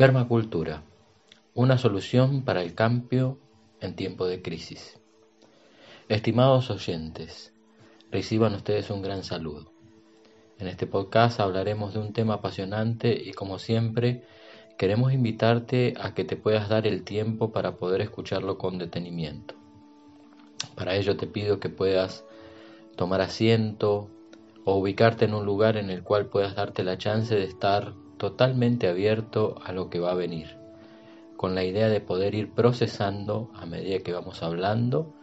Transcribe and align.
Permacultura, 0.00 0.82
una 1.52 1.76
solución 1.76 2.42
para 2.42 2.62
el 2.62 2.74
cambio 2.74 3.38
en 3.82 3.94
tiempo 3.94 4.24
de 4.24 4.40
crisis. 4.40 4.98
Estimados 6.08 6.70
oyentes, 6.70 7.52
reciban 8.10 8.54
ustedes 8.54 8.88
un 8.88 9.02
gran 9.02 9.24
saludo. 9.24 9.74
En 10.58 10.68
este 10.68 10.86
podcast 10.86 11.38
hablaremos 11.38 11.92
de 11.92 12.00
un 12.00 12.14
tema 12.14 12.36
apasionante 12.36 13.12
y 13.12 13.32
como 13.32 13.58
siempre 13.58 14.24
queremos 14.78 15.12
invitarte 15.12 15.92
a 16.00 16.14
que 16.14 16.24
te 16.24 16.36
puedas 16.36 16.70
dar 16.70 16.86
el 16.86 17.04
tiempo 17.04 17.52
para 17.52 17.76
poder 17.76 18.00
escucharlo 18.00 18.56
con 18.56 18.78
detenimiento. 18.78 19.54
Para 20.76 20.96
ello 20.96 21.18
te 21.18 21.26
pido 21.26 21.60
que 21.60 21.68
puedas 21.68 22.24
tomar 22.96 23.20
asiento 23.20 24.08
o 24.64 24.76
ubicarte 24.76 25.26
en 25.26 25.34
un 25.34 25.44
lugar 25.44 25.76
en 25.76 25.90
el 25.90 26.02
cual 26.02 26.24
puedas 26.24 26.54
darte 26.54 26.84
la 26.84 26.96
chance 26.96 27.34
de 27.34 27.44
estar 27.44 27.92
totalmente 28.20 28.86
abierto 28.86 29.56
a 29.64 29.72
lo 29.72 29.88
que 29.88 29.98
va 29.98 30.10
a 30.12 30.14
venir, 30.14 30.58
con 31.38 31.54
la 31.54 31.64
idea 31.64 31.88
de 31.88 32.02
poder 32.02 32.34
ir 32.34 32.52
procesando 32.52 33.50
a 33.54 33.64
medida 33.64 34.00
que 34.00 34.12
vamos 34.12 34.42
hablando 34.42 35.14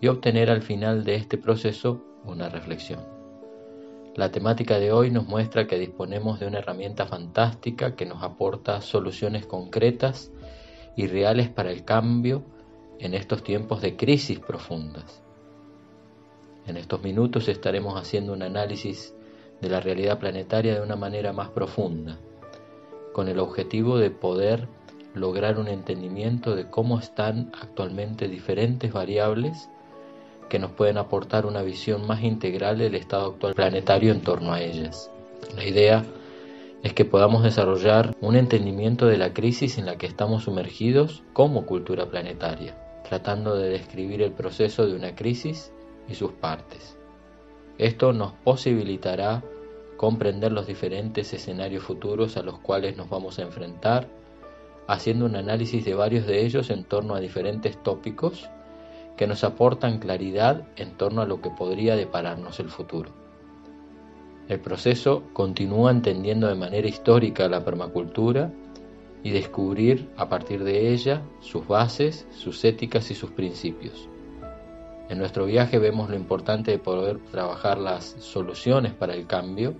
y 0.00 0.06
obtener 0.06 0.48
al 0.48 0.62
final 0.62 1.04
de 1.04 1.16
este 1.16 1.36
proceso 1.36 2.02
una 2.24 2.48
reflexión. 2.48 3.00
La 4.14 4.30
temática 4.30 4.78
de 4.78 4.90
hoy 4.90 5.10
nos 5.10 5.26
muestra 5.26 5.66
que 5.66 5.78
disponemos 5.78 6.40
de 6.40 6.46
una 6.46 6.60
herramienta 6.60 7.04
fantástica 7.04 7.94
que 7.94 8.06
nos 8.06 8.22
aporta 8.22 8.80
soluciones 8.80 9.44
concretas 9.44 10.32
y 10.96 11.08
reales 11.08 11.50
para 11.50 11.70
el 11.70 11.84
cambio 11.84 12.42
en 12.98 13.12
estos 13.12 13.42
tiempos 13.42 13.82
de 13.82 13.96
crisis 13.96 14.38
profundas. 14.38 15.22
En 16.66 16.78
estos 16.78 17.02
minutos 17.02 17.48
estaremos 17.48 18.00
haciendo 18.00 18.32
un 18.32 18.42
análisis 18.42 19.14
de 19.60 19.68
la 19.68 19.80
realidad 19.80 20.18
planetaria 20.18 20.74
de 20.74 20.80
una 20.80 20.96
manera 20.96 21.34
más 21.34 21.50
profunda, 21.50 22.18
con 23.16 23.28
el 23.28 23.38
objetivo 23.38 23.96
de 23.96 24.10
poder 24.10 24.68
lograr 25.14 25.58
un 25.58 25.68
entendimiento 25.68 26.54
de 26.54 26.68
cómo 26.68 26.98
están 26.98 27.50
actualmente 27.58 28.28
diferentes 28.28 28.92
variables 28.92 29.70
que 30.50 30.58
nos 30.58 30.72
pueden 30.72 30.98
aportar 30.98 31.46
una 31.46 31.62
visión 31.62 32.06
más 32.06 32.22
integral 32.22 32.76
del 32.76 32.94
estado 32.94 33.28
actual 33.28 33.54
planetario 33.54 34.12
en 34.12 34.20
torno 34.20 34.52
a 34.52 34.60
ellas. 34.60 35.10
La 35.56 35.64
idea 35.64 36.04
es 36.82 36.92
que 36.92 37.06
podamos 37.06 37.42
desarrollar 37.42 38.14
un 38.20 38.36
entendimiento 38.36 39.06
de 39.06 39.16
la 39.16 39.32
crisis 39.32 39.78
en 39.78 39.86
la 39.86 39.96
que 39.96 40.04
estamos 40.04 40.44
sumergidos 40.44 41.22
como 41.32 41.64
cultura 41.64 42.10
planetaria, 42.10 42.76
tratando 43.08 43.56
de 43.56 43.70
describir 43.70 44.20
el 44.20 44.32
proceso 44.32 44.86
de 44.86 44.94
una 44.94 45.14
crisis 45.14 45.72
y 46.06 46.16
sus 46.16 46.32
partes. 46.32 46.98
Esto 47.78 48.12
nos 48.12 48.34
posibilitará 48.44 49.42
comprender 49.96 50.52
los 50.52 50.66
diferentes 50.66 51.32
escenarios 51.32 51.84
futuros 51.84 52.36
a 52.36 52.42
los 52.42 52.58
cuales 52.58 52.96
nos 52.96 53.08
vamos 53.08 53.38
a 53.38 53.42
enfrentar, 53.42 54.08
haciendo 54.86 55.24
un 55.24 55.36
análisis 55.36 55.84
de 55.84 55.94
varios 55.94 56.26
de 56.26 56.44
ellos 56.44 56.70
en 56.70 56.84
torno 56.84 57.14
a 57.14 57.20
diferentes 57.20 57.82
tópicos 57.82 58.48
que 59.16 59.26
nos 59.26 59.44
aportan 59.44 59.98
claridad 59.98 60.68
en 60.76 60.96
torno 60.96 61.22
a 61.22 61.26
lo 61.26 61.40
que 61.40 61.50
podría 61.50 61.96
depararnos 61.96 62.60
el 62.60 62.68
futuro. 62.68 63.10
El 64.48 64.60
proceso 64.60 65.24
continúa 65.32 65.90
entendiendo 65.90 66.46
de 66.46 66.54
manera 66.54 66.86
histórica 66.86 67.48
la 67.48 67.64
permacultura 67.64 68.52
y 69.24 69.30
descubrir 69.30 70.08
a 70.16 70.28
partir 70.28 70.62
de 70.62 70.92
ella 70.92 71.22
sus 71.40 71.66
bases, 71.66 72.28
sus 72.30 72.64
éticas 72.64 73.10
y 73.10 73.14
sus 73.14 73.30
principios. 73.32 74.08
En 75.08 75.18
nuestro 75.18 75.46
viaje 75.46 75.78
vemos 75.78 76.10
lo 76.10 76.16
importante 76.16 76.72
de 76.72 76.78
poder 76.78 77.18
trabajar 77.30 77.78
las 77.78 78.16
soluciones 78.18 78.92
para 78.92 79.14
el 79.14 79.26
cambio 79.26 79.74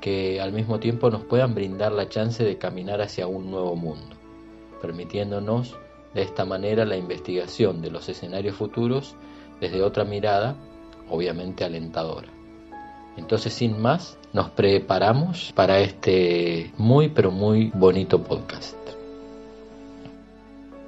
que 0.00 0.40
al 0.40 0.52
mismo 0.52 0.78
tiempo 0.78 1.10
nos 1.10 1.24
puedan 1.24 1.54
brindar 1.54 1.92
la 1.92 2.08
chance 2.08 2.44
de 2.44 2.58
caminar 2.58 3.00
hacia 3.00 3.26
un 3.26 3.50
nuevo 3.50 3.74
mundo, 3.76 4.14
permitiéndonos 4.82 5.76
de 6.14 6.22
esta 6.22 6.44
manera 6.44 6.84
la 6.84 6.96
investigación 6.96 7.80
de 7.80 7.90
los 7.90 8.08
escenarios 8.08 8.56
futuros 8.56 9.16
desde 9.60 9.82
otra 9.82 10.04
mirada, 10.04 10.54
obviamente 11.10 11.64
alentadora. 11.64 12.28
Entonces, 13.16 13.54
sin 13.54 13.80
más, 13.80 14.18
nos 14.34 14.50
preparamos 14.50 15.52
para 15.54 15.80
este 15.80 16.72
muy 16.76 17.08
pero 17.08 17.30
muy 17.30 17.70
bonito 17.74 18.22
podcast. 18.22 18.76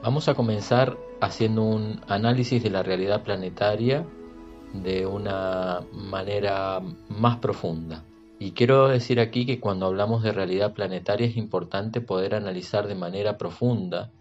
Vamos 0.03 0.28
a 0.28 0.34
comenzar 0.34 0.97
haciendo 1.21 1.62
un 1.62 2.01
análisis 2.09 2.62
de 2.62 2.71
la 2.71 2.83
realidad 2.83 3.23
planetaria 3.23 4.06
de 4.73 5.06
una 5.06 5.81
manera 5.93 6.81
más 7.09 7.39
profunda. 7.39 8.05
Y 8.39 8.53
quiero 8.53 8.89
decir 8.89 9.19
aquí 9.19 9.47
que 9.47 9.59
cuando 9.59 9.87
hablamos 9.87 10.23
de 10.23 10.33
realidad 10.33 10.73
planetaria 10.73 11.27
es 11.27 11.37
importante 11.37 12.01
poder 12.01 12.34
analizar 12.34 12.87
de 12.87 12.95
manera 12.95 13.37
profunda, 13.37 14.12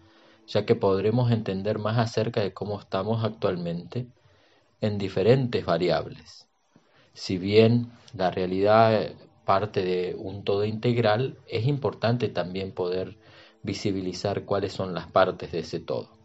ya 0.46 0.66
que 0.66 0.74
podremos 0.74 1.30
entender 1.30 1.78
más 1.78 1.98
acerca 1.98 2.40
de 2.40 2.52
cómo 2.52 2.80
estamos 2.80 3.22
actualmente 3.22 4.08
en 4.80 4.98
diferentes 4.98 5.64
variables. 5.64 6.48
Si 7.12 7.38
bien 7.38 7.92
la 8.14 8.30
realidad 8.30 9.12
parte 9.44 9.84
de 9.84 10.16
un 10.18 10.42
todo 10.44 10.64
integral, 10.64 11.38
es 11.46 11.66
importante 11.66 12.28
también 12.28 12.72
poder 12.72 13.18
visibilizar 13.62 14.44
cuáles 14.44 14.72
son 14.72 14.94
las 14.94 15.06
partes 15.10 15.52
de 15.52 15.60
ese 15.60 15.80
todo. 15.80 16.17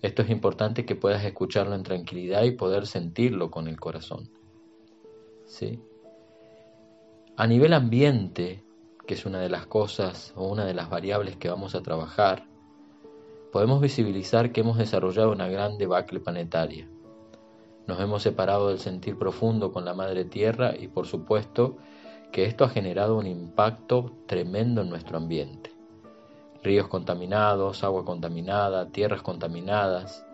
Esto 0.00 0.22
es 0.22 0.30
importante 0.30 0.86
que 0.86 0.94
puedas 0.94 1.24
escucharlo 1.24 1.74
en 1.74 1.82
tranquilidad 1.82 2.44
y 2.44 2.52
poder 2.52 2.86
sentirlo 2.86 3.50
con 3.50 3.66
el 3.66 3.80
corazón. 3.80 4.30
¿Sí? 5.44 5.82
A 7.36 7.46
nivel 7.48 7.72
ambiente, 7.72 8.62
que 9.06 9.14
es 9.14 9.26
una 9.26 9.40
de 9.40 9.48
las 9.48 9.66
cosas 9.66 10.32
o 10.36 10.46
una 10.46 10.64
de 10.64 10.74
las 10.74 10.88
variables 10.88 11.36
que 11.36 11.48
vamos 11.48 11.74
a 11.74 11.82
trabajar, 11.82 12.46
podemos 13.50 13.80
visibilizar 13.80 14.52
que 14.52 14.60
hemos 14.60 14.78
desarrollado 14.78 15.32
una 15.32 15.48
gran 15.48 15.78
debacle 15.78 16.20
planetaria. 16.20 16.88
Nos 17.88 17.98
hemos 18.00 18.22
separado 18.22 18.68
del 18.68 18.78
sentir 18.78 19.18
profundo 19.18 19.72
con 19.72 19.84
la 19.84 19.94
Madre 19.94 20.24
Tierra 20.24 20.76
y 20.78 20.86
por 20.86 21.06
supuesto 21.06 21.76
que 22.30 22.44
esto 22.44 22.64
ha 22.64 22.68
generado 22.68 23.16
un 23.16 23.26
impacto 23.26 24.12
tremendo 24.26 24.82
en 24.82 24.90
nuestro 24.90 25.16
ambiente 25.16 25.77
ríos 26.62 26.88
contaminados, 26.88 27.84
agua 27.84 28.04
contaminada, 28.04 28.88
tierras 28.88 29.22
contaminadas. 29.22 30.24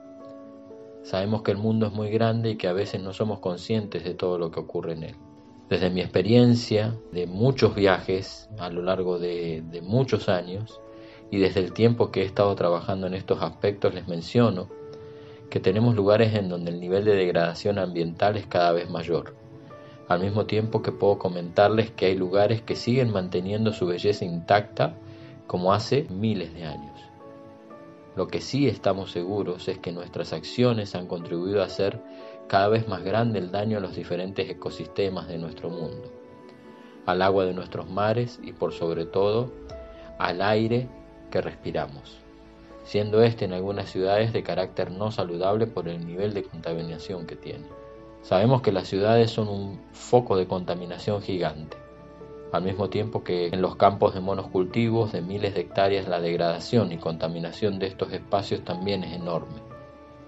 Sabemos 1.03 1.43
que 1.43 1.51
el 1.51 1.59
mundo 1.59 1.87
es 1.87 1.93
muy 1.93 2.11
grande 2.11 2.51
y 2.51 2.57
que 2.57 2.69
a 2.69 2.73
veces 2.73 3.03
no 3.03 3.13
somos 3.13 3.41
conscientes 3.41 4.05
de 4.05 4.15
todo 4.15 4.39
lo 4.39 4.51
que 4.51 4.61
ocurre 4.61 4.93
en 4.93 5.03
él. 5.05 5.17
Desde 5.69 5.91
mi 5.91 6.01
experiencia 6.01 6.95
de 7.13 7.27
muchos 7.27 7.75
viajes 7.75 8.49
a 8.59 8.71
lo 8.71 8.83
largo 8.83 9.19
de, 9.19 9.63
muchos 9.83 10.29
años 10.29 10.81
y 11.31 11.39
desde 11.39 11.61
el 11.61 11.73
tiempo 11.73 12.11
que 12.11 12.23
he 12.23 12.25
estado 12.25 12.55
trabajando 12.55 13.07
en 13.07 13.15
estos 13.15 13.43
aspectos 13.43 13.95
les 13.95 14.07
menciono 14.09 14.69
que 15.51 15.61
tenemos 15.61 15.95
lugares 15.95 16.35
en 16.35 16.49
donde 16.49 16.71
el 16.71 16.81
nivel 16.81 17.05
de 17.05 17.15
degradación 17.15 17.79
ambiental 17.79 18.37
es 18.37 18.47
cada 18.47 18.73
vez 18.73 18.91
mayor. 18.91 19.35
Al 20.09 20.21
mismo 20.21 20.47
tiempo 20.47 20.83
que 20.83 20.93
puedo 20.93 21.19
comentarles 21.19 21.91
que 21.91 22.07
hay 22.07 22.17
lugares 22.17 22.61
que 22.61 22.77
siguen 22.77 23.11
manteniendo 23.11 23.73
su 23.73 23.87
belleza 23.87 24.25
intacta 24.25 24.95
como 25.47 25.73
hace 25.73 26.07
miles 26.11 26.55
de 26.55 26.65
años. 26.65 27.01
Lo 28.17 28.29
que 28.29 28.41
sí 28.41 28.69
estamos 28.69 29.11
seguros 29.11 29.69
es 29.69 29.79
que 29.79 29.93
nuestras 29.93 30.33
acciones 30.33 30.95
han 30.95 31.07
contribuido 31.07 31.63
a 31.63 31.67
hacer 31.67 32.01
cada 32.47 32.69
vez 32.69 32.87
más 32.87 33.03
grande 33.03 33.41
el 33.41 33.51
daño 33.51 33.79
a 33.79 33.81
los 33.81 33.97
diferentes 33.97 34.49
ecosistemas 34.49 35.27
de 35.29 35.39
nuestro 35.39 35.69
mundo, 35.69 36.11
al 37.07 37.23
agua 37.23 37.45
de 37.45 37.55
nuestros 37.55 37.89
mares 37.91 38.39
y 38.43 38.53
por 38.53 38.73
sobre 38.73 39.05
todo 39.05 39.51
al 40.19 40.43
aire 40.43 40.89
que 41.31 41.41
respiramos, 41.41 42.19
siendo 42.85 43.23
este 43.23 43.47
en 43.47 43.53
algunas 43.53 43.91
ciudades 43.91 44.33
de 44.33 44.45
carácter 44.45 44.93
no 44.93 45.11
saludable 45.11 45.67
por 45.67 45.89
el 45.89 46.07
nivel 46.07 46.35
de 46.35 46.45
contaminación 46.45 47.27
que 47.27 47.37
tiene. 47.37 47.67
Sabemos 48.23 48.63
que 48.63 48.73
las 48.73 48.89
ciudades 48.89 49.33
son 49.33 49.49
un 49.49 49.81
foco 49.93 50.37
de 50.37 50.47
contaminación 50.47 51.21
gigante 51.21 51.84
al 52.55 52.63
mismo 52.63 52.89
tiempo 52.89 53.25
que 53.25 53.49
en 53.49 53.61
los 53.61 53.77
campos 53.77 54.15
de 54.15 54.21
monocultivos 54.21 55.13
de 55.13 55.23
miles 55.23 55.55
de 55.55 55.63
hectáreas 55.63 56.09
la 56.09 56.21
degradación 56.21 56.93
y 56.93 56.99
contaminación 56.99 57.79
de 57.79 57.87
estos 57.87 58.13
espacios 58.13 58.63
también 58.63 59.05
es 59.05 59.15
enorme. 59.15 59.63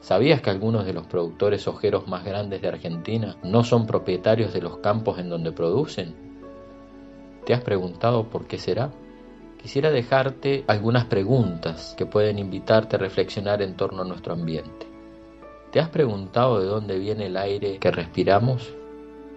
¿Sabías 0.01 0.41
que 0.41 0.51
algunos 0.51 0.85
de 0.85 0.93
los 0.93 1.07
productores 1.07 1.67
ojeros 1.67 2.07
más 2.07 2.25
grandes 2.25 2.63
de 2.63 2.69
Argentina 2.69 3.37
no 3.43 3.65
son 3.65 3.87
propietarios 3.87 4.53
de 4.53 4.61
los 4.61 4.79
campos 4.79 5.19
en 5.19 5.29
donde 5.29 5.53
producen? 5.53 6.15
¿Te 7.45 7.55
has 7.55 7.63
preguntado 7.63 8.29
por 8.29 8.47
qué 8.47 8.59
será? 8.59 8.93
Quisiera 9.61 9.91
dejarte 9.91 10.65
algunas 10.69 11.07
preguntas 11.07 11.95
que 11.97 12.07
pueden 12.07 12.39
invitarte 12.39 12.97
a 12.97 12.99
reflexionar 12.99 13.63
en 13.63 13.77
torno 13.77 14.03
a 14.03 14.05
nuestro 14.05 14.35
ambiente. 14.35 14.87
¿Te 15.73 15.81
has 15.81 15.89
preguntado 15.89 16.61
de 16.61 16.67
dónde 16.67 16.99
viene 16.99 17.27
el 17.27 17.37
aire 17.37 17.79
que 17.79 17.91
respiramos? 17.91 18.75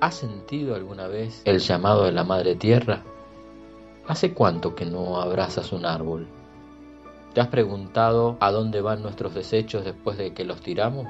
¿Has 0.02 0.16
sentido 0.16 0.76
alguna 0.76 1.08
vez 1.08 1.42
el 1.44 1.60
llamado 1.60 2.06
de 2.06 2.14
la 2.14 2.24
Madre 2.24 2.56
Tierra? 2.56 3.04
¿Hace 4.08 4.34
cuánto 4.34 4.74
que 4.74 4.86
no 4.86 5.20
abrazas 5.20 5.74
un 5.74 5.86
árbol? 5.86 6.26
¿Te 7.34 7.42
has 7.42 7.50
preguntado 7.50 8.38
a 8.40 8.50
dónde 8.50 8.80
van 8.80 9.02
nuestros 9.02 9.34
desechos 9.34 9.84
después 9.84 10.18
de 10.18 10.34
que 10.34 10.46
los 10.46 10.62
tiramos? 10.62 11.08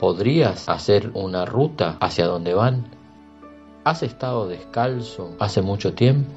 ¿Podrías 0.00 0.68
hacer 0.68 1.12
una 1.14 1.44
ruta 1.44 1.96
hacia 2.00 2.26
dónde 2.26 2.54
van? 2.54 2.90
¿Has 3.84 4.02
estado 4.02 4.48
descalzo 4.48 5.36
hace 5.38 5.62
mucho 5.62 5.94
tiempo? 5.94 6.32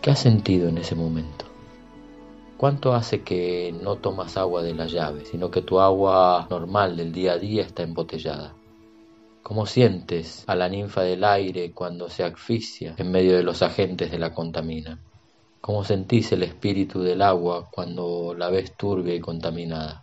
¿Qué 0.00 0.12
has 0.12 0.20
sentido 0.20 0.70
en 0.70 0.78
ese 0.78 0.94
momento? 0.94 1.44
¿Cuánto 2.56 2.94
hace 2.94 3.20
que 3.20 3.74
no 3.82 3.96
tomas 3.96 4.38
agua 4.38 4.62
de 4.62 4.72
la 4.72 4.86
llave, 4.86 5.26
sino 5.26 5.50
que 5.50 5.60
tu 5.60 5.78
agua 5.78 6.46
normal 6.48 6.96
del 6.96 7.12
día 7.12 7.32
a 7.32 7.38
día 7.38 7.62
está 7.64 7.82
embotellada? 7.82 8.54
¿Cómo 9.44 9.66
sientes 9.66 10.42
a 10.46 10.54
la 10.54 10.70
ninfa 10.70 11.02
del 11.02 11.22
aire 11.22 11.72
cuando 11.72 12.08
se 12.08 12.24
asfixia 12.24 12.94
en 12.96 13.10
medio 13.10 13.36
de 13.36 13.42
los 13.42 13.60
agentes 13.60 14.10
de 14.10 14.18
la 14.18 14.32
contamina? 14.32 14.98
¿Cómo 15.60 15.84
sentís 15.84 16.32
el 16.32 16.42
espíritu 16.42 17.02
del 17.02 17.20
agua 17.20 17.68
cuando 17.70 18.34
la 18.34 18.48
ves 18.48 18.74
turbia 18.74 19.14
y 19.14 19.20
contaminada? 19.20 20.02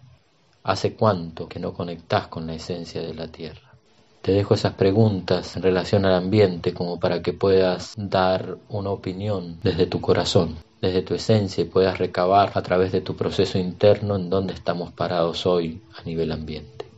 ¿Hace 0.61 0.93
cuánto 0.93 1.49
que 1.49 1.59
no 1.59 1.73
conectás 1.73 2.27
con 2.27 2.45
la 2.45 2.53
esencia 2.53 3.01
de 3.01 3.15
la 3.15 3.29
tierra? 3.29 3.73
Te 4.21 4.31
dejo 4.31 4.53
esas 4.53 4.75
preguntas 4.75 5.55
en 5.55 5.63
relación 5.63 6.05
al 6.05 6.13
ambiente 6.13 6.71
como 6.75 6.99
para 6.99 7.23
que 7.23 7.33
puedas 7.33 7.95
dar 7.97 8.59
una 8.69 8.91
opinión 8.91 9.57
desde 9.63 9.87
tu 9.87 9.99
corazón 10.01 10.57
desde 10.81 11.03
tu 11.03 11.13
esencia 11.13 11.63
y 11.63 11.67
puedas 11.67 11.97
recabar 11.97 12.51
a 12.55 12.61
través 12.61 12.91
de 12.91 13.01
tu 13.01 13.15
proceso 13.15 13.57
interno 13.57 14.15
en 14.17 14.29
dónde 14.29 14.53
estamos 14.53 14.91
parados 14.91 15.47
hoy 15.47 15.81
a 15.95 16.03
nivel 16.03 16.31
ambiente. 16.31 16.90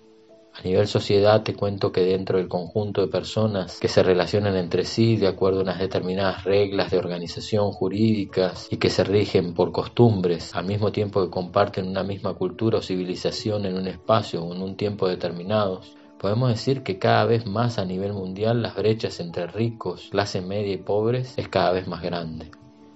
A 0.55 0.61
nivel 0.61 0.85
sociedad 0.85 1.41
te 1.41 1.55
cuento 1.55 1.91
que 1.91 2.01
dentro 2.01 2.37
del 2.37 2.47
conjunto 2.47 3.01
de 3.01 3.07
personas 3.07 3.79
que 3.79 3.87
se 3.87 4.03
relacionan 4.03 4.55
entre 4.55 4.85
sí 4.85 5.17
de 5.17 5.27
acuerdo 5.27 5.59
a 5.59 5.63
unas 5.63 5.79
determinadas 5.79 6.43
reglas 6.43 6.91
de 6.91 6.99
organización 6.99 7.71
jurídicas 7.71 8.67
y 8.69 8.77
que 8.77 8.91
se 8.91 9.03
rigen 9.03 9.55
por 9.55 9.71
costumbres, 9.71 10.53
al 10.53 10.65
mismo 10.65 10.91
tiempo 10.91 11.23
que 11.23 11.31
comparten 11.31 11.87
una 11.87 12.03
misma 12.03 12.35
cultura 12.35 12.77
o 12.77 12.81
civilización 12.83 13.65
en 13.65 13.75
un 13.75 13.87
espacio 13.87 14.43
o 14.43 14.53
en 14.53 14.61
un 14.61 14.77
tiempo 14.77 15.07
determinados, 15.07 15.97
podemos 16.19 16.49
decir 16.49 16.83
que 16.83 16.99
cada 16.99 17.25
vez 17.25 17.47
más 17.47 17.79
a 17.79 17.85
nivel 17.85 18.13
mundial 18.13 18.61
las 18.61 18.75
brechas 18.75 19.19
entre 19.19 19.47
ricos, 19.47 20.09
clase 20.11 20.39
media 20.41 20.73
y 20.73 20.77
pobres 20.77 21.33
es 21.35 21.47
cada 21.47 21.71
vez 21.71 21.87
más 21.87 22.03
grande. 22.03 22.51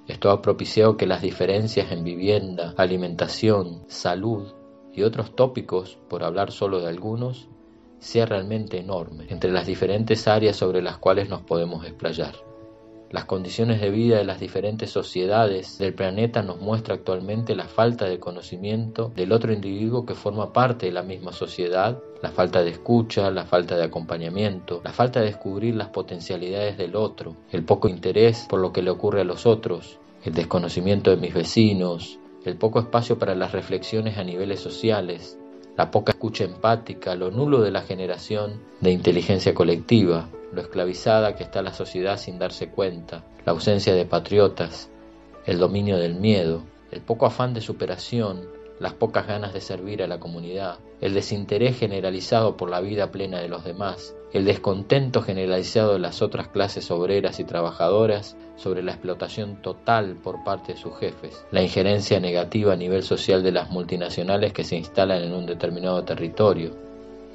Esto 0.07 0.30
ha 0.30 0.44
propiciado 0.44 0.95
que 0.95 1.07
las 1.07 1.24
diferencias 1.24 1.92
en 1.92 2.04
vivienda, 2.04 2.75
alimentación, 2.77 3.81
salud 3.88 4.54
y 4.97 5.03
otros 5.03 5.35
tópicos, 5.35 5.97
por 6.09 6.23
hablar 6.23 6.51
solo 6.51 6.81
de 6.81 6.89
algunos, 6.89 7.47
sea 7.99 8.25
realmente 8.25 8.79
enorme 8.79 9.27
entre 9.29 9.51
las 9.51 9.67
diferentes 9.67 10.27
áreas 10.27 10.57
sobre 10.57 10.81
las 10.81 10.97
cuales 10.97 11.29
nos 11.29 11.44
podemos 11.44 11.85
explayar. 11.85 12.33
Las 13.11 13.25
condiciones 13.25 13.79
de 13.79 13.89
vida 13.89 14.17
de 14.17 14.25
las 14.25 14.39
diferentes 14.39 14.89
sociedades 14.89 15.77
del 15.77 15.94
planeta 15.94 16.41
nos 16.41 16.59
muestra 16.59 16.95
actualmente 16.95 17.55
la 17.55 17.67
falta 17.67 18.05
de 18.05 18.19
conocimiento 18.19 19.11
del 19.15 19.31
otro 19.31 19.53
individuo 19.53 20.05
que 20.05 20.15
forma 20.15 20.51
parte 20.51 20.88
de 20.88 20.91
la 20.91 21.03
misma 21.03 21.31
sociedad, 21.31 22.01
la 22.21 22.31
falta 22.31 22.63
de 22.63 22.71
escucha, 22.71 23.29
la 23.31 23.45
falta 23.45 23.77
de 23.77 23.85
acompañamiento, 23.85 24.81
la 24.83 24.91
falta 24.91 25.19
de 25.19 25.27
descubrir 25.27 25.75
las 25.75 25.89
potencialidades 25.89 26.75
del 26.75 26.95
otro, 26.95 27.38
el 27.51 27.63
poco 27.63 27.88
interés 27.88 28.47
por 28.49 28.59
lo 28.59 28.73
que 28.73 28.81
le 28.81 28.89
ocurre 28.89 29.21
a 29.21 29.25
los 29.25 29.45
otros, 29.45 29.99
el 30.25 30.33
desconocimiento 30.33 31.11
de 31.11 31.17
mis 31.17 31.33
vecinos, 31.33 32.19
el 32.45 32.56
poco 32.56 32.80
espacio 32.80 33.19
para 33.19 33.36
las 33.36 33.51
reflexiones 33.51 34.18
a 34.18 34.24
niveles 34.24 34.60
sociales, 34.60 35.38
la 35.75 35.92
poca 35.92 36.13
escucha 36.13 36.44
empática, 36.44 37.16
lo 37.16 37.30
nulo 37.30 37.62
de 37.62 37.72
la 37.72 37.81
generación 37.81 38.62
de 38.81 38.92
inteligencia 38.92 39.54
colectiva, 39.54 40.30
lo 40.51 40.62
esclavizada 40.62 41.36
que 41.36 41.44
está 41.44 41.62
la 41.62 41.74
sociedad 41.74 42.18
sin 42.18 42.39
darse 42.39 42.69
cuenta, 42.69 43.24
la 43.45 43.51
ausencia 43.51 43.94
de 43.94 44.06
patriotas, 44.06 44.89
el 45.45 45.60
dominio 45.60 45.98
del 45.98 46.16
miedo, 46.16 46.63
el 46.92 47.01
poco 47.01 47.25
afán 47.25 47.54
de 47.54 47.62
superación, 47.62 48.48
las 48.79 48.94
pocas 48.94 49.27
ganas 49.27 49.53
de 49.53 49.62
servir 49.62 50.03
a 50.03 50.07
la 50.07 50.19
comunidad, 50.19 50.79
el 51.01 51.13
desinterés 51.13 51.77
generalizado 51.77 52.57
por 52.57 52.69
la 52.69 52.79
vida 52.79 53.12
plena 53.12 53.39
de 53.39 53.47
los 53.47 53.63
demás, 53.63 54.15
el 54.33 54.45
descontento 54.45 55.21
generalizado 55.21 55.94
de 55.94 56.00
las 56.00 56.21
otras 56.21 56.47
clases 56.50 56.91
obreras 56.91 57.39
y 57.39 57.44
trabajadoras 57.44 58.35
sobre 58.56 58.83
la 58.83 58.91
explotación 58.91 59.62
total 59.62 60.15
por 60.15 60.44
parte 60.44 60.74
de 60.74 60.79
sus 60.79 60.97
jefes, 60.97 61.45
la 61.51 61.62
injerencia 61.62 62.19
negativa 62.19 62.74
a 62.74 62.77
nivel 62.77 63.03
social 63.03 63.44
de 63.44 63.51
las 63.51 63.69
multinacionales 63.69 64.53
que 64.53 64.63
se 64.63 64.75
instalan 64.75 65.23
en 65.23 65.33
un 65.33 65.45
determinado 65.45 66.03
territorio. 66.03 66.71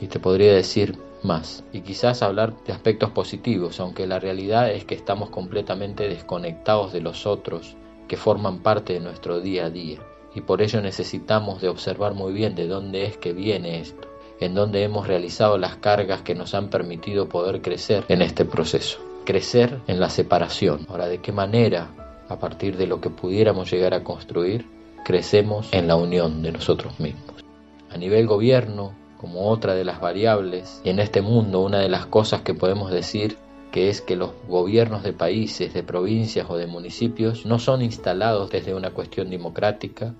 Y 0.00 0.08
te 0.08 0.18
podría 0.18 0.52
decir 0.52 0.98
más, 1.22 1.64
y 1.72 1.82
quizás 1.82 2.22
hablar 2.22 2.54
de 2.64 2.72
aspectos 2.72 3.10
positivos, 3.10 3.78
aunque 3.78 4.06
la 4.06 4.18
realidad 4.18 4.70
es 4.72 4.84
que 4.84 4.96
estamos 4.96 5.30
completamente 5.30 6.08
desconectados 6.08 6.92
de 6.92 7.00
los 7.00 7.26
otros 7.26 7.76
que 8.08 8.16
forman 8.16 8.58
parte 8.58 8.94
de 8.94 9.00
nuestro 9.00 9.40
día 9.40 9.66
a 9.66 9.70
día, 9.70 10.00
y 10.34 10.40
por 10.40 10.62
ello 10.62 10.80
necesitamos 10.80 11.60
de 11.60 11.68
observar 11.68 12.14
muy 12.14 12.32
bien 12.32 12.54
de 12.54 12.66
dónde 12.66 13.04
es 13.04 13.16
que 13.16 13.32
viene 13.32 13.80
esto, 13.80 14.08
en 14.40 14.54
dónde 14.54 14.82
hemos 14.82 15.06
realizado 15.06 15.58
las 15.58 15.76
cargas 15.76 16.22
que 16.22 16.34
nos 16.34 16.54
han 16.54 16.68
permitido 16.68 17.28
poder 17.28 17.62
crecer 17.62 18.04
en 18.08 18.22
este 18.22 18.44
proceso, 18.44 18.98
crecer 19.24 19.78
en 19.86 20.00
la 20.00 20.10
separación. 20.10 20.86
Ahora, 20.88 21.06
¿de 21.06 21.18
qué 21.18 21.32
manera, 21.32 21.88
a 22.28 22.38
partir 22.38 22.76
de 22.76 22.86
lo 22.86 23.00
que 23.00 23.10
pudiéramos 23.10 23.70
llegar 23.70 23.94
a 23.94 24.04
construir, 24.04 24.66
crecemos 25.04 25.68
en 25.72 25.86
la 25.86 25.96
unión 25.96 26.42
de 26.42 26.52
nosotros 26.52 26.98
mismos? 26.98 27.44
A 27.90 27.98
nivel 27.98 28.26
gobierno, 28.26 28.94
como 29.18 29.48
otra 29.48 29.74
de 29.74 29.84
las 29.84 30.00
variables, 30.00 30.80
y 30.82 30.90
en 30.90 30.98
este 30.98 31.22
mundo 31.22 31.60
una 31.60 31.78
de 31.78 31.88
las 31.88 32.06
cosas 32.06 32.42
que 32.42 32.54
podemos 32.54 32.90
decir 32.90 33.36
que 33.72 33.88
es 33.88 34.02
que 34.02 34.16
los 34.16 34.32
gobiernos 34.48 35.02
de 35.02 35.14
países, 35.14 35.72
de 35.72 35.82
provincias 35.82 36.48
o 36.50 36.56
de 36.56 36.66
municipios 36.66 37.46
no 37.46 37.58
son 37.58 37.82
instalados 37.82 38.50
desde 38.50 38.74
una 38.74 38.90
cuestión 38.90 39.30
democrática, 39.30 40.14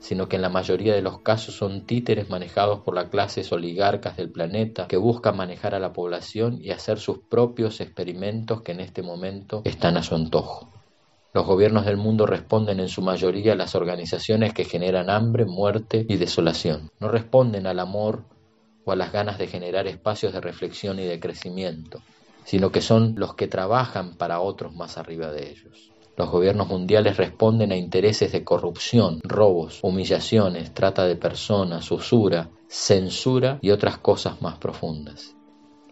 sino 0.00 0.28
que 0.28 0.36
en 0.36 0.42
la 0.42 0.48
mayoría 0.48 0.94
de 0.94 1.02
los 1.02 1.20
casos 1.20 1.54
son 1.54 1.86
títeres 1.86 2.30
manejados 2.30 2.80
por 2.80 2.94
las 2.94 3.10
clases 3.10 3.52
oligarcas 3.52 4.16
del 4.16 4.30
planeta 4.30 4.88
que 4.88 4.96
buscan 4.96 5.36
manejar 5.36 5.74
a 5.74 5.78
la 5.78 5.92
población 5.92 6.58
y 6.60 6.70
hacer 6.70 6.98
sus 6.98 7.18
propios 7.18 7.80
experimentos 7.80 8.62
que 8.62 8.72
en 8.72 8.80
este 8.80 9.02
momento 9.02 9.62
están 9.64 9.96
a 9.96 10.02
su 10.02 10.14
antojo. 10.14 10.72
Los 11.32 11.46
gobiernos 11.46 11.84
del 11.84 11.96
mundo 11.96 12.26
responden 12.26 12.80
en 12.80 12.88
su 12.88 13.02
mayoría 13.02 13.52
a 13.52 13.56
las 13.56 13.76
organizaciones 13.76 14.52
que 14.52 14.64
generan 14.64 15.10
hambre, 15.10 15.44
muerte 15.44 16.04
y 16.08 16.16
desolación. 16.16 16.90
No 16.98 17.08
responden 17.08 17.68
al 17.68 17.78
amor 17.78 18.24
o 18.84 18.90
a 18.90 18.96
las 18.96 19.12
ganas 19.12 19.38
de 19.38 19.46
generar 19.46 19.86
espacios 19.86 20.32
de 20.32 20.40
reflexión 20.40 20.98
y 20.98 21.04
de 21.04 21.20
crecimiento, 21.20 22.00
sino 22.44 22.72
que 22.72 22.80
son 22.80 23.14
los 23.16 23.34
que 23.34 23.46
trabajan 23.46 24.16
para 24.16 24.40
otros 24.40 24.74
más 24.74 24.98
arriba 24.98 25.30
de 25.30 25.50
ellos. 25.50 25.89
Los 26.20 26.28
gobiernos 26.28 26.68
mundiales 26.68 27.16
responden 27.16 27.72
a 27.72 27.76
intereses 27.76 28.30
de 28.30 28.44
corrupción, 28.44 29.20
robos, 29.22 29.80
humillaciones, 29.82 30.74
trata 30.74 31.06
de 31.06 31.16
personas, 31.16 31.90
usura, 31.90 32.50
censura 32.68 33.58
y 33.62 33.70
otras 33.70 33.96
cosas 33.96 34.42
más 34.42 34.58
profundas. 34.58 35.34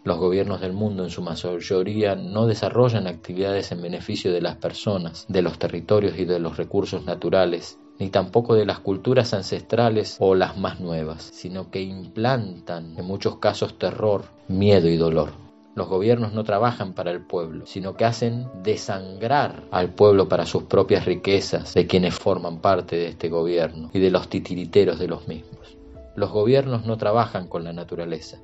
Los 0.03 0.19
gobiernos 0.19 0.61
del 0.61 0.73
mundo 0.73 1.03
en 1.03 1.09
su 1.09 1.23
mayoría 1.23 2.13
no 2.13 2.45
desarrollan 2.45 3.07
actividades 3.07 3.71
en 3.71 3.81
beneficio 3.81 4.31
de 4.31 4.41
las 4.41 4.57
personas, 4.57 5.25
de 5.29 5.41
los 5.41 5.57
territorios 5.57 6.19
y 6.19 6.25
de 6.25 6.37
los 6.37 6.57
recursos 6.57 7.05
naturales, 7.05 7.79
ni 7.97 8.11
tampoco 8.11 8.53
de 8.53 8.67
las 8.67 8.77
culturas 8.81 9.33
ancestrales 9.33 10.15
o 10.19 10.35
las 10.35 10.59
más 10.59 10.79
nuevas, 10.79 11.23
sino 11.23 11.71
que 11.71 11.81
implantan 11.81 12.93
en 12.99 13.03
muchos 13.03 13.37
casos 13.37 13.79
terror, 13.79 14.25
miedo 14.47 14.89
y 14.89 14.95
dolor. 14.97 15.48
Los 15.75 15.87
gobiernos 15.87 16.33
no 16.33 16.43
trabajan 16.43 16.93
para 16.93 17.11
el 17.11 17.25
pueblo, 17.25 17.65
sino 17.65 17.95
que 17.95 18.05
hacen 18.05 18.47
desangrar 18.63 19.63
al 19.71 19.93
pueblo 19.93 20.27
para 20.27 20.45
sus 20.45 20.63
propias 20.63 21.05
riquezas 21.05 21.73
de 21.73 21.87
quienes 21.87 22.15
forman 22.15 22.59
parte 22.59 22.95
de 22.95 23.07
este 23.07 23.29
gobierno 23.29 23.89
y 23.93 23.99
de 23.99 24.11
los 24.11 24.27
titiriteros 24.29 24.99
de 24.99 25.07
los 25.07 25.27
mismos. 25.27 25.77
Los 26.15 26.31
gobiernos 26.31 26.85
no 26.85 26.97
trabajan 26.97 27.47
con 27.47 27.63
la 27.63 27.71
naturaleza, 27.71 28.39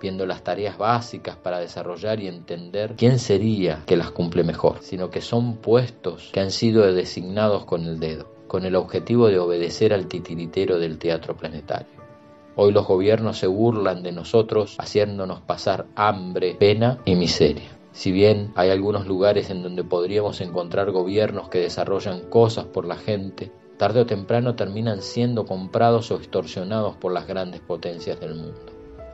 viendo 0.00 0.26
las 0.26 0.42
tareas 0.42 0.78
básicas 0.78 1.36
para 1.36 1.60
desarrollar 1.60 2.20
y 2.20 2.26
entender 2.26 2.94
quién 2.96 3.18
sería 3.18 3.82
que 3.86 3.96
las 3.96 4.10
cumple 4.10 4.42
mejor, 4.42 4.78
sino 4.80 5.10
que 5.10 5.20
son 5.20 5.58
puestos 5.58 6.30
que 6.32 6.40
han 6.40 6.50
sido 6.50 6.90
designados 6.92 7.64
con 7.64 7.84
el 7.84 8.00
dedo 8.00 8.32
con 8.52 8.66
el 8.66 8.76
objetivo 8.76 9.28
de 9.28 9.38
obedecer 9.38 9.94
al 9.94 10.08
titiritero 10.08 10.78
del 10.78 10.98
teatro 10.98 11.34
planetario. 11.34 12.01
Hoy 12.54 12.72
los 12.72 12.86
gobiernos 12.86 13.38
se 13.38 13.46
burlan 13.46 14.02
de 14.02 14.12
nosotros 14.12 14.76
haciéndonos 14.78 15.40
pasar 15.40 15.86
hambre, 15.96 16.54
pena 16.54 16.98
y 17.06 17.14
miseria. 17.14 17.78
Si 17.92 18.12
bien 18.12 18.52
hay 18.56 18.68
algunos 18.68 19.06
lugares 19.06 19.48
en 19.48 19.62
donde 19.62 19.84
podríamos 19.84 20.40
encontrar 20.42 20.90
gobiernos 20.90 21.48
que 21.48 21.60
desarrollan 21.60 22.28
cosas 22.28 22.66
por 22.66 22.86
la 22.86 22.96
gente, 22.96 23.50
tarde 23.78 24.00
o 24.00 24.06
temprano 24.06 24.54
terminan 24.54 25.00
siendo 25.00 25.46
comprados 25.46 26.10
o 26.10 26.16
extorsionados 26.16 26.96
por 26.96 27.12
las 27.12 27.26
grandes 27.26 27.60
potencias 27.60 28.20
del 28.20 28.34
mundo. 28.34 28.60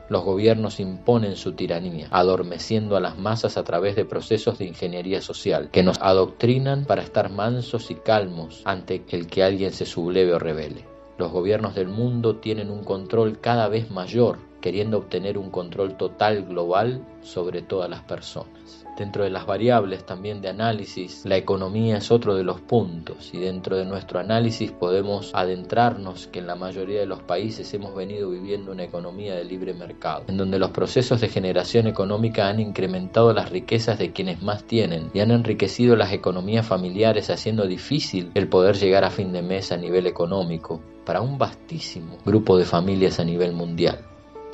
Los 0.09 0.25
gobiernos 0.25 0.79
imponen 0.79 1.35
su 1.35 1.53
tiranía, 1.53 2.07
adormeciendo 2.09 2.97
a 2.97 2.99
las 2.99 3.17
masas 3.17 3.57
a 3.57 3.63
través 3.63 3.95
de 3.95 4.05
procesos 4.05 4.57
de 4.57 4.65
ingeniería 4.65 5.21
social, 5.21 5.69
que 5.71 5.83
nos 5.83 5.97
adoctrinan 6.01 6.85
para 6.85 7.03
estar 7.03 7.31
mansos 7.31 7.89
y 7.91 7.95
calmos 7.95 8.63
ante 8.65 9.03
el 9.09 9.27
que 9.27 9.43
alguien 9.43 9.71
se 9.71 9.85
subleve 9.85 10.33
o 10.33 10.39
revele. 10.39 10.98
Los 11.19 11.33
gobiernos 11.33 11.75
del 11.75 11.89
mundo 11.89 12.37
tienen 12.37 12.71
un 12.71 12.85
control 12.85 13.41
cada 13.41 13.67
vez 13.67 13.91
mayor 13.91 14.37
queriendo 14.61 14.99
obtener 14.99 15.37
un 15.37 15.49
control 15.49 15.97
total 15.97 16.45
global 16.45 17.05
sobre 17.21 17.61
todas 17.61 17.89
las 17.89 18.03
personas. 18.03 18.78
Dentro 18.99 19.23
de 19.23 19.29
las 19.29 19.45
variables 19.45 20.05
también 20.05 20.41
de 20.41 20.49
análisis, 20.49 21.21
la 21.23 21.37
economía 21.37 21.95
es 21.99 22.11
otro 22.11 22.35
de 22.35 22.43
los 22.43 22.59
puntos 22.59 23.33
y 23.33 23.37
dentro 23.37 23.77
de 23.77 23.85
nuestro 23.85 24.19
análisis 24.19 24.73
podemos 24.73 25.33
adentrarnos 25.33 26.27
que 26.27 26.39
en 26.39 26.47
la 26.47 26.57
mayoría 26.57 26.99
de 26.99 27.05
los 27.05 27.23
países 27.23 27.73
hemos 27.73 27.95
venido 27.95 28.29
viviendo 28.29 28.73
una 28.73 28.83
economía 28.83 29.35
de 29.35 29.45
libre 29.45 29.73
mercado, 29.73 30.25
en 30.27 30.35
donde 30.35 30.59
los 30.59 30.71
procesos 30.71 31.21
de 31.21 31.29
generación 31.29 31.87
económica 31.87 32.49
han 32.49 32.59
incrementado 32.59 33.31
las 33.31 33.51
riquezas 33.51 33.97
de 33.99 34.11
quienes 34.11 34.41
más 34.41 34.65
tienen 34.65 35.09
y 35.13 35.21
han 35.21 35.31
enriquecido 35.31 35.95
las 35.95 36.11
economías 36.11 36.67
familiares 36.67 37.29
haciendo 37.29 37.67
difícil 37.67 38.31
el 38.33 38.49
poder 38.49 38.75
llegar 38.75 39.05
a 39.05 39.11
fin 39.11 39.31
de 39.31 39.41
mes 39.41 39.71
a 39.71 39.77
nivel 39.77 40.07
económico 40.07 40.81
para 41.05 41.21
un 41.21 41.37
vastísimo 41.37 42.17
grupo 42.25 42.57
de 42.57 42.65
familias 42.65 43.21
a 43.21 43.23
nivel 43.23 43.53
mundial. 43.53 43.99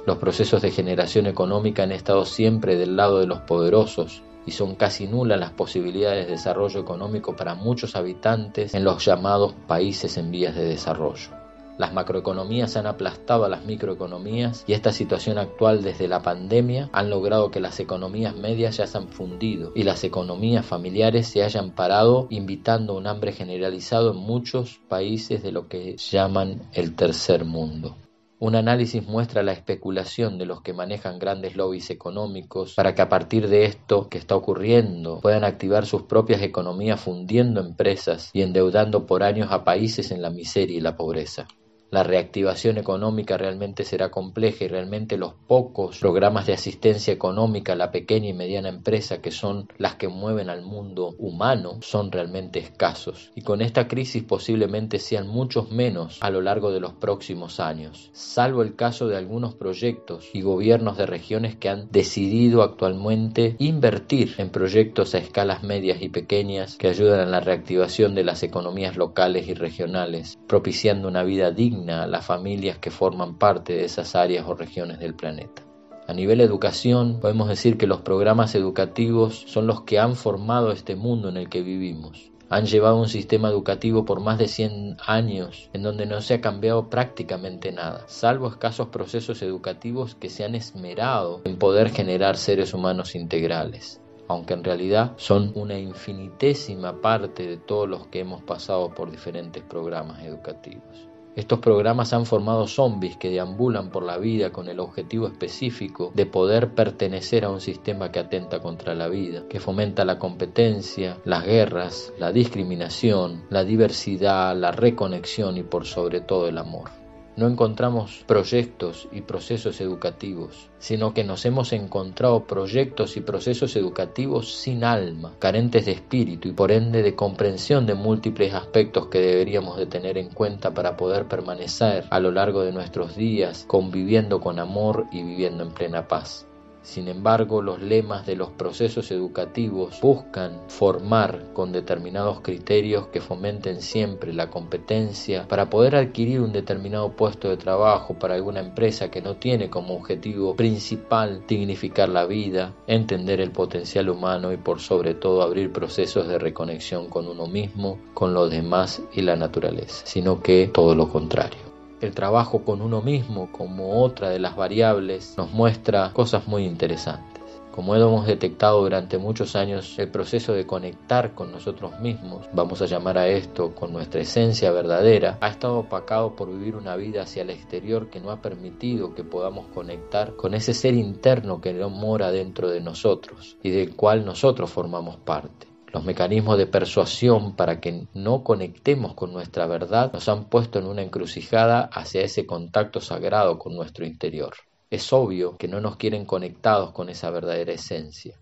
Los 0.05 0.19
procesos 0.19 0.61
de 0.61 0.69
generación 0.69 1.25
económica 1.25 1.81
han 1.81 1.91
estado 1.91 2.25
siempre 2.25 2.75
del 2.75 2.95
lado 2.95 3.19
de 3.19 3.25
los 3.25 3.39
poderosos 3.39 4.21
y 4.45 4.51
son 4.51 4.75
casi 4.75 5.07
nulas 5.07 5.39
las 5.39 5.51
posibilidades 5.51 6.25
de 6.25 6.33
desarrollo 6.33 6.79
económico 6.79 7.35
para 7.35 7.55
muchos 7.55 7.95
habitantes 7.95 8.73
en 8.73 8.83
los 8.83 9.03
llamados 9.03 9.53
países 9.67 10.17
en 10.17 10.31
vías 10.31 10.55
de 10.55 10.65
desarrollo. 10.65 11.29
Las 11.77 11.93
macroeconomías 11.93 12.77
han 12.77 12.87
aplastado 12.87 13.43
a 13.43 13.49
las 13.49 13.65
microeconomías 13.65 14.63
y 14.65 14.73
esta 14.73 14.93
situación 14.93 15.37
actual 15.37 15.83
desde 15.83 16.07
la 16.07 16.21
pandemia 16.21 16.89
han 16.93 17.09
logrado 17.09 17.51
que 17.51 17.59
las 17.59 17.81
economías 17.81 18.33
medias 18.33 18.75
se 18.75 18.97
han 18.97 19.09
fundido 19.09 19.73
y 19.75 19.83
las 19.83 20.05
economías 20.05 20.65
familiares 20.65 21.27
se 21.27 21.43
hayan 21.43 21.71
parado 21.71 22.27
invitando 22.29 22.95
un 22.95 23.07
hambre 23.07 23.33
generalizado 23.33 24.11
en 24.11 24.17
muchos 24.17 24.79
países 24.87 25.43
de 25.43 25.51
lo 25.51 25.67
que 25.67 25.97
llaman 25.97 26.61
el 26.71 26.95
tercer 26.95 27.43
mundo. 27.43 27.97
Un 28.37 28.55
análisis 28.55 29.07
muestra 29.07 29.43
la 29.43 29.53
especulación 29.53 30.37
de 30.37 30.45
los 30.45 30.61
que 30.61 30.73
manejan 30.73 31.19
grandes 31.19 31.55
lobbies 31.55 31.89
económicos 31.89 32.73
para 32.75 32.93
que 32.93 33.01
a 33.01 33.07
partir 33.07 33.47
de 33.47 33.63
esto 33.63 34.09
que 34.09 34.17
está 34.17 34.35
ocurriendo 34.35 35.21
puedan 35.21 35.45
activar 35.45 35.85
sus 35.85 36.03
propias 36.03 36.41
economías 36.41 36.99
fundiendo 36.99 37.61
empresas 37.61 38.31
y 38.33 38.41
endeudando 38.41 39.05
por 39.05 39.23
años 39.23 39.47
a 39.51 39.63
países 39.63 40.11
en 40.11 40.21
la 40.21 40.31
miseria 40.31 40.77
y 40.77 40.81
la 40.81 40.97
pobreza 40.97 41.47
la 41.91 42.03
reactivación 42.03 42.77
económica 42.77 43.37
realmente 43.37 43.83
será 43.83 44.09
compleja 44.09 44.65
y 44.65 44.67
realmente 44.67 45.17
los 45.17 45.33
pocos 45.47 45.99
programas 45.99 46.47
de 46.47 46.53
asistencia 46.53 47.13
económica 47.13 47.73
a 47.73 47.75
la 47.75 47.91
pequeña 47.91 48.29
y 48.29 48.33
mediana 48.33 48.69
empresa 48.69 49.21
que 49.21 49.31
son 49.31 49.69
las 49.77 49.95
que 49.95 50.07
mueven 50.07 50.49
al 50.49 50.63
mundo 50.63 51.13
humano 51.19 51.77
son 51.81 52.11
realmente 52.11 52.59
escasos. 52.59 53.31
Y 53.35 53.41
con 53.41 53.61
esta 53.61 53.87
crisis 53.87 54.23
posiblemente 54.23 54.99
sean 54.99 55.27
muchos 55.27 55.71
menos 55.71 56.17
a 56.21 56.31
lo 56.31 56.41
largo 56.41 56.71
de 56.71 56.79
los 56.79 56.93
próximos 56.93 57.59
años, 57.59 58.09
salvo 58.13 58.63
el 58.63 58.75
caso 58.75 59.07
de 59.07 59.17
algunos 59.17 59.55
proyectos 59.55 60.29
y 60.33 60.41
gobiernos 60.41 60.97
de 60.97 61.05
regiones 61.05 61.55
que 61.55 61.69
han 61.69 61.87
decidido 61.91 62.63
actualmente 62.63 63.55
invertir 63.59 64.35
en 64.37 64.49
proyectos 64.49 65.13
a 65.13 65.19
escalas 65.19 65.63
medias 65.63 66.01
y 66.01 66.09
pequeñas 66.09 66.77
que 66.77 66.87
ayudan 66.87 67.19
a 67.19 67.25
la 67.25 67.39
reactivación 67.39 68.15
de 68.15 68.23
las 68.23 68.43
economías 68.43 68.97
locales 68.97 69.47
y 69.47 69.53
regionales, 69.53 70.37
propiciando 70.47 71.07
una 71.07 71.23
vida 71.23 71.51
digna 71.51 71.74
a 71.89 72.07
las 72.07 72.25
familias 72.25 72.77
que 72.77 72.91
forman 72.91 73.37
parte 73.37 73.73
de 73.73 73.85
esas 73.85 74.15
áreas 74.15 74.45
o 74.47 74.55
regiones 74.55 74.99
del 74.99 75.15
planeta. 75.15 75.63
A 76.07 76.13
nivel 76.13 76.39
educación, 76.41 77.19
podemos 77.19 77.47
decir 77.47 77.77
que 77.77 77.87
los 77.87 78.01
programas 78.01 78.53
educativos 78.55 79.45
son 79.47 79.65
los 79.67 79.81
que 79.81 79.99
han 79.99 80.15
formado 80.15 80.71
este 80.71 80.95
mundo 80.95 81.29
en 81.29 81.37
el 81.37 81.49
que 81.49 81.61
vivimos. 81.61 82.31
Han 82.49 82.67
llevado 82.67 82.97
un 82.97 83.09
sistema 83.09 83.49
educativo 83.49 84.05
por 84.05 84.19
más 84.19 84.37
de 84.37 84.47
100 84.47 84.97
años 85.05 85.69
en 85.73 85.81
donde 85.81 86.05
no 86.05 86.21
se 86.21 86.35
ha 86.35 86.41
cambiado 86.41 86.89
prácticamente 86.89 87.71
nada, 87.71 88.03
salvo 88.07 88.47
escasos 88.47 88.89
procesos 88.89 89.41
educativos 89.41 90.13
que 90.13 90.29
se 90.29 90.43
han 90.43 90.53
esmerado 90.53 91.41
en 91.43 91.57
poder 91.57 91.89
generar 91.89 92.37
seres 92.37 92.73
humanos 92.73 93.15
integrales 93.15 93.99
aunque 94.27 94.53
en 94.53 94.63
realidad 94.63 95.13
son 95.17 95.51
una 95.55 95.77
infinitésima 95.77 97.01
parte 97.01 97.47
de 97.47 97.57
todos 97.57 97.87
los 97.87 98.07
que 98.07 98.19
hemos 98.21 98.41
pasado 98.43 98.89
por 98.89 99.11
diferentes 99.11 99.63
programas 99.63 100.23
educativos. 100.23 101.04
Estos 101.35 101.59
programas 101.59 102.13
han 102.13 102.25
formado 102.25 102.65
zombies 102.65 103.17
que 103.17 103.29
deambulan 103.29 103.89
por 103.89 104.03
la 104.03 104.17
vida 104.17 104.51
con 104.51 104.69
el 104.69 104.79
objetivo 104.79 105.27
específico 105.27 106.11
de 106.13 106.25
poder 106.25 106.73
pertenecer 106.73 107.43
a 107.43 107.49
un 107.49 107.59
sistema 107.59 108.11
que 108.11 108.19
atenta 108.19 108.61
contra 108.61 108.95
la 108.95 109.09
vida, 109.09 109.43
que 109.49 109.59
fomenta 109.59 110.05
la 110.05 110.17
competencia, 110.17 111.17
las 111.25 111.45
guerras, 111.45 112.13
la 112.17 112.31
discriminación, 112.31 113.43
la 113.49 113.65
diversidad, 113.65 114.55
la 114.55 114.71
reconexión 114.71 115.57
y 115.57 115.63
por 115.63 115.85
sobre 115.85 116.21
todo 116.21 116.47
el 116.47 116.57
amor 116.57 117.04
no 117.37 117.47
encontramos 117.47 118.23
proyectos 118.27 119.07
y 119.11 119.21
procesos 119.21 119.81
educativos, 119.81 120.69
sino 120.79 121.13
que 121.13 121.23
nos 121.23 121.45
hemos 121.45 121.73
encontrado 121.73 122.45
proyectos 122.45 123.17
y 123.17 123.21
procesos 123.21 123.75
educativos 123.75 124.53
sin 124.53 124.83
alma, 124.83 125.33
carentes 125.39 125.85
de 125.85 125.91
espíritu 125.91 126.49
y 126.49 126.53
por 126.53 126.71
ende 126.71 127.03
de 127.03 127.15
comprensión 127.15 127.85
de 127.85 127.95
múltiples 127.95 128.53
aspectos 128.53 129.07
que 129.07 129.19
deberíamos 129.19 129.77
de 129.77 129.85
tener 129.85 130.17
en 130.17 130.29
cuenta 130.29 130.73
para 130.73 130.95
poder 130.97 131.27
permanecer 131.27 132.05
a 132.09 132.19
lo 132.19 132.31
largo 132.31 132.63
de 132.63 132.71
nuestros 132.71 133.15
días 133.15 133.65
conviviendo 133.67 134.39
con 134.39 134.59
amor 134.59 135.05
y 135.11 135.23
viviendo 135.23 135.63
en 135.63 135.71
plena 135.71 136.07
paz. 136.07 136.47
Sin 136.85 137.07
embargo, 137.07 137.63
los 137.63 137.81
lemas 137.81 138.27
de 138.27 138.35
los 138.35 138.51
procesos 138.51 139.09
educativos 139.09 139.99
buscan 140.01 140.61
formar 140.67 141.51
con 141.53 141.71
determinados 141.71 142.41
criterios 142.41 143.07
que 143.07 143.21
fomenten 143.21 143.81
siempre 143.81 144.33
la 144.33 144.51
competencia 144.51 145.47
para 145.47 145.67
poder 145.67 145.95
adquirir 145.95 146.41
un 146.41 146.53
determinado 146.53 147.11
puesto 147.13 147.49
de 147.49 147.57
trabajo 147.57 148.13
para 148.13 148.35
alguna 148.35 148.59
empresa 148.59 149.09
que 149.09 149.23
no 149.23 149.35
tiene 149.35 149.71
como 149.71 149.95
objetivo 149.95 150.55
principal 150.55 151.43
dignificar 151.47 152.07
la 152.07 152.25
vida, 152.25 152.75
entender 152.85 153.41
el 153.41 153.51
potencial 153.51 154.07
humano 154.07 154.53
y 154.53 154.57
por 154.57 154.79
sobre 154.79 155.15
todo 155.15 155.41
abrir 155.41 155.73
procesos 155.73 156.27
de 156.27 156.37
reconexión 156.37 157.09
con 157.09 157.27
uno 157.27 157.47
mismo, 157.47 157.97
con 158.13 158.35
los 158.35 158.51
demás 158.51 159.01
y 159.11 159.23
la 159.23 159.35
naturaleza, 159.35 160.05
sino 160.05 160.39
que 160.39 160.69
todo 160.71 160.93
lo 160.93 161.09
contrario 161.09 161.64
el 162.01 162.13
trabajo 162.13 162.63
con 162.63 162.81
uno 162.81 163.01
mismo 163.01 163.51
como 163.51 164.03
otra 164.03 164.29
de 164.29 164.39
las 164.39 164.55
variables 164.55 165.35
nos 165.37 165.51
muestra 165.51 166.11
cosas 166.13 166.47
muy 166.47 166.65
interesantes. 166.65 167.35
Como 167.75 167.93
hemos 167.93 168.25
detectado 168.25 168.81
durante 168.81 169.17
muchos 169.17 169.55
años, 169.57 169.99
el 169.99 170.09
proceso 170.09 170.53
de 170.53 170.65
conectar 170.65 171.33
con 171.33 171.51
nosotros 171.51 171.99
mismos, 171.99 172.47
vamos 172.53 172.81
a 172.81 172.85
llamar 172.85 173.17
a 173.17 173.27
esto 173.27 173.75
con 173.75 173.91
nuestra 173.91 174.21
esencia 174.21 174.71
verdadera, 174.71 175.37
ha 175.41 175.49
estado 175.49 175.79
opacado 175.79 176.37
por 176.37 176.49
vivir 176.49 176.77
una 176.77 176.95
vida 176.95 177.23
hacia 177.23 177.41
el 177.41 177.49
exterior 177.49 178.09
que 178.09 178.21
no 178.21 178.31
ha 178.31 178.41
permitido 178.41 179.13
que 179.13 179.25
podamos 179.25 179.67
conectar 179.73 180.37
con 180.37 180.53
ese 180.53 180.73
ser 180.73 180.93
interno 180.93 181.59
que 181.59 181.73
no 181.73 181.89
mora 181.89 182.31
dentro 182.31 182.69
de 182.69 182.79
nosotros 182.79 183.57
y 183.61 183.71
del 183.71 183.93
cual 183.93 184.23
nosotros 184.23 184.69
formamos 184.69 185.17
parte. 185.17 185.74
Los 185.95 186.03
mecanismos 186.03 186.57
de 186.57 186.67
persuasión 186.67 187.55
para 187.55 187.79
que 187.79 188.05
no 188.13 188.43
conectemos 188.43 189.13
con 189.13 189.31
nuestra 189.31 189.65
verdad 189.65 190.11
nos 190.11 190.27
han 190.27 190.49
puesto 190.49 190.77
en 190.77 190.87
una 190.87 191.01
encrucijada 191.01 191.83
hacia 191.85 192.19
ese 192.19 192.45
contacto 192.45 192.99
sagrado 192.99 193.57
con 193.57 193.77
nuestro 193.77 194.05
interior. 194.05 194.55
Es 194.89 195.13
obvio 195.13 195.55
que 195.55 195.69
no 195.69 195.79
nos 195.79 195.95
quieren 195.95 196.25
conectados 196.25 196.91
con 196.91 197.07
esa 197.07 197.29
verdadera 197.29 197.71
esencia, 197.71 198.37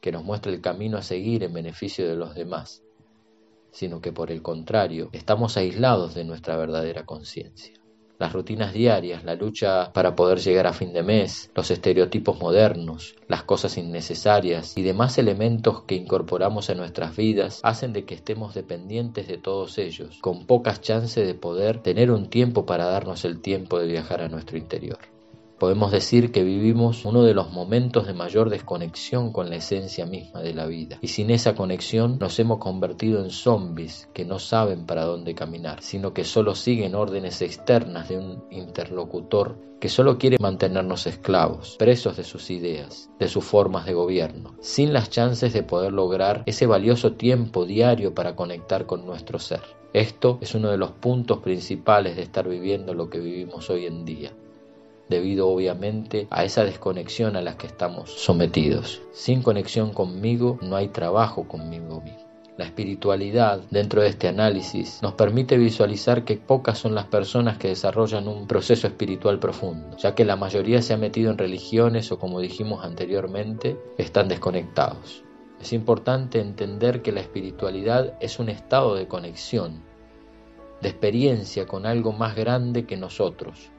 que 0.00 0.12
nos 0.12 0.22
muestra 0.22 0.52
el 0.52 0.60
camino 0.60 0.96
a 0.96 1.02
seguir 1.02 1.42
en 1.42 1.52
beneficio 1.52 2.06
de 2.06 2.14
los 2.14 2.36
demás, 2.36 2.84
sino 3.72 4.00
que 4.00 4.12
por 4.12 4.30
el 4.30 4.40
contrario 4.40 5.10
estamos 5.10 5.56
aislados 5.56 6.14
de 6.14 6.22
nuestra 6.22 6.56
verdadera 6.56 7.04
conciencia 7.04 7.81
las 8.22 8.32
rutinas 8.32 8.72
diarias, 8.72 9.24
la 9.24 9.34
lucha 9.34 9.92
para 9.92 10.14
poder 10.14 10.38
llegar 10.38 10.68
a 10.68 10.72
fin 10.72 10.92
de 10.92 11.02
mes, 11.02 11.50
los 11.56 11.72
estereotipos 11.72 12.38
modernos, 12.38 13.16
las 13.26 13.42
cosas 13.42 13.76
innecesarias 13.76 14.78
y 14.78 14.82
demás 14.82 15.18
elementos 15.18 15.82
que 15.82 15.96
incorporamos 15.96 16.70
en 16.70 16.78
nuestras 16.78 17.16
vidas 17.16 17.58
hacen 17.64 17.92
de 17.92 18.04
que 18.04 18.14
estemos 18.14 18.54
dependientes 18.54 19.26
de 19.26 19.38
todos 19.38 19.76
ellos, 19.78 20.18
con 20.20 20.46
pocas 20.46 20.80
chances 20.80 21.26
de 21.26 21.34
poder 21.34 21.82
tener 21.82 22.12
un 22.12 22.30
tiempo 22.30 22.64
para 22.64 22.86
darnos 22.86 23.24
el 23.24 23.40
tiempo 23.40 23.80
de 23.80 23.88
viajar 23.88 24.20
a 24.20 24.28
nuestro 24.28 24.56
interior. 24.56 25.11
Podemos 25.62 25.92
decir 25.92 26.32
que 26.32 26.42
vivimos 26.42 27.04
uno 27.04 27.22
de 27.22 27.34
los 27.34 27.52
momentos 27.52 28.08
de 28.08 28.14
mayor 28.14 28.50
desconexión 28.50 29.30
con 29.32 29.48
la 29.48 29.54
esencia 29.54 30.06
misma 30.06 30.40
de 30.40 30.54
la 30.54 30.66
vida. 30.66 30.98
Y 31.00 31.06
sin 31.06 31.30
esa 31.30 31.54
conexión 31.54 32.18
nos 32.18 32.36
hemos 32.40 32.58
convertido 32.58 33.22
en 33.22 33.30
zombies 33.30 34.08
que 34.12 34.24
no 34.24 34.40
saben 34.40 34.86
para 34.86 35.04
dónde 35.04 35.36
caminar, 35.36 35.80
sino 35.80 36.12
que 36.12 36.24
solo 36.24 36.56
siguen 36.56 36.96
órdenes 36.96 37.40
externas 37.42 38.08
de 38.08 38.18
un 38.18 38.42
interlocutor 38.50 39.56
que 39.78 39.88
solo 39.88 40.18
quiere 40.18 40.36
mantenernos 40.40 41.06
esclavos, 41.06 41.76
presos 41.78 42.16
de 42.16 42.24
sus 42.24 42.50
ideas, 42.50 43.08
de 43.20 43.28
sus 43.28 43.44
formas 43.44 43.86
de 43.86 43.94
gobierno, 43.94 44.56
sin 44.60 44.92
las 44.92 45.10
chances 45.10 45.52
de 45.52 45.62
poder 45.62 45.92
lograr 45.92 46.42
ese 46.46 46.66
valioso 46.66 47.12
tiempo 47.12 47.66
diario 47.66 48.16
para 48.16 48.34
conectar 48.34 48.86
con 48.86 49.06
nuestro 49.06 49.38
ser. 49.38 49.62
Esto 49.92 50.38
es 50.40 50.56
uno 50.56 50.72
de 50.72 50.78
los 50.78 50.90
puntos 50.90 51.38
principales 51.38 52.16
de 52.16 52.22
estar 52.22 52.48
viviendo 52.48 52.94
lo 52.94 53.08
que 53.08 53.20
vivimos 53.20 53.70
hoy 53.70 53.86
en 53.86 54.04
día 54.04 54.32
debido 55.12 55.48
obviamente 55.48 56.26
a 56.30 56.44
esa 56.44 56.64
desconexión 56.64 57.36
a 57.36 57.42
la 57.42 57.56
que 57.56 57.68
estamos 57.68 58.10
sometidos. 58.10 59.02
Sin 59.12 59.42
conexión 59.42 59.92
conmigo 59.92 60.58
no 60.62 60.74
hay 60.74 60.88
trabajo 60.88 61.46
conmigo 61.46 62.00
mismo. 62.00 62.32
La 62.56 62.66
espiritualidad, 62.66 63.60
dentro 63.70 64.02
de 64.02 64.08
este 64.08 64.28
análisis, 64.28 65.00
nos 65.02 65.14
permite 65.14 65.56
visualizar 65.56 66.24
que 66.24 66.36
pocas 66.36 66.78
son 66.78 66.94
las 66.94 67.06
personas 67.06 67.56
que 67.58 67.68
desarrollan 67.68 68.28
un 68.28 68.46
proceso 68.46 68.86
espiritual 68.86 69.38
profundo, 69.38 69.96
ya 69.96 70.14
que 70.14 70.26
la 70.26 70.36
mayoría 70.36 70.82
se 70.82 70.92
ha 70.92 70.98
metido 70.98 71.30
en 71.30 71.38
religiones 71.38 72.12
o, 72.12 72.18
como 72.18 72.40
dijimos 72.40 72.84
anteriormente, 72.84 73.78
están 73.96 74.28
desconectados. 74.28 75.24
Es 75.62 75.72
importante 75.72 76.40
entender 76.40 77.02
que 77.02 77.12
la 77.12 77.20
espiritualidad 77.20 78.14
es 78.20 78.38
un 78.38 78.50
estado 78.50 78.96
de 78.96 79.08
conexión, 79.08 79.82
de 80.82 80.90
experiencia 80.90 81.66
con 81.66 81.86
algo 81.86 82.12
más 82.12 82.36
grande 82.36 82.84
que 82.84 82.96
nosotros, 82.96 83.71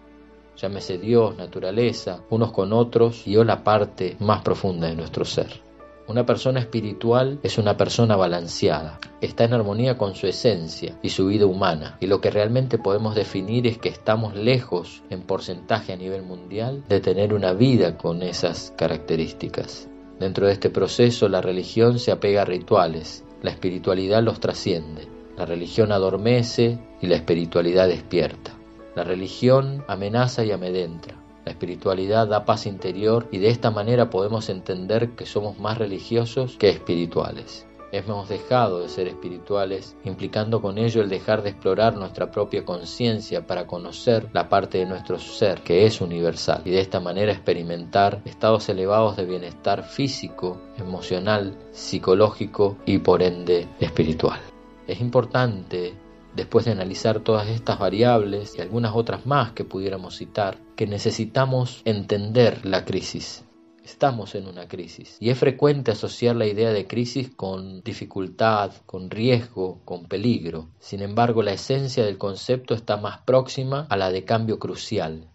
llámese 0.56 0.98
Dios, 0.98 1.36
naturaleza, 1.38 2.22
unos 2.30 2.52
con 2.52 2.74
otros 2.74 3.28
y 3.28 3.38
o 3.38 3.44
la 3.44 3.64
parte 3.64 4.18
más 4.20 4.42
profunda 4.42 4.88
de 4.88 4.96
nuestro 4.96 5.26
ser. 5.26 5.62
Una 6.06 6.26
persona 6.26 6.60
espiritual 6.60 7.40
es 7.44 7.58
una 7.58 7.78
persona 7.78 8.18
balanceada, 8.18 9.00
está 9.22 9.46
en 9.46 9.54
armonía 9.54 9.98
con 9.98 10.16
su 10.16 10.28
esencia 10.28 11.00
y 11.02 11.10
su 11.10 11.28
vida 11.28 11.46
humana, 11.46 11.98
y 12.02 12.08
lo 12.08 12.20
que 12.20 12.30
realmente 12.30 12.78
podemos 12.78 13.16
definir 13.16 13.68
es 13.68 13.78
que 13.78 13.88
estamos 13.88 14.36
lejos 14.36 15.02
en 15.10 15.22
porcentaje 15.22 15.94
a 15.94 15.96
nivel 15.96 16.24
mundial 16.24 16.84
de 16.90 17.00
tener 17.00 17.34
una 17.34 17.54
vida 17.54 17.98
con 17.98 18.22
esas 18.22 18.74
características. 18.76 19.88
Dentro 20.20 20.48
de 20.48 20.54
este 20.54 20.70
proceso 20.70 21.30
la 21.30 21.42
religión 21.42 22.00
se 22.00 22.12
apega 22.12 22.42
a 22.42 22.46
rituales, 22.46 23.24
la 23.42 23.52
espiritualidad 23.52 24.22
los 24.22 24.42
trasciende, 24.42 25.08
la 25.38 25.46
religión 25.46 25.94
adormece 25.94 26.80
y 27.02 27.08
la 27.08 27.16
espiritualidad 27.16 27.88
despierta. 27.88 28.58
La 28.96 29.04
religión 29.04 29.84
amenaza 29.88 30.46
y 30.46 30.52
amedrenta, 30.52 31.16
la 31.46 31.52
espiritualidad 31.52 32.28
da 32.28 32.46
paz 32.46 32.68
interior 32.68 33.28
y 33.32 33.40
de 33.40 33.50
esta 33.50 33.72
manera 33.72 34.10
podemos 34.10 34.50
entender 34.50 35.16
que 35.16 35.26
somos 35.26 35.60
más 35.60 35.80
religiosos 35.80 36.58
que 36.58 36.70
espirituales. 36.70 37.66
Hemos 37.92 38.30
dejado 38.30 38.80
de 38.80 38.90
ser 38.90 39.08
espirituales, 39.08 39.96
implicando 40.04 40.62
con 40.62 40.78
ello 40.78 41.02
el 41.02 41.10
dejar 41.10 41.44
de 41.44 41.50
explorar 41.50 41.96
nuestra 41.96 42.32
propia 42.32 42.66
conciencia 42.66 43.46
para 43.46 43.68
conocer 43.68 44.30
la 44.32 44.48
parte 44.48 44.80
de 44.80 44.86
nuestro 44.86 45.20
ser 45.20 45.62
que 45.62 45.86
es 45.86 46.00
universal 46.00 46.62
y 46.66 46.72
de 46.72 46.80
esta 46.80 47.00
manera 47.00 47.32
experimentar 47.32 48.22
estados 48.26 48.70
elevados 48.70 49.18
de 49.18 49.26
bienestar 49.26 49.84
físico, 49.84 50.62
emocional, 50.78 51.56
psicológico 51.72 52.78
y 52.86 53.00
por 53.00 53.22
ende 53.22 53.68
espiritual. 53.80 54.40
Es 54.88 55.00
importante 55.00 55.94
después 56.36 56.66
de 56.66 56.72
analizar 56.72 57.20
todas 57.20 57.48
estas 57.48 57.80
variables 57.80 58.56
y 58.58 58.62
algunas 58.62 58.96
otras 58.96 59.26
más 59.26 59.52
que 59.52 59.66
pudiéramos 59.66 60.18
citar, 60.18 60.58
que 60.76 60.88
necesitamos 60.88 61.82
entender 61.86 62.66
la 62.66 62.86
crisis. 62.86 63.46
Estamos 63.84 64.34
en 64.36 64.48
una 64.48 64.70
crisis 64.70 65.18
y 65.20 65.30
es 65.30 65.38
frecuente 65.38 65.92
asociar 65.92 66.38
la 66.38 66.48
idea 66.48 66.72
de 66.72 66.88
crisis 66.88 67.30
con 67.36 67.84
dificultad, 67.84 68.72
con 68.86 69.10
riesgo, 69.10 69.82
con 69.84 70.06
peligro. 70.06 70.70
Sin 70.80 71.02
embargo, 71.02 71.44
la 71.44 71.52
esencia 71.52 72.06
del 72.06 72.18
concepto 72.18 72.76
está 72.76 72.96
más 72.96 73.20
próxima 73.20 73.86
a 73.90 73.98
la 73.98 74.10
de 74.10 74.24
cambio 74.24 74.58
crucial, 74.58 75.28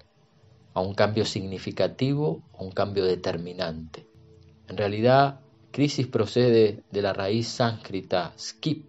a 0.72 0.80
un 0.80 0.94
cambio 0.94 1.26
significativo, 1.26 2.42
a 2.58 2.62
un 2.62 2.70
cambio 2.70 3.04
determinante. 3.04 4.06
En 4.66 4.78
realidad, 4.78 5.40
crisis 5.70 6.06
procede 6.06 6.82
de 6.90 7.02
la 7.02 7.12
raíz 7.12 7.48
sánscrita 7.48 8.32
skip, 8.38 8.86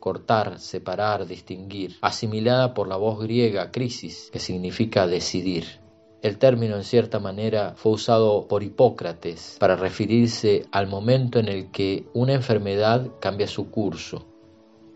cortar, 0.00 0.58
separar, 0.58 1.26
distinguir, 1.26 1.96
asimilada 2.00 2.74
por 2.74 2.88
la 2.88 2.96
voz 2.96 3.20
griega 3.20 3.70
crisis, 3.70 4.30
que 4.32 4.40
significa 4.40 5.06
decidir. 5.06 5.80
El 6.22 6.36
término 6.38 6.76
en 6.76 6.84
cierta 6.84 7.18
manera 7.18 7.74
fue 7.76 7.92
usado 7.92 8.46
por 8.46 8.62
Hipócrates 8.62 9.56
para 9.58 9.76
referirse 9.76 10.66
al 10.70 10.86
momento 10.86 11.38
en 11.38 11.48
el 11.48 11.70
que 11.70 12.06
una 12.12 12.34
enfermedad 12.34 13.08
cambia 13.20 13.46
su 13.46 13.70
curso, 13.70 14.26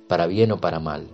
para 0.07 0.27
bien 0.27 0.53
o 0.53 0.61
para 0.61 0.81
mal. 0.81 1.09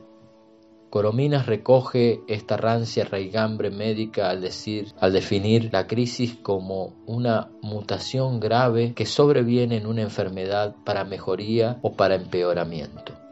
Corominas 0.90 1.46
recoge 1.46 2.22
esta 2.26 2.56
rancia 2.56 3.04
raigambre 3.04 3.70
médica 3.70 4.30
al 4.30 4.40
decir, 4.40 4.88
al 4.98 5.12
definir 5.12 5.70
la 5.72 5.86
crisis 5.86 6.34
como 6.34 6.96
una 7.06 7.52
mutación 7.62 8.40
grave 8.40 8.94
que 8.94 9.06
sobreviene 9.06 9.76
en 9.76 9.86
una 9.86 10.02
enfermedad 10.02 10.74
para 10.84 11.04
mejoría 11.04 11.78
o 11.82 11.92
para 11.92 12.16
empeoramiento 12.16 13.29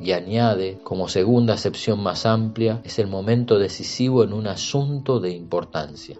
y 0.00 0.12
añade, 0.12 0.78
como 0.82 1.08
segunda 1.08 1.54
acepción 1.54 2.02
más 2.02 2.24
amplia, 2.24 2.80
es 2.84 2.98
el 2.98 3.06
momento 3.06 3.58
decisivo 3.58 4.24
en 4.24 4.32
un 4.32 4.46
asunto 4.46 5.20
de 5.20 5.30
importancia. 5.30 6.16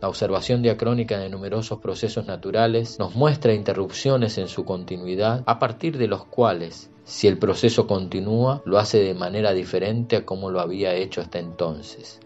La 0.00 0.08
observación 0.08 0.62
diacrónica 0.62 1.18
de 1.18 1.28
numerosos 1.28 1.80
procesos 1.80 2.26
naturales 2.26 2.98
nos 2.98 3.16
muestra 3.16 3.54
interrupciones 3.54 4.38
en 4.38 4.46
su 4.46 4.64
continuidad 4.64 5.42
a 5.46 5.58
partir 5.58 5.98
de 5.98 6.06
los 6.06 6.24
cuales, 6.24 6.90
si 7.02 7.26
el 7.26 7.38
proceso 7.38 7.86
continúa, 7.86 8.62
lo 8.64 8.78
hace 8.78 8.98
de 8.98 9.14
manera 9.14 9.52
diferente 9.52 10.16
a 10.16 10.24
como 10.24 10.50
lo 10.50 10.60
había 10.60 10.94
hecho 10.94 11.20
hasta 11.20 11.38
entonces. 11.38 12.20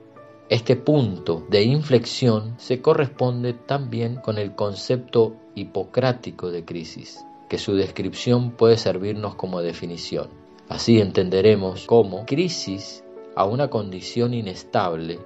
Este 0.50 0.74
punto 0.74 1.46
de 1.48 1.62
inflexión 1.62 2.56
se 2.58 2.82
corresponde 2.82 3.52
también 3.52 4.16
con 4.16 4.36
el 4.36 4.56
concepto 4.56 5.36
hipocrático 5.54 6.50
de 6.50 6.64
crisis, 6.64 7.24
que 7.48 7.56
su 7.56 7.74
descripción 7.74 8.50
puede 8.50 8.76
servirnos 8.76 9.36
como 9.36 9.62
definición. 9.62 10.39
Así 10.70 11.00
entenderemos 11.00 11.84
cómo 11.84 12.24
crisis 12.24 13.02
a 13.34 13.44
una 13.44 13.68
condición 13.68 14.32
inestable 14.32 15.18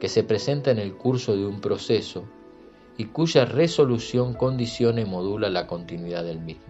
que 0.00 0.08
se 0.08 0.24
presenta 0.24 0.70
en 0.70 0.78
el 0.78 0.96
curso 0.96 1.36
de 1.36 1.44
un 1.44 1.60
proceso 1.60 2.24
y 2.96 3.04
cuya 3.04 3.44
resolución 3.44 4.32
condiciona 4.32 5.02
y 5.02 5.04
modula 5.04 5.50
la 5.50 5.66
continuidad 5.66 6.24
del 6.24 6.40
mismo. 6.40 6.64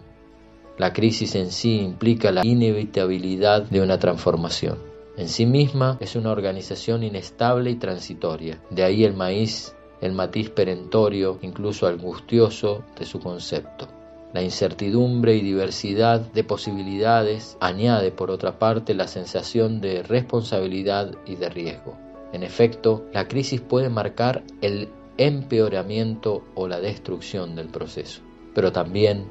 La 0.78 0.92
crisis 0.92 1.36
en 1.36 1.52
sí 1.52 1.78
implica 1.78 2.32
la 2.32 2.44
inevitabilidad 2.44 3.62
de 3.62 3.80
una 3.80 4.00
transformación. 4.00 4.78
En 5.16 5.28
sí 5.28 5.46
misma 5.46 5.96
es 6.00 6.16
una 6.16 6.32
organización 6.32 7.04
inestable 7.04 7.70
y 7.70 7.76
transitoria. 7.76 8.60
De 8.70 8.82
ahí 8.82 9.04
el 9.04 9.14
maíz, 9.14 9.76
el 10.00 10.12
matiz 10.12 10.50
perentorio, 10.50 11.38
incluso 11.42 11.86
angustioso, 11.86 12.82
de 12.98 13.04
su 13.04 13.20
concepto. 13.20 13.97
La 14.32 14.42
incertidumbre 14.42 15.36
y 15.36 15.40
diversidad 15.40 16.20
de 16.20 16.44
posibilidades 16.44 17.56
añade, 17.60 18.10
por 18.10 18.30
otra 18.30 18.58
parte, 18.58 18.94
la 18.94 19.08
sensación 19.08 19.80
de 19.80 20.02
responsabilidad 20.02 21.14
y 21.26 21.36
de 21.36 21.48
riesgo. 21.48 21.96
En 22.34 22.42
efecto, 22.42 23.06
la 23.14 23.26
crisis 23.26 23.62
puede 23.62 23.88
marcar 23.88 24.42
el 24.60 24.90
empeoramiento 25.16 26.44
o 26.54 26.68
la 26.68 26.80
destrucción 26.80 27.56
del 27.56 27.68
proceso, 27.68 28.20
pero 28.54 28.70
también 28.70 29.26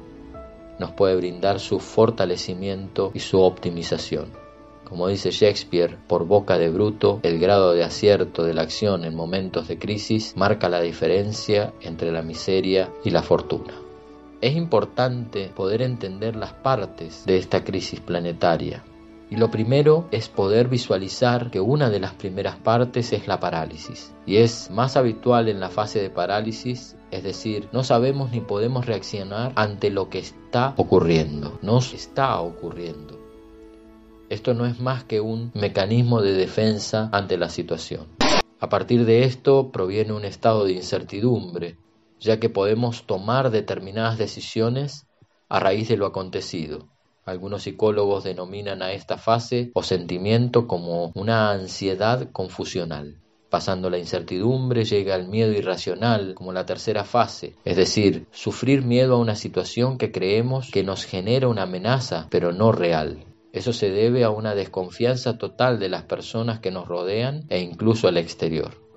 nos 0.80 0.92
puede 0.92 1.14
brindar 1.14 1.60
su 1.60 1.78
fortalecimiento 1.78 3.12
y 3.14 3.20
su 3.20 3.40
optimización. 3.40 4.32
Como 4.88 5.06
dice 5.06 5.30
Shakespeare, 5.30 5.96
por 6.08 6.26
boca 6.26 6.58
de 6.58 6.70
Bruto, 6.70 7.20
el 7.22 7.38
grado 7.38 7.72
de 7.72 7.84
acierto 7.84 8.42
de 8.42 8.54
la 8.54 8.62
acción 8.62 9.04
en 9.04 9.14
momentos 9.14 9.68
de 9.68 9.78
crisis 9.78 10.34
marca 10.36 10.68
la 10.68 10.80
diferencia 10.80 11.72
entre 11.82 12.10
la 12.10 12.22
miseria 12.22 12.90
y 13.04 13.10
la 13.10 13.22
fortuna. 13.22 13.87
Es 14.40 14.54
importante 14.54 15.48
poder 15.48 15.82
entender 15.82 16.36
las 16.36 16.52
partes 16.52 17.26
de 17.26 17.38
esta 17.38 17.64
crisis 17.64 17.98
planetaria. 17.98 18.84
Y 19.30 19.36
lo 19.36 19.50
primero 19.50 20.06
es 20.12 20.28
poder 20.28 20.68
visualizar 20.68 21.50
que 21.50 21.60
una 21.60 21.90
de 21.90 21.98
las 21.98 22.14
primeras 22.14 22.54
partes 22.54 23.12
es 23.12 23.26
la 23.26 23.40
parálisis. 23.40 24.14
Y 24.26 24.36
es 24.36 24.70
más 24.70 24.96
habitual 24.96 25.48
en 25.48 25.58
la 25.58 25.70
fase 25.70 26.00
de 26.00 26.08
parálisis, 26.08 26.96
es 27.10 27.24
decir, 27.24 27.68
no 27.72 27.82
sabemos 27.82 28.30
ni 28.30 28.40
podemos 28.40 28.86
reaccionar 28.86 29.50
ante 29.56 29.90
lo 29.90 30.08
que 30.08 30.20
está 30.20 30.72
ocurriendo. 30.76 31.58
Nos 31.60 31.92
está 31.92 32.40
ocurriendo. 32.40 33.18
Esto 34.28 34.54
no 34.54 34.66
es 34.66 34.78
más 34.78 35.02
que 35.02 35.20
un 35.20 35.50
mecanismo 35.54 36.22
de 36.22 36.34
defensa 36.34 37.08
ante 37.12 37.38
la 37.38 37.48
situación. 37.48 38.06
A 38.60 38.68
partir 38.68 39.04
de 39.04 39.24
esto 39.24 39.72
proviene 39.72 40.12
un 40.12 40.24
estado 40.24 40.64
de 40.64 40.74
incertidumbre, 40.74 41.76
ya 42.20 42.40
que 42.40 42.48
podemos 42.48 43.06
tomar 43.06 43.50
determinadas 43.50 44.18
decisiones 44.18 45.06
a 45.48 45.60
raíz 45.60 45.88
de 45.88 45.96
lo 45.96 46.06
acontecido. 46.06 46.88
Algunos 47.24 47.64
psicólogos 47.64 48.24
denominan 48.24 48.82
a 48.82 48.92
esta 48.92 49.18
fase 49.18 49.70
o 49.74 49.82
sentimiento 49.82 50.66
como 50.66 51.12
una 51.14 51.50
ansiedad 51.50 52.30
confusional. 52.32 53.20
Pasando 53.50 53.88
la 53.88 53.98
incertidumbre 53.98 54.84
llega 54.84 55.14
el 55.14 55.28
miedo 55.28 55.52
irracional 55.52 56.34
como 56.34 56.52
la 56.52 56.66
tercera 56.66 57.04
fase, 57.04 57.54
es 57.64 57.76
decir, 57.76 58.26
sufrir 58.30 58.82
miedo 58.82 59.14
a 59.14 59.18
una 59.18 59.36
situación 59.36 59.96
que 59.96 60.12
creemos 60.12 60.70
que 60.70 60.84
nos 60.84 61.04
genera 61.04 61.48
una 61.48 61.62
amenaza, 61.62 62.28
pero 62.30 62.52
no 62.52 62.72
real. 62.72 63.24
Eso 63.52 63.72
se 63.72 63.90
debe 63.90 64.24
a 64.24 64.30
una 64.30 64.54
desconfianza 64.54 65.38
total 65.38 65.78
de 65.78 65.88
las 65.88 66.04
personas 66.04 66.60
que 66.60 66.70
nos 66.70 66.86
rodean 66.86 67.44
e 67.48 67.60
incluso 67.60 68.06
al 68.06 68.18
exterior. 68.18 68.87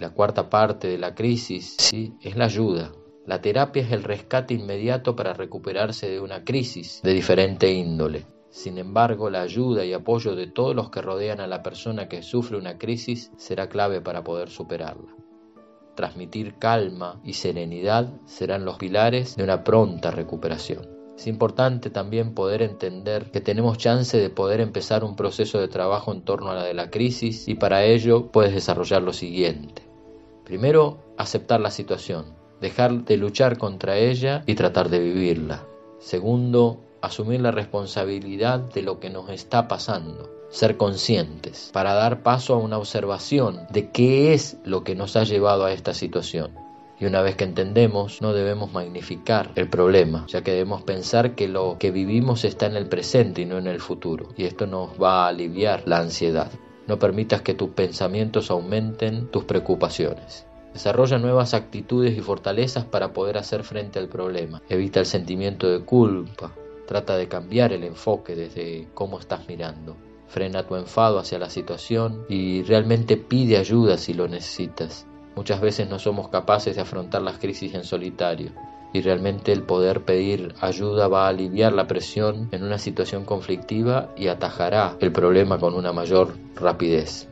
La 0.00 0.08
cuarta 0.08 0.48
parte 0.48 0.88
de 0.88 0.96
la 0.96 1.14
crisis 1.14 1.76
¿sí? 1.78 2.14
es 2.22 2.34
la 2.34 2.46
ayuda. 2.46 2.90
La 3.26 3.42
terapia 3.42 3.82
es 3.82 3.92
el 3.92 4.02
rescate 4.02 4.54
inmediato 4.54 5.14
para 5.14 5.34
recuperarse 5.34 6.08
de 6.08 6.20
una 6.20 6.42
crisis 6.42 7.02
de 7.02 7.12
diferente 7.12 7.70
índole. 7.70 8.24
Sin 8.48 8.78
embargo, 8.78 9.28
la 9.28 9.42
ayuda 9.42 9.84
y 9.84 9.92
apoyo 9.92 10.34
de 10.34 10.46
todos 10.46 10.74
los 10.74 10.88
que 10.88 11.02
rodean 11.02 11.38
a 11.40 11.46
la 11.46 11.62
persona 11.62 12.08
que 12.08 12.22
sufre 12.22 12.56
una 12.56 12.78
crisis 12.78 13.30
será 13.36 13.68
clave 13.68 14.00
para 14.00 14.24
poder 14.24 14.48
superarla. 14.48 15.14
Transmitir 15.96 16.54
calma 16.58 17.20
y 17.22 17.34
serenidad 17.34 18.10
serán 18.24 18.64
los 18.64 18.78
pilares 18.78 19.36
de 19.36 19.44
una 19.44 19.64
pronta 19.64 20.10
recuperación. 20.10 20.88
Es 21.14 21.26
importante 21.26 21.90
también 21.90 22.32
poder 22.32 22.62
entender 22.62 23.30
que 23.30 23.42
tenemos 23.42 23.76
chance 23.76 24.16
de 24.16 24.30
poder 24.30 24.62
empezar 24.62 25.04
un 25.04 25.14
proceso 25.14 25.60
de 25.60 25.68
trabajo 25.68 26.10
en 26.10 26.22
torno 26.22 26.52
a 26.52 26.54
la 26.54 26.64
de 26.64 26.72
la 26.72 26.88
crisis 26.88 27.48
y 27.48 27.54
para 27.54 27.84
ello 27.84 28.28
puedes 28.28 28.54
desarrollar 28.54 29.02
lo 29.02 29.12
siguiente. 29.12 29.89
Primero, 30.50 30.98
aceptar 31.16 31.60
la 31.60 31.70
situación, 31.70 32.34
dejar 32.60 33.04
de 33.04 33.16
luchar 33.16 33.56
contra 33.56 33.98
ella 33.98 34.42
y 34.46 34.56
tratar 34.56 34.88
de 34.88 34.98
vivirla. 34.98 35.64
Segundo, 36.00 36.80
asumir 37.00 37.40
la 37.40 37.52
responsabilidad 37.52 38.58
de 38.58 38.82
lo 38.82 38.98
que 38.98 39.10
nos 39.10 39.30
está 39.30 39.68
pasando, 39.68 40.28
ser 40.50 40.76
conscientes 40.76 41.70
para 41.72 41.94
dar 41.94 42.24
paso 42.24 42.54
a 42.54 42.58
una 42.58 42.78
observación 42.78 43.60
de 43.70 43.90
qué 43.92 44.34
es 44.34 44.56
lo 44.64 44.82
que 44.82 44.96
nos 44.96 45.14
ha 45.14 45.22
llevado 45.22 45.66
a 45.66 45.72
esta 45.72 45.94
situación. 45.94 46.50
Y 46.98 47.06
una 47.06 47.22
vez 47.22 47.36
que 47.36 47.44
entendemos, 47.44 48.20
no 48.20 48.32
debemos 48.32 48.72
magnificar 48.72 49.52
el 49.54 49.68
problema, 49.70 50.24
ya 50.26 50.42
que 50.42 50.50
debemos 50.50 50.82
pensar 50.82 51.36
que 51.36 51.46
lo 51.46 51.76
que 51.78 51.92
vivimos 51.92 52.44
está 52.44 52.66
en 52.66 52.74
el 52.74 52.88
presente 52.88 53.42
y 53.42 53.44
no 53.44 53.56
en 53.56 53.68
el 53.68 53.78
futuro. 53.78 54.30
Y 54.36 54.46
esto 54.46 54.66
nos 54.66 55.00
va 55.00 55.26
a 55.26 55.28
aliviar 55.28 55.84
la 55.86 55.98
ansiedad. 55.98 56.50
No 56.90 56.98
permitas 56.98 57.42
que 57.42 57.54
tus 57.54 57.70
pensamientos 57.70 58.50
aumenten 58.50 59.28
tus 59.28 59.44
preocupaciones. 59.44 60.44
Desarrolla 60.72 61.18
nuevas 61.18 61.54
actitudes 61.54 62.18
y 62.18 62.20
fortalezas 62.20 62.84
para 62.84 63.12
poder 63.12 63.38
hacer 63.38 63.62
frente 63.62 64.00
al 64.00 64.08
problema. 64.08 64.60
Evita 64.68 64.98
el 64.98 65.06
sentimiento 65.06 65.70
de 65.70 65.84
culpa. 65.84 66.52
Trata 66.88 67.16
de 67.16 67.28
cambiar 67.28 67.72
el 67.72 67.84
enfoque 67.84 68.34
desde 68.34 68.88
cómo 68.92 69.20
estás 69.20 69.46
mirando. 69.46 69.94
Frena 70.26 70.66
tu 70.66 70.74
enfado 70.74 71.20
hacia 71.20 71.38
la 71.38 71.48
situación 71.48 72.24
y 72.28 72.64
realmente 72.64 73.16
pide 73.16 73.56
ayuda 73.56 73.96
si 73.96 74.12
lo 74.12 74.26
necesitas. 74.26 75.06
Muchas 75.36 75.60
veces 75.60 75.88
no 75.88 76.00
somos 76.00 76.26
capaces 76.26 76.74
de 76.74 76.82
afrontar 76.82 77.22
las 77.22 77.38
crisis 77.38 77.72
en 77.74 77.84
solitario 77.84 78.50
y 78.92 79.00
realmente 79.00 79.52
el 79.52 79.62
poder 79.62 80.04
pedir 80.04 80.54
ayuda 80.60 81.08
va 81.08 81.26
a 81.26 81.28
aliviar 81.28 81.72
la 81.72 81.86
presión 81.86 82.48
en 82.52 82.64
una 82.64 82.78
situación 82.78 83.24
conflictiva 83.24 84.12
y 84.16 84.28
atajará 84.28 84.96
el 85.00 85.12
problema 85.12 85.58
con 85.58 85.74
una 85.74 85.92
mayor 85.92 86.34
rapidez. 86.56 87.28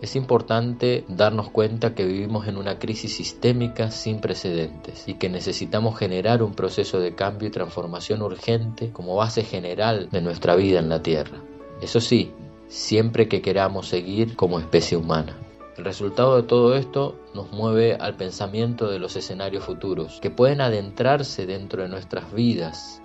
Es 0.00 0.16
importante 0.16 1.04
darnos 1.08 1.48
cuenta 1.48 1.94
que 1.94 2.04
vivimos 2.04 2.46
en 2.46 2.58
una 2.58 2.78
crisis 2.78 3.16
sistémica 3.16 3.90
sin 3.90 4.20
precedentes 4.20 5.08
y 5.08 5.14
que 5.14 5.30
necesitamos 5.30 5.98
generar 5.98 6.42
un 6.42 6.52
proceso 6.52 7.00
de 7.00 7.14
cambio 7.14 7.48
y 7.48 7.50
transformación 7.50 8.20
urgente 8.20 8.90
como 8.92 9.16
base 9.16 9.44
general 9.44 10.10
de 10.10 10.20
nuestra 10.20 10.56
vida 10.56 10.78
en 10.78 10.90
la 10.90 11.02
Tierra. 11.02 11.38
Eso 11.80 12.00
sí, 12.00 12.32
siempre 12.68 13.28
que 13.28 13.40
queramos 13.40 13.88
seguir 13.88 14.36
como 14.36 14.58
especie 14.58 14.98
humana. 14.98 15.38
El 15.76 15.84
resultado 15.84 16.36
de 16.36 16.44
todo 16.44 16.76
esto 16.76 17.18
nos 17.34 17.50
mueve 17.50 17.94
al 17.94 18.16
pensamiento 18.16 18.88
de 18.88 19.00
los 19.00 19.16
escenarios 19.16 19.64
futuros, 19.64 20.20
que 20.20 20.30
pueden 20.30 20.60
adentrarse 20.60 21.46
dentro 21.46 21.82
de 21.82 21.88
nuestras 21.88 22.32
vidas. 22.32 23.02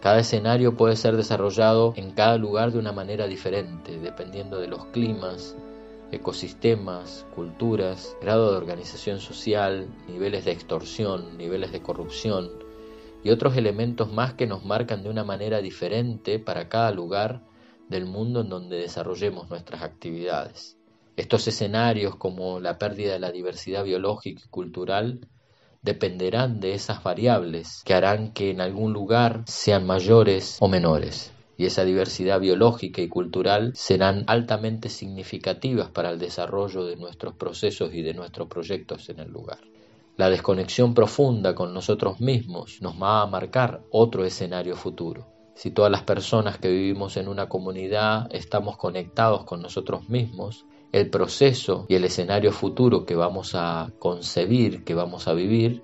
Cada 0.00 0.18
escenario 0.18 0.76
puede 0.76 0.96
ser 0.96 1.16
desarrollado 1.16 1.92
en 1.96 2.10
cada 2.10 2.36
lugar 2.36 2.72
de 2.72 2.78
una 2.80 2.90
manera 2.90 3.28
diferente, 3.28 4.00
dependiendo 4.00 4.58
de 4.58 4.66
los 4.66 4.86
climas, 4.86 5.56
ecosistemas, 6.10 7.24
culturas, 7.36 8.16
grado 8.20 8.50
de 8.50 8.56
organización 8.56 9.20
social, 9.20 9.86
niveles 10.08 10.44
de 10.44 10.52
extorsión, 10.52 11.38
niveles 11.38 11.70
de 11.70 11.82
corrupción 11.82 12.50
y 13.22 13.30
otros 13.30 13.56
elementos 13.56 14.12
más 14.12 14.34
que 14.34 14.46
nos 14.46 14.64
marcan 14.64 15.02
de 15.02 15.10
una 15.10 15.24
manera 15.24 15.60
diferente 15.60 16.38
para 16.38 16.68
cada 16.68 16.90
lugar 16.90 17.42
del 17.88 18.06
mundo 18.06 18.40
en 18.40 18.48
donde 18.48 18.78
desarrollemos 18.78 19.50
nuestras 19.50 19.82
actividades. 19.82 20.77
Estos 21.18 21.48
escenarios, 21.48 22.14
como 22.14 22.60
la 22.60 22.78
pérdida 22.78 23.14
de 23.14 23.18
la 23.18 23.32
diversidad 23.32 23.82
biológica 23.82 24.40
y 24.44 24.48
cultural, 24.50 25.26
dependerán 25.82 26.60
de 26.60 26.74
esas 26.74 27.02
variables 27.02 27.82
que 27.84 27.94
harán 27.94 28.32
que 28.32 28.50
en 28.50 28.60
algún 28.60 28.92
lugar 28.92 29.42
sean 29.44 29.84
mayores 29.84 30.58
o 30.60 30.68
menores. 30.68 31.32
Y 31.56 31.66
esa 31.66 31.84
diversidad 31.84 32.38
biológica 32.38 33.02
y 33.02 33.08
cultural 33.08 33.72
serán 33.74 34.22
altamente 34.28 34.88
significativas 34.88 35.90
para 35.90 36.10
el 36.10 36.20
desarrollo 36.20 36.84
de 36.84 36.94
nuestros 36.94 37.34
procesos 37.34 37.92
y 37.92 38.02
de 38.02 38.14
nuestros 38.14 38.46
proyectos 38.46 39.08
en 39.08 39.18
el 39.18 39.32
lugar. 39.32 39.58
La 40.16 40.30
desconexión 40.30 40.94
profunda 40.94 41.56
con 41.56 41.74
nosotros 41.74 42.20
mismos 42.20 42.80
nos 42.80 42.94
va 42.94 43.22
a 43.22 43.26
marcar 43.26 43.82
otro 43.90 44.24
escenario 44.24 44.76
futuro. 44.76 45.26
Si 45.56 45.72
todas 45.72 45.90
las 45.90 46.04
personas 46.04 46.58
que 46.58 46.68
vivimos 46.68 47.16
en 47.16 47.26
una 47.26 47.48
comunidad 47.48 48.32
estamos 48.32 48.76
conectados 48.76 49.42
con 49.42 49.60
nosotros 49.60 50.08
mismos, 50.08 50.64
el 50.92 51.10
proceso 51.10 51.86
y 51.88 51.94
el 51.94 52.04
escenario 52.04 52.52
futuro 52.52 53.04
que 53.04 53.14
vamos 53.14 53.54
a 53.54 53.90
concebir, 53.98 54.84
que 54.84 54.94
vamos 54.94 55.28
a 55.28 55.34
vivir, 55.34 55.82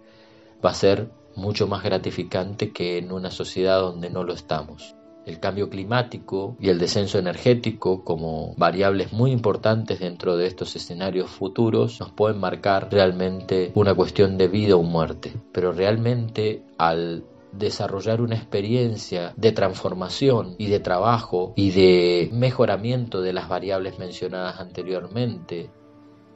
va 0.65 0.71
a 0.71 0.75
ser 0.75 1.11
mucho 1.37 1.67
más 1.67 1.83
gratificante 1.83 2.73
que 2.73 2.99
en 2.99 3.13
una 3.13 3.31
sociedad 3.31 3.81
donde 3.81 4.11
no 4.11 4.25
lo 4.25 4.33
estamos. 4.33 4.95
El 5.27 5.41
cambio 5.41 5.71
climático 5.71 6.55
y 6.61 6.69
el 6.69 6.79
descenso 6.79 7.19
energético 7.19 8.05
como 8.05 8.55
variables 8.57 9.13
muy 9.13 9.33
importantes 9.33 10.01
dentro 10.01 10.37
de 10.37 10.47
estos 10.47 10.77
escenarios 10.77 11.31
futuros 11.31 11.99
nos 11.99 12.13
pueden 12.13 12.39
marcar 12.39 12.89
realmente 12.91 13.73
una 13.75 13.95
cuestión 13.95 14.37
de 14.37 14.49
vida 14.49 14.77
o 14.77 14.83
muerte. 14.83 15.33
Pero 15.51 15.73
realmente 15.73 16.63
al 16.77 17.25
desarrollar 17.59 18.21
una 18.21 18.37
experiencia 18.37 19.33
de 19.37 19.53
transformación 19.53 20.57
y 20.59 20.67
de 20.67 20.81
trabajo 20.81 21.53
y 21.57 21.71
de 21.71 22.31
mejoramiento 22.33 23.21
de 23.21 23.33
las 23.33 23.49
variables 23.49 23.99
mencionadas 23.99 24.61
anteriormente, 24.61 25.71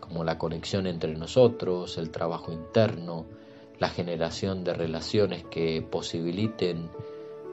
como 0.01 0.25
la 0.25 0.39
conexión 0.39 0.87
entre 0.87 1.15
nosotros, 1.15 1.99
el 1.99 2.11
trabajo 2.11 2.53
interno, 2.53 3.27
la 3.79 3.89
generación 3.89 4.65
de 4.65 4.75
relaciones 4.75 5.45
que 5.45 5.83
posibiliten 5.83 6.91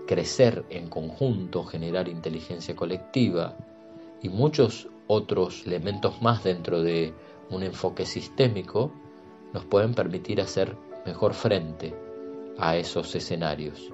crecer 0.08 0.66
en 0.70 0.88
conjunto, 0.88 1.64
generar 1.64 2.08
inteligencia 2.08 2.76
colectiva 2.76 3.58
y 4.22 4.30
muchos 4.30 4.88
otros 5.08 5.66
elementos 5.66 6.22
más 6.22 6.44
dentro 6.44 6.82
de 6.82 7.14
un 7.50 7.64
enfoque 7.64 8.06
sistémico 8.06 8.92
nos 9.54 9.66
pueden 9.66 9.94
permitir 9.94 10.42
hacer 10.42 10.76
mejor 11.06 11.34
frente 11.34 12.05
a 12.58 12.78
esos 12.78 13.16
escenarios. 13.16 13.92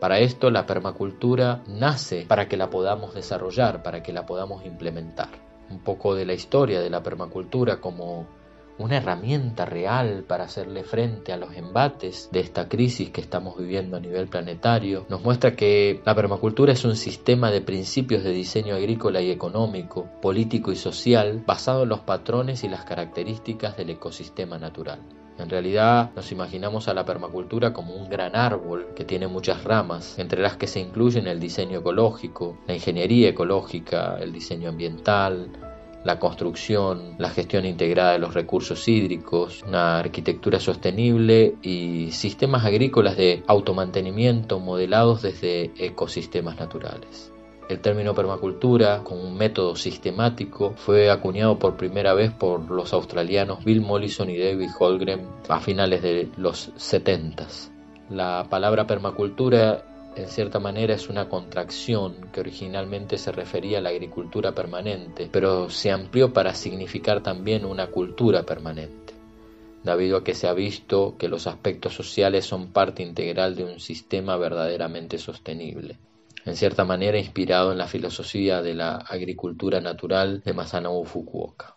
Para 0.00 0.18
esto 0.18 0.50
la 0.50 0.66
permacultura 0.66 1.62
nace 1.66 2.26
para 2.28 2.48
que 2.48 2.56
la 2.56 2.68
podamos 2.68 3.14
desarrollar, 3.14 3.82
para 3.82 4.02
que 4.02 4.12
la 4.12 4.26
podamos 4.26 4.64
implementar. 4.66 5.30
Un 5.70 5.80
poco 5.80 6.14
de 6.14 6.26
la 6.26 6.34
historia 6.34 6.80
de 6.80 6.90
la 6.90 7.02
permacultura 7.02 7.80
como 7.80 8.26
una 8.78 8.98
herramienta 8.98 9.64
real 9.64 10.24
para 10.28 10.44
hacerle 10.44 10.84
frente 10.84 11.32
a 11.32 11.38
los 11.38 11.54
embates 11.56 12.28
de 12.30 12.40
esta 12.40 12.68
crisis 12.68 13.10
que 13.10 13.22
estamos 13.22 13.56
viviendo 13.56 13.96
a 13.96 14.00
nivel 14.00 14.28
planetario, 14.28 15.06
nos 15.08 15.22
muestra 15.22 15.56
que 15.56 16.02
la 16.04 16.14
permacultura 16.14 16.74
es 16.74 16.84
un 16.84 16.94
sistema 16.94 17.50
de 17.50 17.62
principios 17.62 18.22
de 18.22 18.32
diseño 18.32 18.74
agrícola 18.74 19.22
y 19.22 19.30
económico, 19.30 20.08
político 20.20 20.72
y 20.72 20.76
social 20.76 21.42
basado 21.46 21.84
en 21.84 21.88
los 21.88 22.00
patrones 22.00 22.64
y 22.64 22.68
las 22.68 22.84
características 22.84 23.76
del 23.78 23.90
ecosistema 23.90 24.58
natural. 24.58 25.00
En 25.38 25.50
realidad 25.50 26.10
nos 26.16 26.32
imaginamos 26.32 26.88
a 26.88 26.94
la 26.94 27.04
permacultura 27.04 27.72
como 27.72 27.94
un 27.94 28.08
gran 28.08 28.34
árbol 28.36 28.88
que 28.96 29.04
tiene 29.04 29.26
muchas 29.26 29.64
ramas, 29.64 30.18
entre 30.18 30.40
las 30.40 30.56
que 30.56 30.66
se 30.66 30.80
incluyen 30.80 31.26
el 31.26 31.40
diseño 31.40 31.80
ecológico, 31.80 32.56
la 32.66 32.74
ingeniería 32.74 33.28
ecológica, 33.28 34.16
el 34.18 34.32
diseño 34.32 34.70
ambiental, 34.70 35.50
la 36.04 36.18
construcción, 36.18 37.16
la 37.18 37.30
gestión 37.30 37.66
integrada 37.66 38.12
de 38.12 38.18
los 38.20 38.32
recursos 38.32 38.86
hídricos, 38.86 39.62
una 39.66 39.98
arquitectura 39.98 40.60
sostenible 40.60 41.56
y 41.62 42.12
sistemas 42.12 42.64
agrícolas 42.64 43.16
de 43.16 43.42
automantenimiento 43.46 44.60
modelados 44.60 45.22
desde 45.22 45.72
ecosistemas 45.76 46.58
naturales. 46.58 47.32
El 47.68 47.80
término 47.80 48.14
permacultura, 48.14 49.02
como 49.02 49.22
un 49.22 49.36
método 49.36 49.74
sistemático, 49.74 50.74
fue 50.76 51.10
acuñado 51.10 51.58
por 51.58 51.76
primera 51.76 52.14
vez 52.14 52.30
por 52.30 52.70
los 52.70 52.92
australianos 52.92 53.64
Bill 53.64 53.80
Mollison 53.80 54.30
y 54.30 54.38
David 54.38 54.70
Holgren 54.78 55.26
a 55.48 55.58
finales 55.58 56.00
de 56.00 56.28
los 56.36 56.70
70. 56.76 57.48
La 58.10 58.46
palabra 58.48 58.86
permacultura 58.86 60.12
en 60.14 60.28
cierta 60.28 60.60
manera 60.60 60.94
es 60.94 61.08
una 61.08 61.28
contracción 61.28 62.28
que 62.32 62.38
originalmente 62.38 63.18
se 63.18 63.32
refería 63.32 63.78
a 63.78 63.80
la 63.82 63.88
agricultura 63.88 64.52
permanente, 64.52 65.28
pero 65.32 65.68
se 65.68 65.90
amplió 65.90 66.32
para 66.32 66.54
significar 66.54 67.20
también 67.20 67.64
una 67.64 67.88
cultura 67.88 68.44
permanente, 68.44 69.12
debido 69.82 70.18
a 70.18 70.24
que 70.24 70.34
se 70.34 70.46
ha 70.46 70.52
visto 70.52 71.16
que 71.18 71.26
los 71.26 71.48
aspectos 71.48 71.96
sociales 71.96 72.44
son 72.44 72.68
parte 72.68 73.02
integral 73.02 73.56
de 73.56 73.64
un 73.64 73.80
sistema 73.80 74.36
verdaderamente 74.36 75.18
sostenible 75.18 75.98
en 76.46 76.56
cierta 76.56 76.84
manera 76.84 77.18
inspirado 77.18 77.72
en 77.72 77.78
la 77.78 77.88
filosofía 77.88 78.62
de 78.62 78.74
la 78.74 78.96
agricultura 78.96 79.80
natural 79.80 80.42
de 80.42 80.54
Masanobu 80.54 81.04
Fukuoka. 81.04 81.76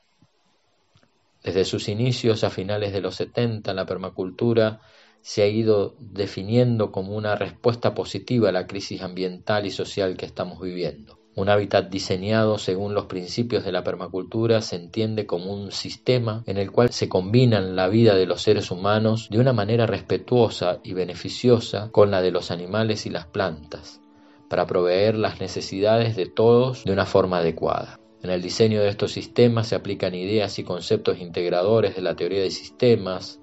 Desde 1.44 1.66
sus 1.66 1.90
inicios 1.90 2.44
a 2.44 2.50
finales 2.50 2.94
de 2.94 3.02
los 3.02 3.16
70, 3.16 3.74
la 3.74 3.86
permacultura 3.86 4.82
se 5.22 5.42
ha 5.42 5.48
ido 5.48 5.96
definiendo 6.00 6.92
como 6.92 7.16
una 7.16 7.36
respuesta 7.36 7.94
positiva 7.94 8.50
a 8.50 8.52
la 8.52 8.68
crisis 8.68 9.02
ambiental 9.02 9.66
y 9.66 9.72
social 9.72 10.16
que 10.16 10.26
estamos 10.26 10.62
viviendo. 10.62 11.20
Un 11.36 11.50
hábitat 11.50 11.90
diseñado 11.90 12.58
según 12.58 12.94
los 12.94 13.06
principios 13.06 13.64
de 13.64 13.72
la 13.72 13.84
permacultura 13.84 14.62
se 14.62 14.76
entiende 14.76 15.26
como 15.26 15.54
un 15.54 15.72
sistema 15.72 16.44
en 16.46 16.58
el 16.58 16.72
cual 16.72 16.92
se 16.92 17.08
combinan 17.08 17.76
la 17.76 17.88
vida 17.88 18.16
de 18.16 18.26
los 18.26 18.42
seres 18.42 18.72
humanos 18.72 19.30
de 19.32 19.40
una 19.40 19.54
manera 19.54 19.86
respetuosa 19.86 20.80
y 20.84 20.94
beneficiosa 20.94 21.90
con 21.92 22.12
la 22.12 22.22
de 22.22 22.32
los 22.32 22.52
animales 22.52 23.06
y 23.06 23.10
las 23.10 23.26
plantas, 23.26 24.02
para 24.50 24.66
proveer 24.66 25.16
las 25.16 25.40
necesidades 25.40 26.16
de 26.16 26.26
todos 26.26 26.84
de 26.84 26.92
una 26.92 27.06
forma 27.06 27.38
adecuada. 27.38 28.00
En 28.22 28.32
el 28.32 28.42
diseño 28.42 28.82
de 28.82 28.90
estos 28.90 29.14
sistemas 29.14 29.68
se 29.68 29.76
aplican 29.76 30.14
ideas 30.14 30.60
y 30.60 30.64
conceptos 30.64 31.20
integradores 31.20 31.96
de 31.96 32.02
la 32.02 32.16
teoría 32.16 32.42
de 32.42 32.52
sistemas, 32.52 33.40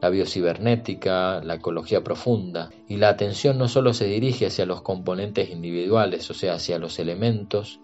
la 0.00 0.10
biocibernética, 0.10 1.42
la 1.42 1.54
ecología 1.54 2.04
profunda, 2.04 2.70
y 2.88 2.98
la 2.98 3.08
atención 3.08 3.58
no 3.58 3.68
solo 3.68 3.94
se 3.94 4.06
dirige 4.06 4.46
hacia 4.46 4.66
los 4.66 4.82
componentes 4.82 5.50
individuales, 5.50 6.30
o 6.30 6.34
sea, 6.34 6.54
hacia 6.54 6.78
los 6.78 6.98
elementos, 6.98 7.80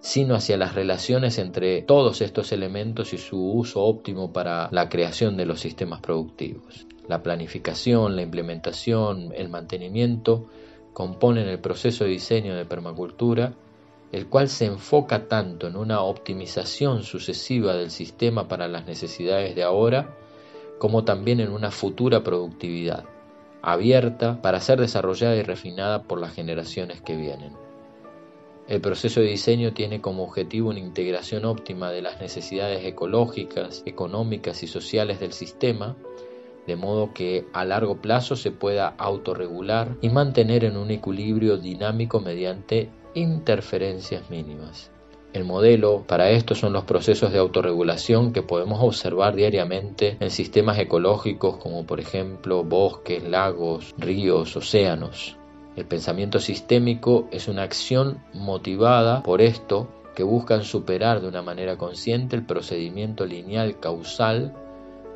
sino 0.00 0.34
hacia 0.34 0.56
las 0.56 0.74
relaciones 0.74 1.38
entre 1.38 1.82
todos 1.82 2.22
estos 2.22 2.52
elementos 2.52 3.12
y 3.12 3.18
su 3.18 3.52
uso 3.52 3.82
óptimo 3.82 4.32
para 4.32 4.68
la 4.72 4.88
creación 4.88 5.36
de 5.36 5.46
los 5.46 5.60
sistemas 5.60 6.00
productivos. 6.00 6.86
La 7.06 7.22
planificación, 7.22 8.16
la 8.16 8.22
implementación, 8.22 9.32
el 9.36 9.48
mantenimiento 9.48 10.48
componen 10.92 11.48
el 11.48 11.58
proceso 11.58 12.04
de 12.04 12.10
diseño 12.10 12.54
de 12.54 12.64
permacultura, 12.64 13.54
el 14.12 14.26
cual 14.26 14.48
se 14.48 14.66
enfoca 14.66 15.28
tanto 15.28 15.66
en 15.66 15.76
una 15.76 16.00
optimización 16.00 17.02
sucesiva 17.02 17.74
del 17.74 17.90
sistema 17.90 18.48
para 18.48 18.68
las 18.68 18.86
necesidades 18.86 19.54
de 19.54 19.62
ahora, 19.62 20.16
como 20.78 21.04
también 21.04 21.40
en 21.40 21.50
una 21.50 21.70
futura 21.70 22.22
productividad, 22.22 23.04
abierta 23.62 24.40
para 24.40 24.60
ser 24.60 24.80
desarrollada 24.80 25.36
y 25.36 25.42
refinada 25.42 26.02
por 26.04 26.20
las 26.20 26.34
generaciones 26.34 27.02
que 27.02 27.16
vienen. 27.16 27.52
El 28.68 28.80
proceso 28.80 29.20
de 29.20 29.28
diseño 29.28 29.72
tiene 29.72 30.00
como 30.00 30.24
objetivo 30.24 30.68
una 30.68 30.78
integración 30.78 31.46
óptima 31.46 31.90
de 31.90 32.02
las 32.02 32.20
necesidades 32.20 32.84
ecológicas, 32.84 33.82
económicas 33.86 34.62
y 34.62 34.66
sociales 34.66 35.20
del 35.20 35.32
sistema, 35.32 35.96
de 36.68 36.76
modo 36.76 37.14
que 37.14 37.46
a 37.54 37.64
largo 37.64 37.96
plazo 37.96 38.36
se 38.36 38.52
pueda 38.52 38.94
autorregular 38.98 39.96
y 40.02 40.10
mantener 40.10 40.64
en 40.64 40.76
un 40.76 40.90
equilibrio 40.90 41.56
dinámico 41.56 42.20
mediante 42.20 42.90
interferencias 43.14 44.28
mínimas. 44.28 44.90
El 45.32 45.44
modelo 45.44 46.04
para 46.06 46.30
esto 46.30 46.54
son 46.54 46.74
los 46.74 46.84
procesos 46.84 47.32
de 47.32 47.38
autorregulación 47.38 48.34
que 48.34 48.42
podemos 48.42 48.82
observar 48.82 49.34
diariamente 49.34 50.18
en 50.20 50.30
sistemas 50.30 50.78
ecológicos 50.78 51.56
como 51.56 51.86
por 51.86 52.00
ejemplo 52.00 52.64
bosques, 52.64 53.26
lagos, 53.26 53.94
ríos, 53.96 54.54
océanos. 54.54 55.38
El 55.74 55.86
pensamiento 55.86 56.38
sistémico 56.38 57.28
es 57.30 57.48
una 57.48 57.62
acción 57.62 58.22
motivada 58.34 59.22
por 59.22 59.40
esto 59.40 59.88
que 60.14 60.22
buscan 60.22 60.64
superar 60.64 61.22
de 61.22 61.28
una 61.28 61.40
manera 61.40 61.78
consciente 61.78 62.36
el 62.36 62.44
procedimiento 62.44 63.24
lineal 63.24 63.80
causal, 63.80 64.52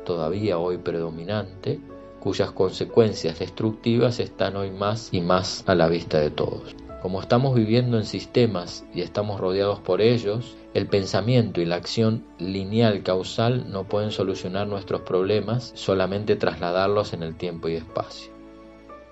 todavía 0.03 0.57
hoy 0.57 0.77
predominante, 0.77 1.79
cuyas 2.19 2.51
consecuencias 2.51 3.39
destructivas 3.39 4.19
están 4.19 4.55
hoy 4.55 4.71
más 4.71 5.09
y 5.11 5.21
más 5.21 5.63
a 5.67 5.75
la 5.75 5.87
vista 5.89 6.19
de 6.19 6.31
todos. 6.31 6.75
Como 7.01 7.19
estamos 7.19 7.53
viviendo 7.53 7.97
en 7.97 8.05
sistemas 8.05 8.85
y 8.93 9.01
estamos 9.01 9.41
rodeados 9.41 9.79
por 9.79 9.99
ellos, 9.99 10.55
el 10.73 10.87
pensamiento 10.87 11.59
y 11.59 11.65
la 11.65 11.75
acción 11.75 12.23
lineal 12.39 13.03
causal 13.03 13.69
no 13.69 13.83
pueden 13.83 14.11
solucionar 14.11 14.67
nuestros 14.67 15.01
problemas, 15.01 15.73
solamente 15.75 16.37
trasladarlos 16.37 17.11
en 17.11 17.23
el 17.23 17.35
tiempo 17.35 17.67
y 17.67 17.75
espacio. 17.75 18.31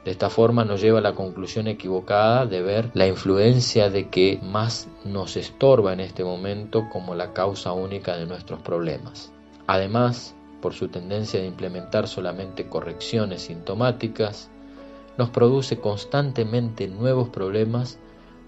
De 0.05 0.09
esta 0.09 0.29
forma 0.29 0.65
nos 0.65 0.81
lleva 0.81 0.99
a 0.99 1.01
la 1.01 1.13
conclusión 1.13 1.67
equivocada 1.67 2.45
de 2.45 2.61
ver 2.61 2.89
la 2.93 3.07
influencia 3.07 3.89
de 3.89 4.09
que 4.09 4.39
más 4.41 4.87
nos 5.03 5.35
estorba 5.35 5.93
en 5.93 5.99
este 5.99 6.23
momento 6.23 6.87
como 6.91 7.13
la 7.13 7.33
causa 7.33 7.73
única 7.73 8.15
de 8.15 8.25
nuestros 8.25 8.61
problemas. 8.61 9.31
Además, 9.67 10.33
por 10.61 10.73
su 10.73 10.87
tendencia 10.87 11.41
de 11.41 11.47
implementar 11.47 12.07
solamente 12.07 12.67
correcciones 12.67 13.43
sintomáticas, 13.43 14.49
nos 15.17 15.29
produce 15.29 15.79
constantemente 15.79 16.87
nuevos 16.87 17.29
problemas, 17.29 17.99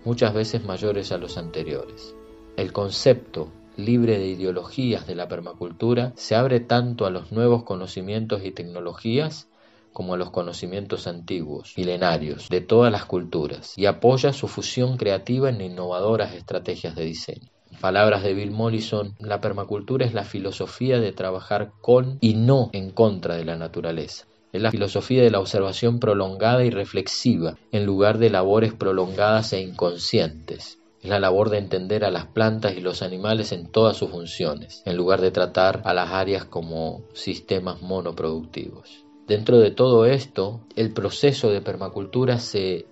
muchas 0.05 0.33
veces 0.33 0.63
mayores 0.63 1.11
a 1.11 1.17
los 1.17 1.37
anteriores. 1.37 2.15
El 2.55 2.71
concepto 2.71 3.51
libre 3.75 4.19
de 4.19 4.27
ideologías 4.27 5.07
de 5.07 5.15
la 5.15 5.27
permacultura 5.27 6.13
se 6.15 6.35
abre 6.35 6.59
tanto 6.59 7.05
a 7.05 7.09
los 7.09 7.31
nuevos 7.31 7.63
conocimientos 7.63 8.45
y 8.45 8.51
tecnologías 8.51 9.49
como 9.91 10.15
a 10.15 10.17
los 10.17 10.31
conocimientos 10.31 11.07
antiguos, 11.07 11.73
milenarios, 11.77 12.49
de 12.49 12.61
todas 12.61 12.91
las 12.91 13.05
culturas, 13.05 13.73
y 13.77 13.85
apoya 13.85 14.33
su 14.33 14.47
fusión 14.47 14.97
creativa 14.97 15.49
en 15.49 15.61
innovadoras 15.61 16.33
estrategias 16.33 16.95
de 16.95 17.05
diseño. 17.05 17.52
Palabras 17.73 18.23
de 18.23 18.33
Bill 18.33 18.51
Mollison, 18.51 19.15
la 19.19 19.41
permacultura 19.41 20.05
es 20.05 20.13
la 20.13 20.23
filosofía 20.23 20.99
de 20.99 21.11
trabajar 21.11 21.71
con 21.81 22.17
y 22.21 22.33
no 22.33 22.69
en 22.73 22.91
contra 22.91 23.35
de 23.35 23.45
la 23.45 23.57
naturaleza. 23.57 24.25
Es 24.51 24.61
la 24.61 24.71
filosofía 24.71 25.23
de 25.23 25.31
la 25.31 25.39
observación 25.39 25.99
prolongada 25.99 26.63
y 26.63 26.69
reflexiva, 26.69 27.57
en 27.71 27.85
lugar 27.85 28.19
de 28.19 28.29
labores 28.29 28.73
prolongadas 28.73 29.51
e 29.53 29.61
inconscientes. 29.61 30.79
Es 31.01 31.09
la 31.09 31.19
labor 31.19 31.49
de 31.49 31.57
entender 31.57 32.05
a 32.05 32.11
las 32.11 32.27
plantas 32.27 32.77
y 32.77 32.81
los 32.81 33.01
animales 33.01 33.51
en 33.51 33.71
todas 33.71 33.97
sus 33.97 34.11
funciones, 34.11 34.83
en 34.85 34.95
lugar 34.95 35.21
de 35.21 35.31
tratar 35.31 35.81
a 35.85 35.93
las 35.93 36.11
áreas 36.11 36.45
como 36.45 37.01
sistemas 37.13 37.81
monoproductivos. 37.81 39.03
Dentro 39.27 39.57
de 39.57 39.71
todo 39.71 40.05
esto, 40.05 40.61
el 40.75 40.93
proceso 40.93 41.49
de 41.49 41.61
permacultura 41.61 42.39
se 42.39 42.85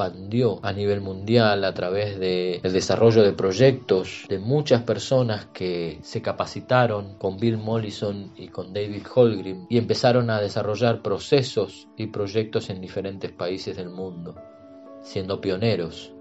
expandió 0.00 0.60
a 0.62 0.72
nivel 0.72 1.02
mundial 1.02 1.62
a 1.64 1.74
través 1.74 2.18
del 2.18 2.72
desarrollo 2.72 3.22
de 3.22 3.34
proyectos 3.34 4.24
de 4.28 4.38
muchas 4.38 4.82
personas 4.82 5.46
que 5.52 5.98
se 6.02 6.22
capacitaron 6.22 7.18
con 7.18 7.36
Bill 7.36 7.58
Mollison 7.58 8.32
y 8.34 8.48
con 8.48 8.72
David 8.72 9.02
Holgrim 9.14 9.66
y 9.68 9.76
empezaron 9.76 10.30
a 10.30 10.40
desarrollar 10.40 11.02
procesos 11.02 11.86
y 11.98 12.06
proyectos 12.06 12.70
en 12.70 12.80
diferentes 12.80 13.30
países 13.30 13.76
del 13.76 13.90
mundo, 13.90 14.36
siendo 15.02 15.40
pioneros. 15.40 16.14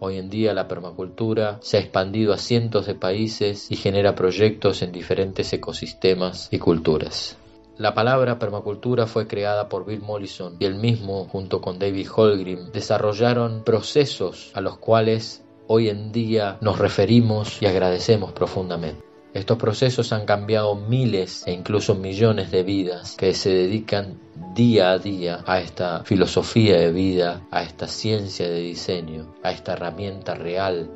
Hoy 0.00 0.18
en 0.18 0.28
día 0.28 0.52
la 0.52 0.66
permacultura 0.66 1.58
se 1.62 1.76
ha 1.76 1.80
expandido 1.80 2.32
a 2.32 2.38
cientos 2.38 2.86
de 2.86 2.96
países 2.96 3.70
y 3.70 3.76
genera 3.76 4.16
proyectos 4.16 4.82
en 4.82 4.90
diferentes 4.90 5.52
ecosistemas 5.52 6.48
y 6.50 6.58
culturas. 6.58 7.38
La 7.78 7.92
palabra 7.92 8.38
permacultura 8.38 9.06
fue 9.06 9.26
creada 9.26 9.68
por 9.68 9.84
Bill 9.84 10.00
Mollison 10.00 10.56
y 10.58 10.64
él 10.64 10.76
mismo, 10.76 11.26
junto 11.26 11.60
con 11.60 11.78
David 11.78 12.08
Holgrim, 12.14 12.72
desarrollaron 12.72 13.64
procesos 13.64 14.50
a 14.54 14.62
los 14.62 14.78
cuales 14.78 15.44
hoy 15.66 15.90
en 15.90 16.10
día 16.10 16.56
nos 16.62 16.78
referimos 16.78 17.60
y 17.60 17.66
agradecemos 17.66 18.32
profundamente. 18.32 19.04
Estos 19.34 19.58
procesos 19.58 20.14
han 20.14 20.24
cambiado 20.24 20.74
miles 20.74 21.46
e 21.46 21.52
incluso 21.52 21.94
millones 21.94 22.50
de 22.50 22.62
vidas 22.62 23.14
que 23.16 23.34
se 23.34 23.50
dedican 23.50 24.18
día 24.54 24.92
a 24.92 24.98
día 24.98 25.44
a 25.46 25.60
esta 25.60 26.02
filosofía 26.04 26.78
de 26.78 26.92
vida, 26.92 27.46
a 27.50 27.62
esta 27.62 27.88
ciencia 27.88 28.48
de 28.48 28.60
diseño, 28.60 29.34
a 29.42 29.50
esta 29.50 29.74
herramienta 29.74 30.34
real, 30.34 30.90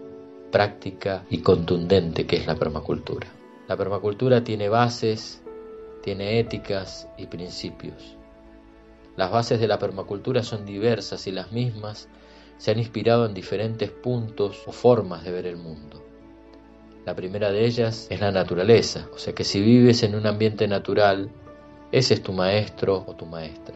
práctica 0.50 1.26
y 1.28 1.42
contundente 1.42 2.26
que 2.26 2.36
es 2.36 2.46
la 2.46 2.54
permacultura. 2.54 3.28
La 3.68 3.76
permacultura 3.76 4.42
tiene 4.42 4.70
bases 4.70 5.39
tiene 6.02 6.38
éticas 6.38 7.08
y 7.16 7.26
principios. 7.26 8.16
Las 9.16 9.30
bases 9.30 9.60
de 9.60 9.68
la 9.68 9.78
permacultura 9.78 10.42
son 10.42 10.64
diversas 10.64 11.26
y 11.26 11.32
las 11.32 11.52
mismas 11.52 12.08
se 12.56 12.70
han 12.70 12.78
inspirado 12.78 13.26
en 13.26 13.34
diferentes 13.34 13.90
puntos 13.90 14.62
o 14.66 14.72
formas 14.72 15.24
de 15.24 15.32
ver 15.32 15.46
el 15.46 15.56
mundo. 15.56 16.02
La 17.04 17.14
primera 17.14 17.50
de 17.50 17.64
ellas 17.64 18.06
es 18.10 18.20
la 18.20 18.30
naturaleza, 18.30 19.08
o 19.14 19.18
sea 19.18 19.34
que 19.34 19.44
si 19.44 19.60
vives 19.60 20.02
en 20.02 20.14
un 20.14 20.26
ambiente 20.26 20.68
natural, 20.68 21.30
ese 21.92 22.14
es 22.14 22.22
tu 22.22 22.32
maestro 22.32 23.04
o 23.06 23.16
tu 23.16 23.26
maestra. 23.26 23.74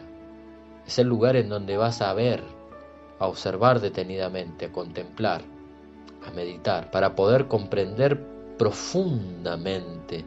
Es 0.85 0.99
el 0.99 1.07
lugar 1.07 1.35
en 1.35 1.49
donde 1.49 1.77
vas 1.77 2.01
a 2.01 2.13
ver, 2.13 2.43
a 3.19 3.27
observar 3.27 3.81
detenidamente, 3.81 4.65
a 4.65 4.71
contemplar, 4.71 5.41
a 6.25 6.31
meditar, 6.31 6.91
para 6.91 7.15
poder 7.15 7.47
comprender 7.47 8.23
profundamente 8.57 10.23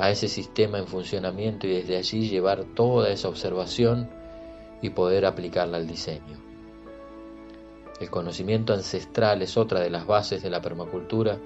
a 0.00 0.10
ese 0.10 0.28
sistema 0.28 0.78
en 0.78 0.86
funcionamiento 0.86 1.66
y 1.66 1.74
desde 1.74 1.98
allí 1.98 2.28
llevar 2.28 2.64
toda 2.74 3.10
esa 3.10 3.28
observación 3.28 4.08
y 4.80 4.90
poder 4.90 5.26
aplicarla 5.26 5.76
al 5.76 5.86
diseño. 5.86 6.38
El 8.00 8.08
conocimiento 8.08 8.72
ancestral 8.72 9.42
es 9.42 9.58
otra 9.58 9.80
de 9.80 9.90
las 9.90 10.06
bases 10.06 10.42
de 10.42 10.48
la 10.48 10.62
permacultura 10.62 11.38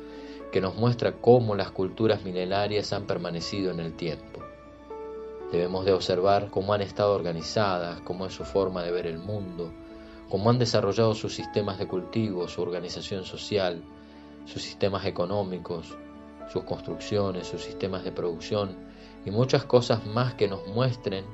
que 0.52 0.60
nos 0.60 0.76
muestra 0.76 1.16
cómo 1.20 1.56
las 1.56 1.72
culturas 1.72 2.22
milenarias 2.22 2.92
han 2.92 3.06
permanecido 3.06 3.72
en 3.72 3.80
el 3.80 3.96
tiempo. 3.96 4.40
Debemos 5.50 5.84
de 5.84 5.92
observar 5.92 6.48
cómo 6.50 6.74
han 6.74 6.80
estado 6.80 7.12
organizadas, 7.12 8.02
cómo 8.02 8.24
es 8.26 8.34
su 8.34 8.44
forma 8.44 8.84
de 8.84 8.92
ver 8.92 9.08
el 9.08 9.18
mundo, 9.18 9.72
cómo 10.28 10.48
han 10.50 10.60
desarrollado 10.60 11.16
sus 11.16 11.34
sistemas 11.34 11.80
de 11.80 11.88
cultivo, 11.88 12.46
su 12.46 12.62
organización 12.62 13.24
social, 13.24 13.82
sus 14.44 14.62
sistemas 14.62 15.06
económicos, 15.06 15.96
sus 16.52 16.64
construcciones, 16.64 17.46
sus 17.46 17.62
sistemas 17.62 18.04
de 18.04 18.12
producción 18.12 18.76
y 19.24 19.30
muchas 19.30 19.64
cosas 19.64 20.06
más 20.06 20.34
que 20.34 20.48
nos 20.48 20.66
muestren 20.66 21.24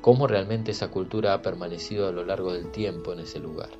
cómo 0.00 0.26
realmente 0.26 0.70
esa 0.70 0.88
cultura 0.88 1.34
ha 1.34 1.42
permanecido 1.42 2.08
a 2.08 2.12
lo 2.12 2.24
largo 2.24 2.52
del 2.52 2.70
tiempo 2.70 3.12
en 3.12 3.20
ese 3.20 3.40
lugar. 3.40 3.70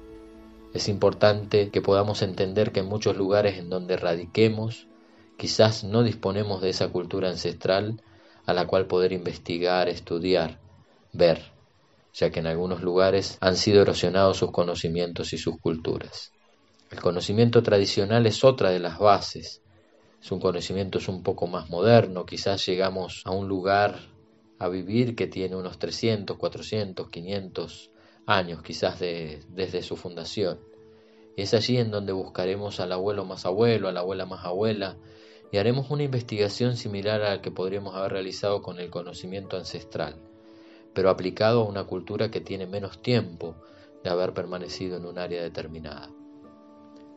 Es 0.74 0.88
importante 0.88 1.70
que 1.70 1.80
podamos 1.80 2.22
entender 2.22 2.72
que 2.72 2.80
en 2.80 2.86
muchos 2.86 3.16
lugares 3.16 3.58
en 3.58 3.70
donde 3.70 3.96
radiquemos, 3.96 4.86
quizás 5.36 5.84
no 5.84 6.02
disponemos 6.02 6.60
de 6.60 6.70
esa 6.70 6.88
cultura 6.88 7.30
ancestral 7.30 8.02
a 8.44 8.52
la 8.52 8.66
cual 8.66 8.86
poder 8.86 9.12
investigar, 9.12 9.88
estudiar, 9.88 10.58
ver, 11.12 11.52
ya 12.12 12.30
que 12.30 12.40
en 12.40 12.46
algunos 12.46 12.82
lugares 12.82 13.38
han 13.40 13.56
sido 13.56 13.82
erosionados 13.82 14.38
sus 14.38 14.50
conocimientos 14.50 15.32
y 15.32 15.38
sus 15.38 15.58
culturas. 15.58 16.32
El 16.90 17.00
conocimiento 17.00 17.62
tradicional 17.62 18.26
es 18.26 18.44
otra 18.44 18.70
de 18.70 18.78
las 18.78 18.98
bases, 18.98 19.62
es 20.20 20.32
un 20.32 20.40
conocimiento 20.40 20.98
un 21.08 21.22
poco 21.22 21.46
más 21.46 21.70
moderno, 21.70 22.26
quizás 22.26 22.64
llegamos 22.66 23.22
a 23.24 23.30
un 23.30 23.48
lugar 23.48 23.98
a 24.58 24.68
vivir 24.68 25.14
que 25.14 25.26
tiene 25.26 25.56
unos 25.56 25.78
300, 25.78 26.36
400, 26.36 27.08
500 27.08 27.90
años 28.26 28.62
quizás 28.62 28.98
desde 28.98 29.82
su 29.82 29.96
fundación. 29.96 30.58
Y 31.36 31.42
es 31.42 31.54
allí 31.54 31.78
en 31.78 31.90
donde 31.92 32.12
buscaremos 32.12 32.80
al 32.80 32.92
abuelo 32.92 33.24
más 33.24 33.46
abuelo, 33.46 33.88
a 33.88 33.92
la 33.92 34.00
abuela 34.00 34.26
más 34.26 34.44
abuela, 34.44 34.96
y 35.52 35.58
haremos 35.58 35.90
una 35.90 36.02
investigación 36.02 36.76
similar 36.76 37.22
a 37.22 37.36
la 37.36 37.40
que 37.40 37.50
podríamos 37.50 37.94
haber 37.94 38.12
realizado 38.12 38.60
con 38.60 38.80
el 38.80 38.90
conocimiento 38.90 39.56
ancestral, 39.56 40.16
pero 40.92 41.10
aplicado 41.10 41.62
a 41.62 41.68
una 41.68 41.84
cultura 41.84 42.30
que 42.30 42.40
tiene 42.40 42.66
menos 42.66 43.00
tiempo 43.00 43.54
de 44.02 44.10
haber 44.10 44.34
permanecido 44.34 44.96
en 44.96 45.06
un 45.06 45.18
área 45.18 45.42
determinada. 45.42 46.10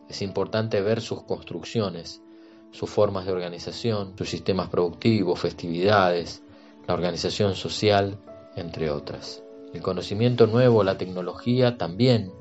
Es 0.08 0.22
importante 0.22 0.82
ver 0.82 1.02
sus 1.02 1.24
construcciones, 1.24 2.22
sus 2.72 2.90
formas 2.90 3.26
de 3.26 3.32
organización, 3.32 4.14
sus 4.18 4.30
sistemas 4.30 4.70
productivos, 4.70 5.40
festividades, 5.40 6.44
la 6.88 6.94
organización 6.94 7.56
social, 7.56 8.18
entre 8.56 8.90
otras. 8.90 9.44
El 9.74 9.82
conocimiento 9.82 10.48
nuevo, 10.48 10.84
la 10.84 10.98
tecnología 10.98 11.78
también 11.78 12.32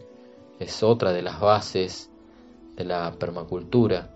es 0.59 0.83
otra 0.83 1.13
de 1.13 1.23
las 1.23 1.41
bases 1.41 2.11
de 2.77 2.85
la 2.85 3.13
permacultura, 3.19 4.11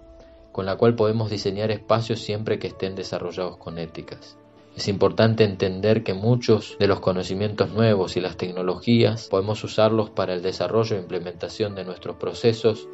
con 0.53 0.67
la 0.67 0.77
cual 0.77 0.95
podemos 0.95 1.31
diseñar 1.31 1.71
espacios 1.71 2.21
siempre 2.21 2.59
que 2.59 2.69
estén 2.69 2.95
desarrollados 2.95 3.57
con 3.57 3.79
éticas. 3.79 4.37
Es 4.77 4.89
importante 4.89 5.45
entender 5.45 6.03
que 6.03 6.15
muchos 6.15 6.77
de 6.81 6.89
los 6.89 6.99
conocimientos 6.99 7.71
nuevos 7.71 8.17
y 8.17 8.21
las 8.21 8.37
tecnologías 8.37 9.29
podemos 9.29 9.63
usarlos 9.63 10.11
para 10.11 10.35
el 10.35 10.43
desarrollo 10.43 10.97
e 10.97 11.01
implementación 11.01 11.77
de 11.77 11.85
nuestros 11.85 12.17
procesos 12.17 12.89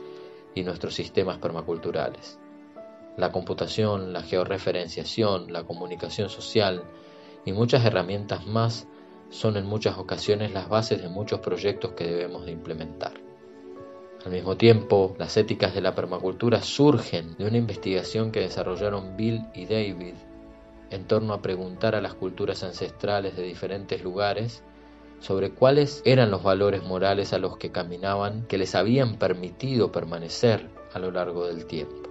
y 0.54 0.62
nuestros 0.62 0.94
sistemas 0.94 1.38
permaculturales. 1.38 2.38
La 3.16 3.32
computación, 3.32 4.12
la 4.12 4.22
georreferenciación, 4.22 5.52
la 5.52 5.64
comunicación 5.64 6.28
social 6.28 6.84
y 7.44 7.52
muchas 7.52 7.84
herramientas 7.84 8.46
más 8.46 8.86
son 9.30 9.56
en 9.56 9.66
muchas 9.66 9.98
ocasiones 9.98 10.52
las 10.52 10.68
bases 10.68 11.02
de 11.02 11.08
muchos 11.08 11.40
proyectos 11.40 11.92
que 11.92 12.04
debemos 12.04 12.46
de 12.46 12.52
implementar. 12.52 13.12
Al 14.24 14.32
mismo 14.32 14.56
tiempo, 14.56 15.14
las 15.18 15.36
éticas 15.36 15.74
de 15.74 15.80
la 15.80 15.94
permacultura 15.94 16.60
surgen 16.60 17.36
de 17.38 17.46
una 17.46 17.56
investigación 17.56 18.32
que 18.32 18.40
desarrollaron 18.40 19.16
Bill 19.16 19.46
y 19.54 19.64
David 19.64 20.14
en 20.90 21.06
torno 21.06 21.32
a 21.32 21.40
preguntar 21.40 21.94
a 21.94 22.00
las 22.00 22.14
culturas 22.14 22.62
ancestrales 22.62 23.36
de 23.36 23.44
diferentes 23.44 24.02
lugares 24.02 24.62
sobre 25.20 25.52
cuáles 25.52 26.02
eran 26.04 26.30
los 26.30 26.42
valores 26.42 26.82
morales 26.82 27.32
a 27.32 27.38
los 27.38 27.56
que 27.56 27.70
caminaban 27.70 28.46
que 28.46 28.58
les 28.58 28.74
habían 28.74 29.16
permitido 29.16 29.92
permanecer 29.92 30.68
a 30.92 30.98
lo 30.98 31.10
largo 31.10 31.46
del 31.46 31.66
tiempo. 31.66 32.09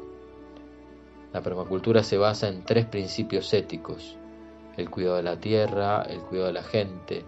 La 1.31 1.41
permacultura 1.41 2.03
se 2.03 2.17
basa 2.17 2.47
en 2.47 2.63
tres 2.63 2.85
principios 2.85 3.53
éticos, 3.53 4.17
el 4.77 4.89
cuidado 4.89 5.17
de 5.17 5.23
la 5.23 5.39
tierra, 5.39 6.01
el 6.01 6.21
cuidado 6.21 6.47
de 6.47 6.53
la 6.53 6.63
gente 6.63 7.23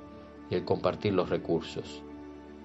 y 0.49 0.55
el 0.55 0.65
compartir 0.65 1.13
los 1.13 1.29
recursos. 1.29 2.01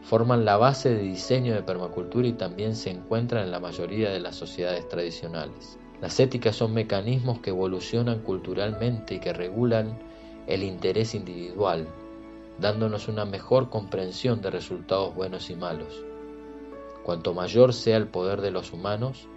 Forman 0.03 0.45
la 0.45 0.57
base 0.57 0.95
de 0.95 1.03
diseño 1.03 1.55
de 1.55 1.63
permacultura 1.63 2.27
y 2.27 2.33
también 2.33 2.75
se 2.75 2.91
encuentran 2.91 3.45
en 3.45 3.51
la 3.51 3.61
mayoría 3.61 4.11
de 4.11 4.21
las 4.21 4.37
sociedades 4.37 4.89
tradicionales. 4.89 5.79
Las 6.01 6.21
éticas 6.21 6.57
son 6.57 6.73
mecanismos 6.73 7.41
que 7.41 7.51
evolucionan 7.51 8.21
culturalmente 8.21 9.17
y 9.17 9.19
que 9.19 9.33
regulan 9.33 9.99
el 10.47 10.63
interés 10.63 11.15
individual, 11.15 11.87
dándonos 12.59 13.09
una 13.09 13.25
mejor 13.25 13.69
comprensión 13.69 14.41
de 14.41 14.51
resultados 14.51 15.15
buenos 15.15 15.51
y 15.51 15.57
malos. 15.57 16.05
Cuanto 17.03 17.35
mayor 17.35 17.75
sea 17.75 17.97
el 17.97 18.09
poder 18.09 18.41
de 18.41 18.51
los 18.51 18.73
humanos, 18.73 19.29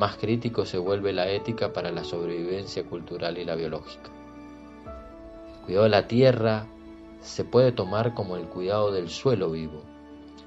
más 0.00 0.16
crítico 0.16 0.64
se 0.64 0.78
vuelve 0.78 1.12
la 1.12 1.30
ética 1.30 1.72
para 1.72 1.92
la 1.92 2.02
sobrevivencia 2.02 2.84
cultural 2.84 3.38
y 3.38 3.44
la 3.44 3.54
biológica 3.54 4.10
cuidado 5.70 5.84
de 5.84 5.90
la 5.90 6.08
tierra 6.08 6.66
se 7.20 7.44
puede 7.44 7.70
tomar 7.70 8.12
como 8.14 8.36
el 8.36 8.46
cuidado 8.46 8.90
del 8.90 9.08
suelo 9.08 9.52
vivo. 9.52 9.84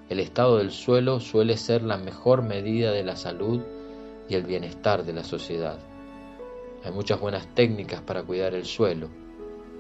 El 0.10 0.20
estado 0.20 0.58
del 0.58 0.72
suelo 0.72 1.22
suele 1.22 1.56
ser 1.56 1.82
la 1.82 1.96
mejor 1.96 2.42
medida 2.42 2.92
de 2.92 3.06
la 3.06 3.16
salud 3.16 3.62
y 4.28 4.36
el 4.36 4.44
bienestar 4.44 5.06
de 5.06 5.14
la 5.14 5.24
sociedad. 5.24 5.80
Hay 6.84 6.92
muchas 6.92 7.22
buenas 7.22 7.48
técnicas 7.56 8.02
para 8.02 8.24
cuidar 8.24 8.54
el 8.54 8.66
suelo, 8.66 9.08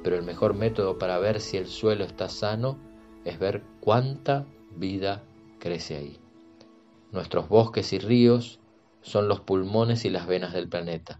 pero 0.01 0.15
el 0.15 0.23
mejor 0.23 0.53
método 0.53 0.97
para 0.97 1.19
ver 1.19 1.41
si 1.41 1.57
el 1.57 1.67
suelo 1.67 2.05
está 2.05 2.29
sano 2.29 2.77
es 3.25 3.37
ver 3.37 3.63
cuánta 3.81 4.45
vida 4.77 5.23
crece 5.59 5.97
ahí. 5.97 6.19
Nuestros 7.11 7.49
bosques 7.49 7.91
y 7.91 7.99
ríos 7.99 8.61
son 9.03 9.27
los 9.27 9.39
pulmones 9.41 10.05
y 10.05 10.09
las 10.09 10.25
venas 10.25 10.53
del 10.53 10.67
planeta, 10.67 11.19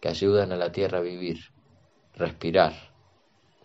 que 0.00 0.08
ayudan 0.08 0.52
a 0.52 0.56
la 0.56 0.70
Tierra 0.72 0.98
a 0.98 1.02
vivir, 1.02 1.38
respirar 2.14 2.92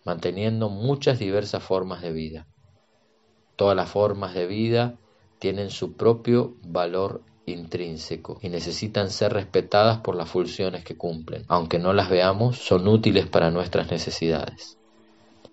manteniendo 0.08 0.70
muchas 0.70 1.20
diversas 1.20 1.62
formas 1.62 2.02
de 2.02 2.14
vida. 2.14 2.48
Todas 3.58 3.76
las 3.76 3.90
formas 3.90 4.34
de 4.34 4.48
vida 4.48 4.96
tienen 5.38 5.70
su 5.70 5.98
propio 5.98 6.56
valor 6.64 7.24
intrínseco 7.46 8.40
y 8.42 8.48
necesitan 8.48 9.10
ser 9.10 9.34
respetadas 9.34 10.00
por 10.00 10.16
las 10.16 10.30
funciones 10.30 10.86
que 10.86 10.96
cumplen. 10.96 11.44
Aunque 11.50 11.78
no 11.78 11.92
las 11.92 12.10
veamos, 12.10 12.58
son 12.58 12.88
útiles 12.88 13.28
para 13.28 13.52
nuestras 13.52 13.92
necesidades. 13.92 14.78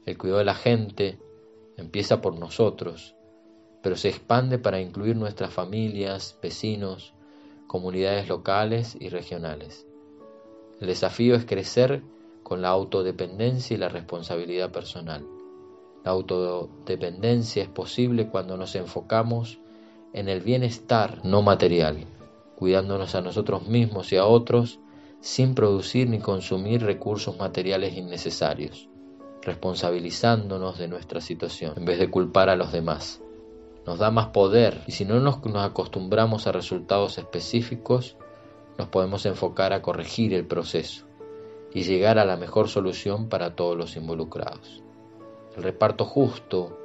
El 0.06 0.16
cuidado 0.16 0.38
de 0.38 0.44
la 0.44 0.54
gente 0.54 1.18
empieza 1.76 2.20
por 2.20 2.38
nosotros, 2.38 3.16
pero 3.82 3.96
se 3.96 4.10
expande 4.10 4.60
para 4.60 4.80
incluir 4.80 5.16
nuestras 5.16 5.52
familias, 5.52 6.38
vecinos, 6.40 7.13
comunidades 7.66 8.29
locales 8.29 8.96
y 8.98 9.09
regionales. 9.09 9.87
El 10.81 10.88
desafío 10.88 11.35
es 11.35 11.44
crecer 11.44 12.03
con 12.42 12.62
la 12.62 12.68
autodependencia 12.68 13.74
y 13.74 13.79
la 13.79 13.88
responsabilidad 13.88 14.70
personal. 14.70 15.27
La 16.05 16.11
autodependencia 16.11 17.62
es 17.62 17.68
posible 17.68 18.29
cuando 18.29 18.57
nos 18.57 18.74
enfocamos 18.74 19.59
en 20.12 20.29
el 20.29 20.42
bienestar 20.42 21.24
no 21.24 21.42
material, 21.42 22.07
cuidándonos 22.57 23.14
a 23.14 23.22
nosotros 23.22 23.66
mismos 23.66 24.12
y 24.12 24.16
a 24.16 24.27
otros 24.27 24.79
sin 25.20 25.55
producir 25.55 26.11
ni 26.11 26.18
consumir 26.18 26.83
recursos 26.83 27.38
materiales 27.38 27.96
innecesarios, 27.96 28.90
responsabilizándonos 29.40 30.79
de 30.79 30.88
nuestra 30.88 31.22
situación 31.22 31.72
en 31.79 31.87
vez 31.87 31.98
de 31.98 32.11
culpar 32.11 32.50
a 32.50 32.57
los 32.57 32.72
demás. 32.72 33.23
Nos 33.87 33.99
da 33.99 34.11
más 34.11 34.29
poder 34.29 34.83
y 34.87 34.92
si 34.92 35.05
no 35.05 35.20
nos, 35.20 35.38
acostumbramos 35.57 36.47
a 36.47 36.53
resultados 36.53 37.18
específicos, 37.18 38.16
nos 38.79 38.88
podemos 38.88 39.27
enfocar 39.27 39.73
a 39.73 39.83
corregir 39.83 40.33
el 40.35 40.47
proceso 40.47 41.07
y 41.73 41.83
llegar 41.83 42.18
a 42.18 42.25
la 42.25 42.37
mejor 42.37 42.68
solución 42.68 43.29
para 43.29 43.55
todos 43.55 43.77
los 43.77 43.97
involucrados. 43.97 44.83
El 45.57 45.62
reparto 45.62 46.05
justo 46.05 46.79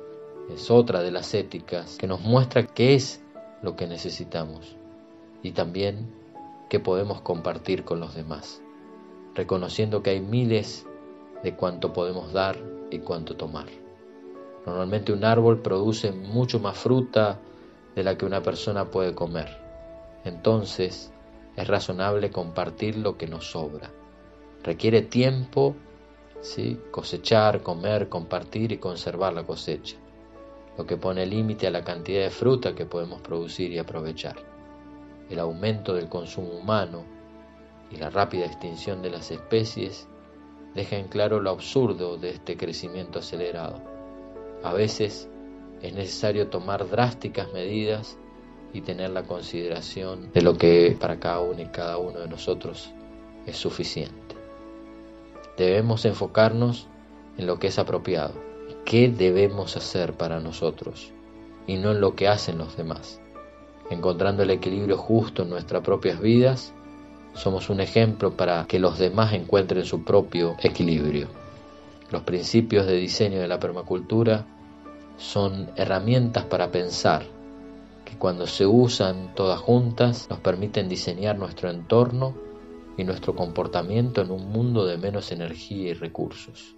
es 0.54 0.70
otra 0.70 1.02
de 1.02 1.12
las 1.12 1.34
éticas 1.34 1.98
que 1.98 2.08
nos 2.08 2.22
muestra 2.22 2.66
qué 2.66 2.96
es 2.96 3.24
lo 3.62 3.76
que 3.76 3.88
necesitamos 3.88 4.76
y 5.42 5.52
también 5.52 6.14
qué 6.70 6.80
podemos 6.80 7.22
compartir 7.22 7.84
con 7.84 8.00
los 8.00 8.14
demás, 8.14 8.62
reconociendo 9.36 10.04
que 10.04 10.12
hay 10.12 10.22
miles 10.22 10.86
de 11.44 11.56
cuánto 11.56 11.94
podemos 11.94 12.34
dar 12.34 12.58
y 12.92 13.00
cuánto 13.00 13.36
tomar. 13.36 13.68
Normalmente 14.70 15.12
un 15.12 15.26
árbol 15.26 15.62
produce 15.62 16.12
mucho 16.12 16.60
más 16.60 16.78
fruta 16.78 17.40
de 17.96 18.04
la 18.04 18.18
que 18.18 18.26
una 18.26 18.42
persona 18.42 18.86
puede 18.86 19.14
comer. 19.14 19.58
Entonces 20.24 21.12
es 21.56 21.68
razonable 21.68 22.32
compartir 22.32 22.98
lo 22.98 23.18
que 23.18 23.28
nos 23.28 23.52
sobra 23.52 23.92
Requiere 24.64 25.04
tiempo, 25.04 25.76
¿sí? 26.42 26.80
cosechar, 26.92 27.64
comer, 27.64 28.10
compartir 28.10 28.74
y 28.74 28.78
conservar 28.78 29.34
la 29.34 29.44
cosecha, 29.44 29.96
lo 30.78 30.86
que 30.86 30.98
pone 30.98 31.26
límite 31.26 31.68
a 31.68 31.72
la 31.72 31.84
cantidad 31.84 32.24
de 32.24 32.30
fruta 32.30 32.76
que 32.76 32.86
podemos 32.86 33.22
producir 33.22 33.72
y 33.72 33.80
aprovechar. 33.80 34.36
El 35.30 35.40
aumento 35.40 35.94
del 35.94 36.10
consumo 36.10 36.50
humano 36.50 37.06
y 37.90 37.96
la 37.96 38.10
rápida 38.10 38.46
extinción 38.46 39.02
de 39.02 39.12
las 39.12 39.32
especies 39.32 40.10
deja 40.76 40.98
en 40.98 41.08
claro 41.08 41.40
lo 41.40 41.52
absurdo 41.52 42.18
de 42.18 42.32
este 42.32 42.58
crecimiento 42.58 43.20
acelerado. 43.20 43.99
A 44.64 44.74
veces 44.74 45.30
es 45.82 45.94
necesario 45.94 46.48
tomar 46.48 46.90
drásticas 46.90 47.52
medidas 47.54 48.18
y 48.74 48.82
tener 48.82 49.10
la 49.12 49.24
consideración 49.24 50.32
de 50.34 50.42
lo 50.42 50.58
que 50.58 50.98
para 51.00 51.20
cada 51.20 51.40
uno 51.40 51.62
y 51.62 51.66
cada 51.68 51.98
uno 51.98 52.20
de 52.20 52.28
nosotros 52.28 52.92
es 53.46 53.58
suficiente. 53.58 54.36
Debemos 55.58 56.06
enfocarnos 56.06 56.88
en 57.38 57.48
lo 57.48 57.58
que 57.58 57.68
es 57.68 57.80
apropiado, 57.80 58.34
qué 58.86 59.10
debemos 59.10 59.78
hacer 59.78 60.14
para 60.14 60.40
nosotros 60.40 61.14
y 61.68 61.78
no 61.78 61.92
en 61.92 62.02
lo 62.02 62.16
que 62.16 62.28
hacen 62.28 62.58
los 62.58 62.76
demás. 62.76 63.22
encontrando 63.90 64.44
el 64.44 64.52
equilibrio 64.52 64.98
justo 64.98 65.42
en 65.42 65.50
nuestras 65.50 65.82
propias 65.82 66.20
vidas, 66.20 66.74
somos 67.34 67.72
un 67.72 67.80
ejemplo 67.80 68.32
para 68.38 68.66
que 68.68 68.78
los 68.78 69.00
demás 69.00 69.34
encuentren 69.34 69.84
su 69.84 70.04
propio 70.04 70.56
equilibrio. 70.62 71.28
Los 72.12 72.24
principios 72.24 72.88
de 72.88 72.96
diseño 72.96 73.40
de 73.40 73.48
la 73.48 73.60
permacultura 73.60 74.46
son 75.18 75.70
herramientas 75.76 76.46
para 76.46 76.72
pensar 76.72 77.24
que 78.04 78.18
cuando 78.18 78.48
se 78.48 78.66
usan 78.66 79.36
todas 79.36 79.60
juntas 79.60 80.28
nos 80.30 80.40
permiten 80.40 80.90
diseñar 80.90 81.38
nuestro 81.38 81.70
entorno 81.70 82.36
y 82.98 83.04
nuestro 83.04 83.36
comportamiento 83.36 84.22
en 84.22 84.32
un 84.32 84.52
mundo 84.52 84.86
de 84.86 84.98
menos 84.98 85.32
energía 85.32 85.92
y 85.92 85.94
recursos. 85.94 86.76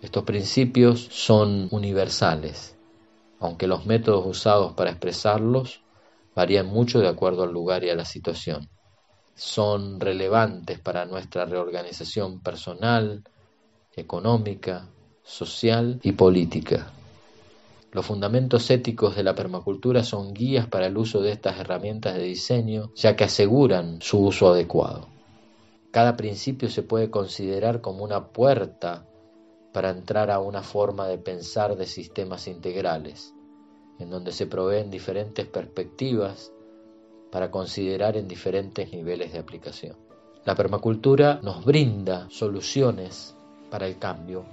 Estos 0.00 0.24
principios 0.24 1.06
son 1.10 1.68
universales, 1.70 2.76
aunque 3.40 3.66
los 3.66 3.84
métodos 3.84 4.26
usados 4.26 4.72
para 4.72 4.90
expresarlos 4.90 5.82
varían 6.34 6.66
mucho 6.66 7.00
de 7.00 7.08
acuerdo 7.08 7.42
al 7.42 7.52
lugar 7.52 7.84
y 7.84 7.90
a 7.90 7.94
la 7.94 8.04
situación. 8.04 8.68
Son 9.34 10.00
relevantes 10.00 10.78
para 10.78 11.04
nuestra 11.04 11.44
reorganización 11.44 12.40
personal, 12.40 13.24
económica, 13.96 14.88
social 15.22 16.00
y 16.02 16.12
política. 16.12 16.92
Los 17.92 18.06
fundamentos 18.06 18.70
éticos 18.70 19.14
de 19.14 19.22
la 19.22 19.34
permacultura 19.34 20.02
son 20.02 20.34
guías 20.34 20.66
para 20.66 20.86
el 20.86 20.96
uso 20.98 21.22
de 21.22 21.30
estas 21.30 21.60
herramientas 21.60 22.14
de 22.14 22.24
diseño, 22.24 22.90
ya 22.96 23.14
que 23.14 23.24
aseguran 23.24 24.02
su 24.02 24.18
uso 24.18 24.48
adecuado. 24.48 25.08
Cada 25.92 26.16
principio 26.16 26.68
se 26.68 26.82
puede 26.82 27.08
considerar 27.08 27.80
como 27.80 28.02
una 28.02 28.32
puerta 28.32 29.06
para 29.72 29.90
entrar 29.90 30.30
a 30.32 30.40
una 30.40 30.62
forma 30.62 31.06
de 31.06 31.18
pensar 31.18 31.76
de 31.76 31.86
sistemas 31.86 32.48
integrales, 32.48 33.32
en 34.00 34.10
donde 34.10 34.32
se 34.32 34.46
proveen 34.46 34.90
diferentes 34.90 35.46
perspectivas 35.46 36.52
para 37.30 37.52
considerar 37.52 38.16
en 38.16 38.26
diferentes 38.26 38.92
niveles 38.92 39.32
de 39.32 39.38
aplicación. 39.38 39.96
La 40.44 40.56
permacultura 40.56 41.38
nos 41.42 41.64
brinda 41.64 42.28
soluciones 42.28 43.36
para 43.70 43.86
el 43.86 43.98
cambio 43.98 44.44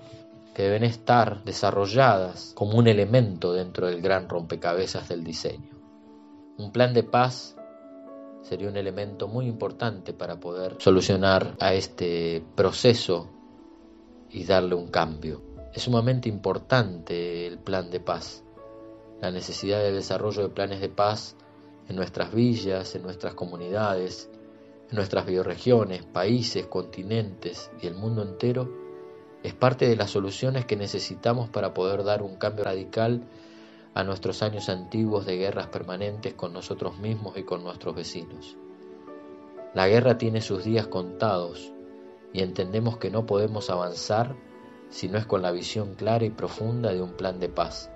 que 0.54 0.64
deben 0.64 0.84
estar 0.84 1.44
desarrolladas 1.44 2.52
como 2.56 2.78
un 2.78 2.88
elemento 2.88 3.54
dentro 3.54 3.88
del 3.88 4.02
gran 4.02 4.28
rompecabezas 4.28 5.08
del 5.08 5.24
diseño. 5.24 5.72
Un 6.58 6.72
plan 6.72 6.94
de 6.94 7.04
paz 7.04 7.56
sería 8.42 8.68
un 8.68 8.76
elemento 8.78 9.28
muy 9.28 9.46
importante 9.46 10.14
para 10.14 10.40
poder 10.40 10.76
solucionar 10.80 11.56
a 11.60 11.74
este 11.74 12.44
proceso 12.56 13.30
y 14.30 14.44
darle 14.44 14.76
un 14.76 14.88
cambio. 14.88 15.42
Es 15.74 15.84
sumamente 15.84 16.28
importante 16.28 17.48
el 17.48 17.58
plan 17.58 17.90
de 17.90 18.02
paz, 18.02 18.44
la 19.22 19.32
necesidad 19.32 19.80
de 19.80 19.94
desarrollo 19.94 20.44
de 20.44 20.50
planes 20.50 20.82
de 20.82 20.90
paz 20.90 21.38
en 21.88 21.96
nuestras 21.96 22.34
villas, 22.34 22.94
en 22.96 23.04
nuestras 23.04 23.34
comunidades, 23.36 24.30
en 24.90 24.98
nuestras 24.98 25.26
bioregiones, 25.26 26.04
países, 26.04 26.68
continentes 26.68 27.72
y 27.82 27.88
el 27.88 27.96
mundo 27.96 28.22
entero 28.22 28.81
es 29.44 29.54
parte 29.54 29.88
de 29.88 29.96
las 29.96 30.12
soluciones 30.12 30.66
que 30.66 30.76
necesitamos 30.76 31.50
para 31.50 31.74
poder 31.74 32.04
dar 32.04 32.22
un 32.22 32.36
cambio 32.36 32.66
radical 32.66 33.24
a 33.94 34.04
nuestros 34.04 34.42
años 34.44 34.70
antiguos 34.70 35.26
de 35.26 35.38
guerras 35.38 35.68
permanentes 35.68 36.34
con 36.34 36.54
nosotros 36.54 36.98
mismos 37.00 37.38
y 37.38 37.44
con 37.44 37.64
nuestros 37.64 37.96
vecinos. 37.96 38.56
La 39.74 39.88
guerra 39.88 40.18
tiene 40.18 40.42
sus 40.42 40.64
días 40.64 40.88
contados 40.88 41.74
y 42.34 42.42
entendemos 42.42 42.98
que 42.98 43.10
no 43.10 43.26
podemos 43.26 43.70
avanzar 43.70 44.36
si 44.90 45.08
no 45.08 45.18
es 45.18 45.26
con 45.26 45.42
la 45.42 45.52
visión 45.52 45.96
clara 45.96 46.26
y 46.26 46.30
profunda 46.30 46.94
de 46.94 47.02
un 47.02 47.14
plan 47.14 47.40
de 47.40 47.50
paz, 47.50 47.90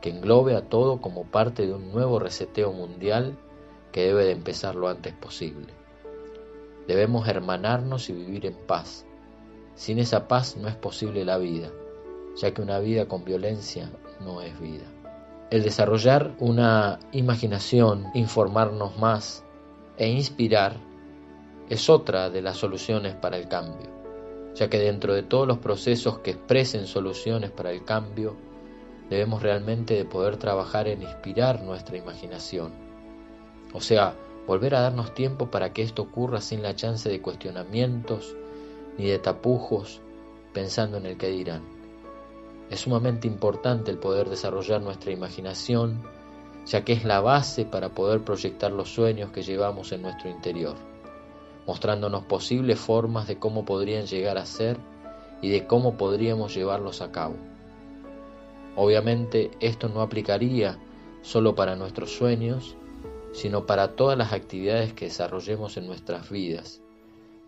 que 0.00 0.10
englobe 0.10 0.54
a 0.54 0.68
todo 0.68 1.00
como 1.00 1.24
parte 1.24 1.66
de 1.66 1.74
un 1.74 1.90
nuevo 1.90 2.18
reseteo 2.18 2.72
mundial 2.72 3.36
que 3.92 4.06
debe 4.06 4.24
de 4.24 4.32
empezar 4.32 4.74
lo 4.74 4.88
antes 4.88 5.14
posible. 5.14 5.74
Debemos 6.86 7.28
hermanarnos 7.28 8.08
y 8.08 8.12
vivir 8.12 8.46
en 8.46 8.54
paz, 8.54 9.04
sin 9.78 10.00
esa 10.00 10.26
paz 10.26 10.56
no 10.56 10.66
es 10.66 10.74
posible 10.74 11.24
la 11.24 11.38
vida, 11.38 11.70
ya 12.36 12.52
que 12.52 12.60
una 12.60 12.80
vida 12.80 13.06
con 13.06 13.24
violencia 13.24 13.88
no 14.20 14.42
es 14.42 14.58
vida. 14.60 14.86
El 15.50 15.62
desarrollar 15.62 16.34
una 16.40 16.98
imaginación, 17.12 18.06
informarnos 18.12 18.98
más 18.98 19.44
e 19.96 20.08
inspirar 20.08 20.76
es 21.68 21.88
otra 21.88 22.28
de 22.28 22.42
las 22.42 22.56
soluciones 22.56 23.14
para 23.14 23.36
el 23.36 23.46
cambio, 23.46 23.88
ya 24.56 24.68
que 24.68 24.80
dentro 24.80 25.14
de 25.14 25.22
todos 25.22 25.46
los 25.46 25.58
procesos 25.58 26.18
que 26.18 26.32
expresen 26.32 26.88
soluciones 26.88 27.52
para 27.52 27.70
el 27.70 27.84
cambio, 27.84 28.34
debemos 29.08 29.44
realmente 29.44 29.94
de 29.94 30.04
poder 30.04 30.38
trabajar 30.38 30.88
en 30.88 31.02
inspirar 31.02 31.62
nuestra 31.62 31.96
imaginación. 31.96 32.72
O 33.72 33.80
sea, 33.80 34.16
volver 34.44 34.74
a 34.74 34.80
darnos 34.80 35.14
tiempo 35.14 35.52
para 35.52 35.72
que 35.72 35.82
esto 35.82 36.02
ocurra 36.02 36.40
sin 36.40 36.64
la 36.64 36.74
chance 36.74 37.08
de 37.08 37.22
cuestionamientos, 37.22 38.34
ni 38.98 39.06
de 39.06 39.18
tapujos 39.18 40.02
pensando 40.52 40.98
en 40.98 41.06
el 41.06 41.16
que 41.16 41.28
dirán. 41.28 41.62
Es 42.68 42.80
sumamente 42.80 43.26
importante 43.26 43.90
el 43.90 43.98
poder 43.98 44.28
desarrollar 44.28 44.82
nuestra 44.82 45.12
imaginación, 45.12 46.02
ya 46.66 46.84
que 46.84 46.92
es 46.92 47.04
la 47.04 47.20
base 47.20 47.64
para 47.64 47.90
poder 47.90 48.24
proyectar 48.24 48.72
los 48.72 48.92
sueños 48.92 49.30
que 49.30 49.42
llevamos 49.42 49.92
en 49.92 50.02
nuestro 50.02 50.28
interior, 50.28 50.74
mostrándonos 51.66 52.24
posibles 52.24 52.78
formas 52.78 53.26
de 53.26 53.38
cómo 53.38 53.64
podrían 53.64 54.06
llegar 54.06 54.36
a 54.36 54.44
ser 54.44 54.76
y 55.40 55.48
de 55.48 55.66
cómo 55.66 55.96
podríamos 55.96 56.54
llevarlos 56.54 57.00
a 57.00 57.10
cabo. 57.10 57.36
Obviamente 58.76 59.50
esto 59.60 59.88
no 59.88 60.02
aplicaría 60.02 60.78
solo 61.22 61.54
para 61.54 61.76
nuestros 61.76 62.12
sueños, 62.12 62.76
sino 63.32 63.66
para 63.66 63.96
todas 63.96 64.18
las 64.18 64.32
actividades 64.32 64.92
que 64.92 65.06
desarrollemos 65.06 65.76
en 65.76 65.86
nuestras 65.86 66.30
vidas, 66.30 66.82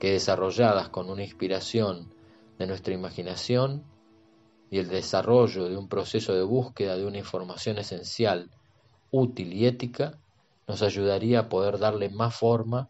que 0.00 0.12
desarrolladas 0.12 0.88
con 0.88 1.10
una 1.10 1.22
inspiración 1.22 2.12
de 2.58 2.66
nuestra 2.66 2.94
imaginación 2.94 3.84
y 4.70 4.78
el 4.78 4.88
desarrollo 4.88 5.68
de 5.68 5.76
un 5.76 5.88
proceso 5.88 6.34
de 6.34 6.42
búsqueda 6.42 6.96
de 6.96 7.04
una 7.04 7.18
información 7.18 7.78
esencial, 7.78 8.50
útil 9.10 9.52
y 9.52 9.66
ética, 9.66 10.18
nos 10.66 10.82
ayudaría 10.82 11.40
a 11.40 11.48
poder 11.50 11.78
darle 11.78 12.08
más 12.08 12.34
forma 12.34 12.88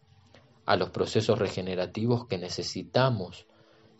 a 0.65 0.77
los 0.77 0.91
procesos 0.91 1.37
regenerativos 1.37 2.27
que 2.27 2.37
necesitamos 2.37 3.45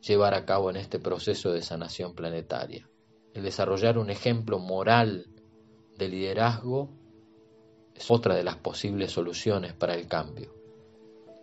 llevar 0.01 0.33
a 0.33 0.45
cabo 0.45 0.69
en 0.69 0.77
este 0.77 0.97
proceso 0.97 1.51
de 1.51 1.63
sanación 1.63 2.15
planetaria. 2.15 2.87
El 3.33 3.43
desarrollar 3.43 3.97
un 3.97 4.09
ejemplo 4.09 4.57
moral 4.57 5.27
de 5.97 6.07
liderazgo 6.07 6.89
es 7.93 8.09
otra 8.09 8.35
de 8.35 8.43
las 8.43 8.55
posibles 8.55 9.11
soluciones 9.11 9.73
para 9.73 9.95
el 9.95 10.07
cambio 10.07 10.60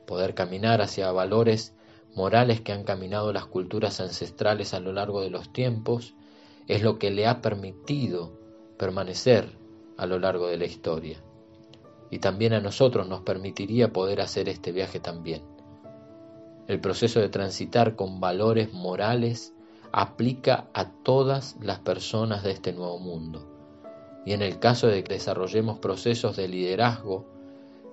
poder 0.09 0.34
caminar 0.34 0.80
hacia 0.80 1.12
valores 1.12 1.76
morales 2.14 2.62
que 2.62 2.72
han 2.72 2.82
caminado 2.82 3.30
las 3.30 3.44
culturas 3.44 4.00
ancestrales 4.00 4.72
a 4.72 4.80
lo 4.80 4.94
largo 4.94 5.20
de 5.20 5.28
los 5.28 5.52
tiempos, 5.52 6.14
es 6.66 6.82
lo 6.82 6.98
que 6.98 7.11
le 7.11 7.26
ha 7.26 7.42
permitido 7.42 8.32
permanecer 8.78 9.52
a 9.98 10.06
lo 10.06 10.18
largo 10.18 10.46
de 10.48 10.56
la 10.56 10.64
historia. 10.64 11.22
Y 12.11 12.20
también 12.20 12.54
a 12.54 12.61
nosotros 12.61 13.06
nos 13.06 13.20
permitiría 13.20 13.92
poder 13.92 14.22
hacer 14.22 14.48
este 14.48 14.72
viaje 14.72 14.98
también. 14.98 15.42
El 16.68 16.80
proceso 16.80 17.20
de 17.20 17.28
transitar 17.28 17.94
con 17.94 18.18
valores 18.18 18.72
morales 18.72 19.52
aplica 19.92 20.70
a 20.72 20.90
todas 20.90 21.56
las 21.61 21.80
personas 21.80 22.42
de 22.42 22.52
este 22.52 22.72
nuevo 22.72 22.98
mundo. 22.98 23.46
Y 24.24 24.32
en 24.32 24.40
el 24.40 24.59
caso 24.59 24.86
de 24.86 25.04
que 25.04 25.14
desarrollemos 25.14 25.80
procesos 25.80 26.36
de 26.36 26.48
liderazgo, 26.48 27.38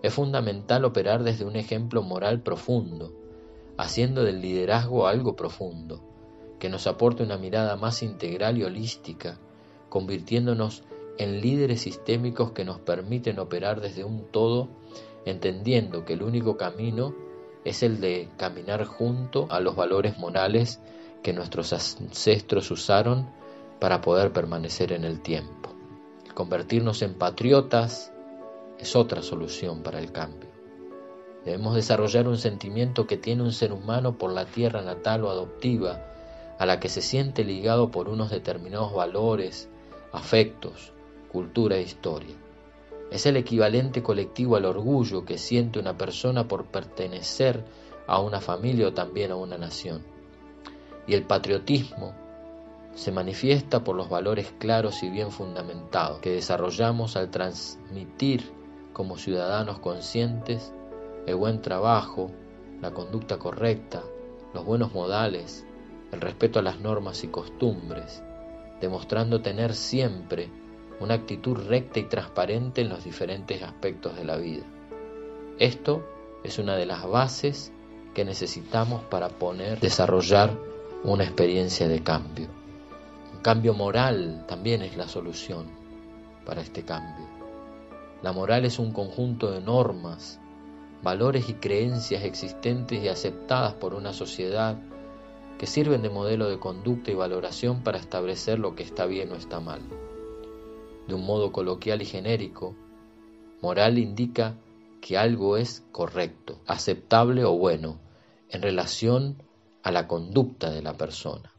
es 0.06 0.14
fundamental 0.14 0.86
operar 0.86 1.24
desde 1.24 1.46
un 1.46 1.56
ejemplo 1.56 2.04
moral 2.04 2.42
profundo, 2.42 3.12
haciendo 3.76 4.24
del 4.24 4.40
liderazgo 4.40 5.08
algo 5.08 5.36
profundo, 5.36 6.00
que 6.60 6.70
nos 6.70 6.86
aporte 6.86 7.24
una 7.24 7.38
mirada 7.38 7.76
más 7.76 8.04
integral 8.04 8.60
y 8.60 8.64
holística, 8.64 9.40
convirtiéndonos 9.90 10.84
en 11.18 11.42
líderes 11.42 11.82
sistémicos 11.82 12.52
que 12.52 12.66
nos 12.66 12.80
permiten 12.80 13.40
operar 13.40 13.82
desde 13.82 14.04
un 14.04 14.26
todo, 14.32 14.68
entendiendo 15.26 16.06
que 16.06 16.14
el 16.14 16.22
único 16.22 16.56
camino 16.56 17.16
es 17.64 17.82
el 17.82 18.00
de 18.00 18.30
caminar 18.38 18.86
junto 18.86 19.48
a 19.50 19.60
los 19.60 19.76
valores 19.76 20.20
morales 20.20 20.82
que 21.24 21.34
nuestros 21.34 21.74
ancestros 21.74 22.70
usaron 22.70 23.28
para 23.80 24.02
poder 24.02 24.32
permanecer 24.32 24.92
en 24.92 25.04
el 25.04 25.20
tiempo. 25.22 25.72
Convertirnos 26.36 27.02
en 27.02 27.16
patriotas, 27.16 28.12
es 28.80 28.96
otra 28.96 29.22
solución 29.22 29.82
para 29.84 30.00
el 30.00 30.12
cambio. 30.12 30.50
Debemos 31.46 31.76
desarrollar 31.76 32.28
un 32.28 32.38
sentimiento 32.38 33.06
que 33.06 33.18
tiene 33.18 33.44
un 33.44 33.54
ser 33.54 33.72
humano 33.72 34.18
por 34.18 34.32
la 34.32 34.46
tierra 34.46 34.82
natal 34.82 35.24
o 35.26 35.30
adoptiva, 35.30 36.02
a 36.58 36.66
la 36.66 36.80
que 36.80 36.90
se 36.90 37.02
siente 37.02 37.44
ligado 37.44 37.92
por 37.92 38.10
unos 38.10 38.32
determinados 38.32 38.94
valores, 38.94 39.70
afectos, 40.12 40.92
cultura 41.32 41.78
e 41.78 41.84
historia. 41.84 42.36
Es 43.12 43.26
el 43.28 43.38
equivalente 43.38 44.02
colectivo 44.02 44.56
al 44.56 44.66
orgullo 44.66 45.26
que 45.26 45.38
siente 45.38 45.80
una 45.80 45.98
persona 45.98 46.48
por 46.48 46.66
pertenecer 46.66 47.64
a 48.08 48.20
una 48.20 48.42
familia 48.42 48.88
o 48.88 48.94
también 48.94 49.32
a 49.32 49.36
una 49.36 49.58
nación. 49.58 50.02
Y 51.06 51.14
el 51.14 51.24
patriotismo 51.24 52.16
se 52.96 53.12
manifiesta 53.12 53.84
por 53.84 53.96
los 53.96 54.10
valores 54.10 54.52
claros 54.58 55.04
y 55.04 55.10
bien 55.10 55.30
fundamentados 55.30 56.20
que 56.20 56.32
desarrollamos 56.32 57.16
al 57.16 57.30
transmitir 57.30 58.55
como 58.96 59.18
ciudadanos 59.18 59.80
conscientes, 59.80 60.72
el 61.28 61.36
buen 61.36 61.62
trabajo, 61.62 62.32
la 62.82 62.92
conducta 62.92 63.38
correcta, 63.38 64.02
los 64.54 64.64
buenos 64.64 64.94
modales, 64.94 65.66
el 66.14 66.22
respeto 66.22 66.60
a 66.60 66.62
las 66.62 66.80
normas 66.80 67.26
y 67.26 67.28
costumbres, 67.28 68.24
demostrando 68.80 69.42
tener 69.42 69.76
siempre 69.76 70.50
una 71.02 71.16
actitud 71.16 71.58
recta 71.68 72.00
y 72.00 72.04
transparente 72.04 72.80
en 72.80 72.88
los 72.88 73.04
diferentes 73.04 73.62
aspectos 73.64 74.16
de 74.16 74.24
la 74.24 74.38
vida. 74.38 74.64
Esto 75.60 76.02
es 76.46 76.58
una 76.58 76.78
de 76.78 76.86
las 76.86 77.06
bases 77.06 77.74
que 78.14 78.24
necesitamos 78.24 79.04
para 79.04 79.28
poner, 79.28 79.82
desarrollar 79.82 80.58
una 81.04 81.26
experiencia 81.26 81.90
de 81.90 82.02
cambio. 82.02 82.48
Un 83.34 83.42
cambio 83.42 83.74
moral 83.74 84.46
también 84.48 84.84
es 84.84 84.96
la 84.96 85.10
solución 85.10 85.66
para 86.46 86.62
este 86.62 86.84
cambio. 86.84 87.35
La 88.26 88.32
moral 88.32 88.66
es 88.66 88.80
un 88.80 88.92
conjunto 88.92 89.52
de 89.52 89.62
normas, 89.62 90.40
valores 91.04 91.48
y 91.48 91.54
creencias 91.54 92.24
existentes 92.24 93.04
y 93.04 93.08
aceptadas 93.08 93.76
por 93.76 93.94
una 93.94 94.14
sociedad 94.14 94.80
que 95.60 95.68
sirven 95.68 96.02
de 96.02 96.10
modelo 96.10 96.50
de 96.50 96.58
conducta 96.58 97.12
y 97.12 97.14
valoración 97.14 97.84
para 97.84 98.00
establecer 98.00 98.58
lo 98.58 98.74
que 98.74 98.82
está 98.82 99.06
bien 99.06 99.32
o 99.32 99.36
está 99.36 99.60
mal. 99.60 99.82
De 101.08 101.14
un 101.14 101.24
modo 101.24 101.52
coloquial 101.52 102.02
y 102.02 102.06
genérico, 102.06 102.76
moral 103.62 104.00
indica 104.00 104.56
que 105.02 105.20
algo 105.20 105.56
es 105.56 105.86
correcto, 105.92 106.58
aceptable 106.66 107.46
o 107.46 107.56
bueno 107.56 108.00
en 108.50 108.64
relación 108.64 109.44
a 109.84 109.92
la 109.92 110.08
conducta 110.08 110.72
de 110.72 110.82
la 110.82 110.98
persona. 110.98 111.54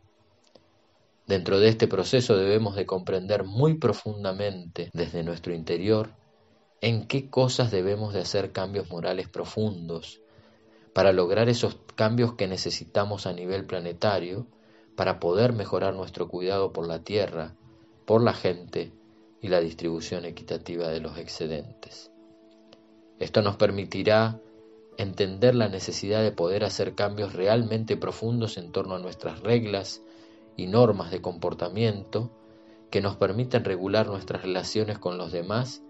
Dentro 1.28 1.60
de 1.60 1.68
este 1.68 1.86
proceso 1.86 2.36
debemos 2.36 2.74
de 2.74 2.86
comprender 2.86 3.44
muy 3.44 3.74
profundamente 3.74 4.90
desde 4.92 5.22
nuestro 5.22 5.54
interior 5.54 6.10
en 6.80 7.06
qué 7.06 7.30
cosas 7.30 7.70
debemos 7.70 8.12
de 8.12 8.20
hacer 8.20 8.52
cambios 8.52 8.90
morales 8.90 9.28
profundos 9.28 10.20
para 10.92 11.12
lograr 11.12 11.48
esos 11.48 11.78
cambios 11.94 12.34
que 12.34 12.46
necesitamos 12.46 13.26
a 13.26 13.32
nivel 13.32 13.66
planetario 13.66 14.46
para 14.94 15.20
poder 15.20 15.52
mejorar 15.52 15.94
nuestro 15.94 16.28
cuidado 16.28 16.72
por 16.72 16.86
la 16.86 17.04
tierra, 17.04 17.54
por 18.04 18.22
la 18.22 18.32
gente 18.32 18.92
y 19.40 19.48
la 19.48 19.60
distribución 19.60 20.24
equitativa 20.24 20.88
de 20.88 21.00
los 21.00 21.18
excedentes. 21.18 22.10
Esto 23.18 23.42
nos 23.42 23.56
permitirá 23.56 24.40
entender 24.98 25.54
la 25.54 25.68
necesidad 25.68 26.22
de 26.22 26.32
poder 26.32 26.64
hacer 26.64 26.94
cambios 26.94 27.34
realmente 27.34 27.96
profundos 27.96 28.56
en 28.56 28.72
torno 28.72 28.94
a 28.94 28.98
nuestras 28.98 29.40
reglas 29.40 30.02
y 30.56 30.66
normas 30.66 31.10
de 31.10 31.20
comportamiento 31.20 32.30
que 32.90 33.00
nos 33.00 33.16
permitan 33.16 33.64
regular 33.64 34.06
nuestras 34.06 34.42
relaciones 34.42 34.98
con 34.98 35.18
los 35.18 35.32
demás 35.32 35.82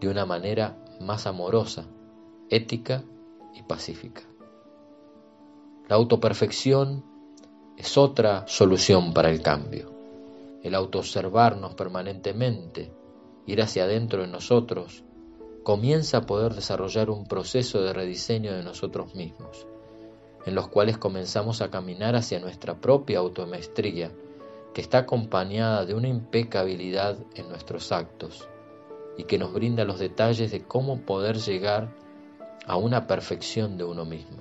de 0.00 0.08
una 0.08 0.26
manera 0.26 0.76
más 1.00 1.26
amorosa, 1.26 1.86
ética 2.50 3.04
y 3.54 3.62
pacífica. 3.62 4.22
La 5.88 5.96
autoperfección 5.96 7.04
es 7.76 7.98
otra 7.98 8.46
solución 8.46 9.12
para 9.12 9.30
el 9.30 9.42
cambio. 9.42 9.92
El 10.62 10.74
autoobservarnos 10.74 11.74
permanentemente, 11.74 12.92
ir 13.46 13.60
hacia 13.60 13.84
adentro 13.84 14.22
de 14.22 14.28
nosotros, 14.28 15.04
comienza 15.62 16.18
a 16.18 16.26
poder 16.26 16.54
desarrollar 16.54 17.10
un 17.10 17.26
proceso 17.26 17.82
de 17.82 17.92
rediseño 17.92 18.52
de 18.54 18.62
nosotros 18.62 19.14
mismos, 19.14 19.66
en 20.46 20.54
los 20.54 20.68
cuales 20.68 20.98
comenzamos 20.98 21.60
a 21.60 21.70
caminar 21.70 22.16
hacia 22.16 22.40
nuestra 22.40 22.80
propia 22.80 23.18
automaestría, 23.18 24.10
que 24.72 24.80
está 24.80 24.98
acompañada 24.98 25.84
de 25.84 25.94
una 25.94 26.08
impecabilidad 26.08 27.18
en 27.34 27.48
nuestros 27.48 27.92
actos 27.92 28.48
y 29.16 29.24
que 29.24 29.38
nos 29.38 29.52
brinda 29.52 29.84
los 29.84 29.98
detalles 29.98 30.50
de 30.50 30.62
cómo 30.62 31.00
poder 31.00 31.38
llegar 31.38 31.88
a 32.66 32.76
una 32.76 33.06
perfección 33.06 33.76
de 33.76 33.84
uno 33.84 34.04
mismo. 34.04 34.38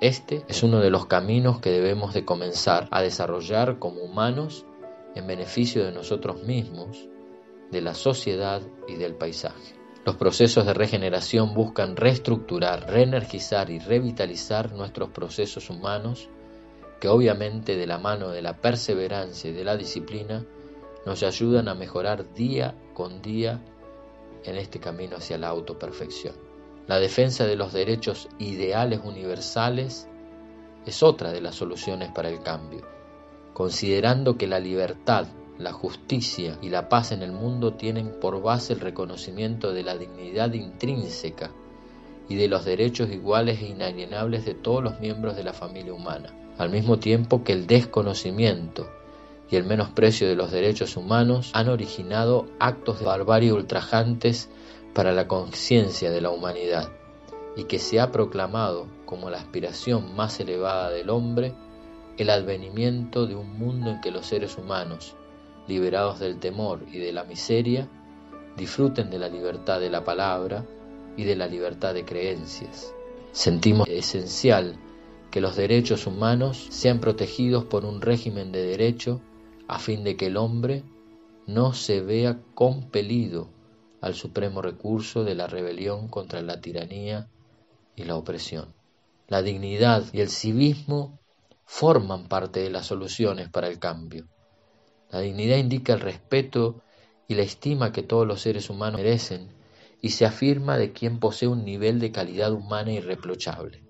Este 0.00 0.44
es 0.48 0.62
uno 0.62 0.80
de 0.80 0.90
los 0.90 1.06
caminos 1.06 1.60
que 1.60 1.70
debemos 1.70 2.12
de 2.12 2.24
comenzar 2.24 2.86
a 2.90 3.00
desarrollar 3.00 3.78
como 3.78 4.02
humanos 4.02 4.66
en 5.14 5.26
beneficio 5.26 5.84
de 5.84 5.92
nosotros 5.92 6.42
mismos, 6.42 7.08
de 7.70 7.80
la 7.80 7.94
sociedad 7.94 8.60
y 8.86 8.96
del 8.96 9.14
paisaje. 9.14 9.74
Los 10.04 10.16
procesos 10.16 10.66
de 10.66 10.74
regeneración 10.74 11.54
buscan 11.54 11.96
reestructurar, 11.96 12.90
reenergizar 12.90 13.70
y 13.70 13.78
revitalizar 13.78 14.72
nuestros 14.72 15.08
procesos 15.10 15.70
humanos 15.70 16.28
que 17.00 17.08
obviamente 17.08 17.76
de 17.76 17.86
la 17.86 17.98
mano 17.98 18.28
de 18.28 18.42
la 18.42 18.56
perseverancia 18.58 19.50
y 19.50 19.52
de 19.52 19.64
la 19.64 19.76
disciplina 19.76 20.44
nos 21.06 21.22
ayudan 21.22 21.68
a 21.68 21.74
mejorar 21.74 22.34
día 22.34 22.74
con 22.92 23.22
día 23.22 23.62
en 24.44 24.56
este 24.56 24.80
camino 24.80 25.16
hacia 25.16 25.38
la 25.38 25.48
autoperfección. 25.48 26.34
La 26.88 26.98
defensa 26.98 27.46
de 27.46 27.56
los 27.56 27.72
derechos 27.72 28.28
ideales 28.38 29.00
universales 29.04 30.08
es 30.84 31.02
otra 31.04 31.32
de 31.32 31.40
las 31.40 31.54
soluciones 31.54 32.10
para 32.10 32.28
el 32.28 32.42
cambio, 32.42 32.82
considerando 33.54 34.36
que 34.36 34.48
la 34.48 34.58
libertad, 34.58 35.26
la 35.58 35.72
justicia 35.72 36.58
y 36.60 36.70
la 36.70 36.88
paz 36.88 37.12
en 37.12 37.22
el 37.22 37.32
mundo 37.32 37.74
tienen 37.74 38.18
por 38.20 38.42
base 38.42 38.72
el 38.72 38.80
reconocimiento 38.80 39.72
de 39.72 39.84
la 39.84 39.96
dignidad 39.96 40.52
intrínseca 40.52 41.52
y 42.28 42.34
de 42.34 42.48
los 42.48 42.64
derechos 42.64 43.10
iguales 43.10 43.62
e 43.62 43.68
inalienables 43.68 44.44
de 44.44 44.54
todos 44.54 44.82
los 44.82 44.98
miembros 44.98 45.36
de 45.36 45.44
la 45.44 45.52
familia 45.52 45.94
humana, 45.94 46.34
al 46.58 46.70
mismo 46.70 46.98
tiempo 46.98 47.44
que 47.44 47.52
el 47.52 47.68
desconocimiento 47.68 48.88
y 49.50 49.56
el 49.56 49.64
menosprecio 49.64 50.28
de 50.28 50.36
los 50.36 50.50
derechos 50.50 50.96
humanos 50.96 51.50
han 51.54 51.68
originado 51.68 52.46
actos 52.58 52.98
de 52.98 53.06
barbarie 53.06 53.52
ultrajantes 53.52 54.48
para 54.94 55.12
la 55.12 55.28
conciencia 55.28 56.10
de 56.10 56.20
la 56.20 56.30
humanidad 56.30 56.90
y 57.56 57.64
que 57.64 57.78
se 57.78 58.00
ha 58.00 58.10
proclamado 58.10 58.86
como 59.04 59.30
la 59.30 59.38
aspiración 59.38 60.14
más 60.16 60.40
elevada 60.40 60.90
del 60.90 61.10
hombre 61.10 61.54
el 62.18 62.30
advenimiento 62.30 63.26
de 63.26 63.34
un 63.34 63.58
mundo 63.58 63.90
en 63.90 64.00
que 64.00 64.10
los 64.10 64.26
seres 64.26 64.56
humanos, 64.56 65.14
liberados 65.68 66.18
del 66.18 66.38
temor 66.38 66.80
y 66.90 66.98
de 66.98 67.12
la 67.12 67.24
miseria, 67.24 67.88
disfruten 68.56 69.10
de 69.10 69.18
la 69.18 69.28
libertad 69.28 69.80
de 69.80 69.90
la 69.90 70.02
palabra 70.02 70.64
y 71.16 71.24
de 71.24 71.36
la 71.36 71.46
libertad 71.46 71.92
de 71.92 72.04
creencias. 72.04 72.94
Sentimos 73.32 73.86
esencial 73.88 74.78
que 75.30 75.42
los 75.42 75.56
derechos 75.56 76.06
humanos 76.06 76.66
sean 76.70 77.00
protegidos 77.00 77.64
por 77.64 77.84
un 77.84 78.00
régimen 78.00 78.52
de 78.52 78.62
derecho 78.62 79.20
a 79.68 79.78
fin 79.78 80.04
de 80.04 80.16
que 80.16 80.26
el 80.26 80.36
hombre 80.36 80.84
no 81.46 81.72
se 81.72 82.00
vea 82.00 82.40
compelido 82.54 83.48
al 84.00 84.14
supremo 84.14 84.62
recurso 84.62 85.24
de 85.24 85.34
la 85.34 85.46
rebelión 85.46 86.08
contra 86.08 86.42
la 86.42 86.60
tiranía 86.60 87.28
y 87.94 88.04
la 88.04 88.16
opresión. 88.16 88.74
La 89.28 89.42
dignidad 89.42 90.04
y 90.12 90.20
el 90.20 90.28
civismo 90.28 91.18
forman 91.64 92.28
parte 92.28 92.60
de 92.60 92.70
las 92.70 92.86
soluciones 92.86 93.48
para 93.48 93.68
el 93.68 93.78
cambio. 93.78 94.28
La 95.10 95.20
dignidad 95.20 95.56
indica 95.56 95.94
el 95.94 96.00
respeto 96.00 96.82
y 97.28 97.34
la 97.34 97.42
estima 97.42 97.92
que 97.92 98.02
todos 98.02 98.26
los 98.26 98.40
seres 98.40 98.70
humanos 98.70 99.00
merecen 99.00 99.48
y 100.00 100.10
se 100.10 100.26
afirma 100.26 100.78
de 100.78 100.92
quien 100.92 101.18
posee 101.18 101.48
un 101.48 101.64
nivel 101.64 101.98
de 101.98 102.12
calidad 102.12 102.52
humana 102.52 102.92
irreprochable. 102.92 103.82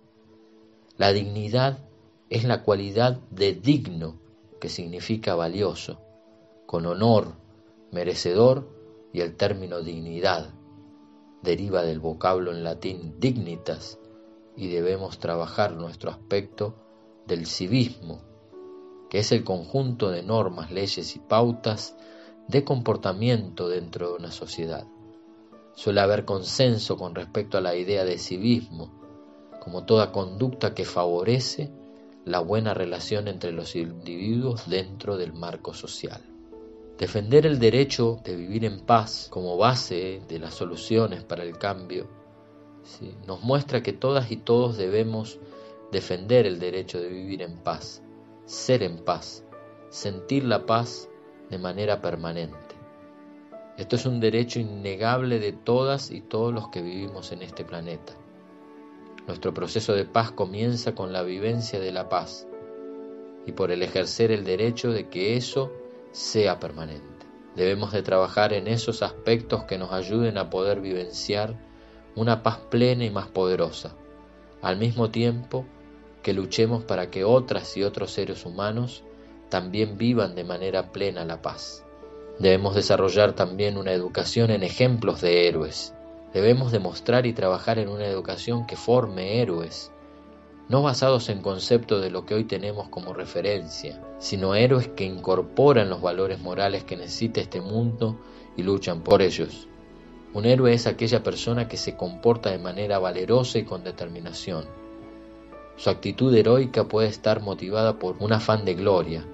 La 0.97 1.13
dignidad 1.13 1.79
es 2.31 2.45
la 2.45 2.63
cualidad 2.63 3.21
de 3.31 3.55
digno 3.55 4.19
que 4.61 4.69
significa 4.69 5.35
valioso, 5.35 6.01
con 6.67 6.87
honor, 6.87 7.35
merecedor 7.93 8.69
y 9.13 9.21
el 9.21 9.37
término 9.37 9.81
dignidad 9.81 10.55
deriva 11.43 11.83
del 11.83 12.01
vocablo 12.01 12.51
en 12.51 12.65
latín 12.65 13.21
dignitas 13.21 13.99
y 14.57 14.69
debemos 14.69 15.19
trabajar 15.19 15.73
nuestro 15.73 16.11
aspecto 16.11 16.75
del 17.27 17.47
civismo, 17.47 18.21
que 19.11 19.21
es 19.21 19.33
el 19.33 19.45
conjunto 19.45 20.11
de 20.11 20.23
normas, 20.23 20.71
leyes 20.71 21.15
y 21.15 21.19
pautas 21.19 21.97
de 22.49 22.65
comportamiento 22.65 23.69
dentro 23.69 24.11
de 24.11 24.15
una 24.15 24.33
sociedad. 24.33 24.87
Suele 25.75 26.01
haber 26.01 26.25
consenso 26.25 26.97
con 26.97 27.15
respecto 27.15 27.59
a 27.59 27.61
la 27.61 27.77
idea 27.77 28.05
de 28.05 28.19
civismo, 28.19 28.93
como 29.61 29.85
toda 29.85 30.13
conducta 30.13 30.75
que 30.75 30.85
favorece 30.85 31.71
la 32.27 32.41
buena 32.41 32.75
relación 32.75 33.29
entre 33.29 33.53
los 33.53 33.77
individuos 33.77 34.69
dentro 34.69 35.17
del 35.17 35.33
marco 35.33 35.73
social. 35.73 36.23
Defender 36.99 37.47
el 37.47 37.61
derecho 37.61 38.19
de 38.25 38.35
vivir 38.35 38.65
en 38.65 38.81
paz 38.81 39.29
como 39.31 39.57
base 39.57 40.21
de 40.29 40.39
las 40.41 40.55
soluciones 40.55 41.23
para 41.23 41.45
el 41.45 41.57
cambio 41.57 42.09
nos 43.27 43.43
muestra 43.43 43.83
que 43.83 43.93
todas 43.93 44.31
y 44.31 44.37
todos 44.37 44.77
debemos 44.77 45.39
defender 45.93 46.47
el 46.47 46.59
derecho 46.59 47.01
de 47.01 47.09
vivir 47.09 47.43
en 47.43 47.59
paz, 47.59 48.03
ser 48.45 48.83
en 48.83 48.99
paz, 49.05 49.45
sentir 49.89 50.45
la 50.45 50.67
paz 50.67 51.09
de 51.49 51.59
manera 51.59 52.01
permanente. 52.01 52.75
Esto 53.77 53.97
es 53.97 54.07
un 54.07 54.21
derecho 54.21 54.59
innegable 54.59 55.39
de 55.39 55.53
todas 55.53 56.11
y 56.11 56.23
todos 56.23 56.53
los 56.53 56.69
que 56.69 56.83
vivimos 56.83 57.31
en 57.31 57.43
este 57.43 57.65
planeta. 57.65 58.15
Nuestro 59.27 59.53
proceso 59.53 59.95
de 59.95 60.05
paz 60.05 60.31
comienza 60.31 60.95
con 60.95 61.13
la 61.13 61.23
vivencia 61.23 61.81
de 61.81 61.93
la 61.93 62.09
paz 62.09 62.47
y 63.45 63.53
por 63.53 63.71
el 63.71 63.83
ejercer 63.83 64.31
el 64.31 64.45
derecho 64.45 64.91
de 64.91 65.09
que 65.09 65.37
eso 65.37 65.73
sea 66.13 66.61
permanente. 66.61 67.27
Debemos 67.57 67.93
de 67.93 68.03
trabajar 68.03 68.53
en 68.53 68.69
esos 68.69 69.03
aspectos 69.03 69.65
que 69.65 69.79
nos 69.79 69.93
ayuden 69.93 70.39
a 70.39 70.51
poder 70.51 70.81
vivenciar 70.81 71.59
una 72.15 72.43
paz 72.43 72.59
plena 72.71 73.05
y 73.05 73.11
más 73.11 73.29
poderosa, 73.29 73.97
al 74.63 74.79
mismo 74.79 75.11
tiempo 75.11 75.67
que 76.23 76.33
luchemos 76.33 76.85
para 76.85 77.11
que 77.11 77.25
otras 77.25 77.77
y 77.77 77.83
otros 77.83 78.13
seres 78.13 78.45
humanos 78.45 79.05
también 79.49 79.97
vivan 79.97 80.35
de 80.35 80.45
manera 80.45 80.93
plena 80.93 81.25
la 81.25 81.43
paz. 81.43 81.85
Debemos 82.39 82.75
desarrollar 82.75 83.33
también 83.33 83.79
una 83.79 83.93
educación 83.93 84.51
en 84.51 84.63
ejemplos 84.63 85.21
de 85.21 85.49
héroes. 85.49 85.95
Debemos 86.37 86.71
demostrar 86.71 87.25
y 87.25 87.33
trabajar 87.33 87.79
en 87.79 87.89
una 87.89 88.05
educación 88.05 88.67
que 88.67 88.77
forme 88.77 89.41
héroes, 89.41 89.91
no 90.69 90.83
basados 90.83 91.31
en 91.31 91.41
conceptos 91.41 92.03
de 92.03 92.11
lo 92.11 92.27
que 92.27 92.35
hoy 92.35 92.45
tenemos 92.45 92.91
como 92.91 93.15
referencia, 93.15 94.03
sino 94.19 94.55
héroes 94.55 94.87
que 94.89 95.05
incorporan 95.05 95.89
los 95.89 96.03
valores 96.03 96.39
morales 96.39 96.85
que 96.85 96.99
necesita 96.99 97.41
este 97.41 97.63
mundo 97.63 98.21
y 98.55 98.65
luchan 98.65 99.01
por 99.01 99.23
ellos. 99.23 99.67
Un 100.35 100.45
héroe 100.45 100.75
es 100.75 100.87
aquella 100.87 101.23
persona 101.23 101.69
que 101.69 101.79
se 101.79 101.97
comporta 101.97 102.51
de 102.51 102.59
manera 102.59 102.99
valerosa 102.99 103.59
y 103.59 103.65
con 103.65 103.83
determinación. 103.83 104.67
Su 105.77 105.89
actitud 105.89 106.37
heroica 106.37 106.85
puede 106.85 107.09
estar 107.09 107.41
motivada 107.41 107.99
por 107.99 108.17
un 108.21 108.35
afán 108.35 108.67
de 108.67 108.75
gloria, 108.75 109.25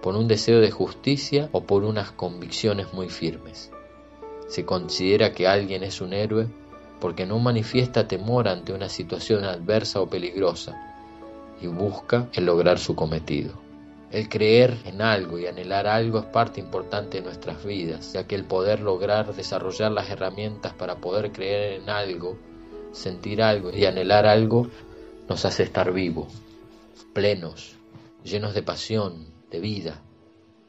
por 0.00 0.16
un 0.16 0.26
deseo 0.26 0.60
de 0.60 0.70
justicia 0.70 1.50
o 1.52 1.64
por 1.64 1.84
unas 1.84 2.12
convicciones 2.12 2.94
muy 2.94 3.10
firmes. 3.10 3.70
Se 4.48 4.64
considera 4.64 5.32
que 5.32 5.46
alguien 5.46 5.82
es 5.82 6.00
un 6.00 6.12
héroe 6.12 6.48
porque 7.00 7.26
no 7.26 7.38
manifiesta 7.38 8.08
temor 8.08 8.48
ante 8.48 8.72
una 8.72 8.88
situación 8.88 9.44
adversa 9.44 10.00
o 10.00 10.08
peligrosa 10.08 10.76
y 11.60 11.66
busca 11.66 12.28
el 12.32 12.46
lograr 12.46 12.78
su 12.78 12.94
cometido. 12.94 13.54
El 14.10 14.28
creer 14.28 14.78
en 14.84 15.02
algo 15.02 15.38
y 15.38 15.46
anhelar 15.46 15.86
algo 15.86 16.20
es 16.20 16.26
parte 16.26 16.60
importante 16.60 17.18
de 17.18 17.24
nuestras 17.24 17.64
vidas, 17.64 18.12
ya 18.12 18.26
que 18.26 18.36
el 18.36 18.44
poder 18.44 18.80
lograr 18.80 19.34
desarrollar 19.34 19.90
las 19.90 20.08
herramientas 20.10 20.72
para 20.74 20.96
poder 20.96 21.32
creer 21.32 21.80
en 21.82 21.90
algo, 21.90 22.38
sentir 22.92 23.42
algo 23.42 23.70
y 23.72 23.84
anhelar 23.84 24.26
algo 24.26 24.68
nos 25.28 25.44
hace 25.44 25.64
estar 25.64 25.92
vivos, 25.92 26.32
plenos, 27.12 27.76
llenos 28.22 28.54
de 28.54 28.62
pasión, 28.62 29.26
de 29.50 29.60
vida, 29.60 30.02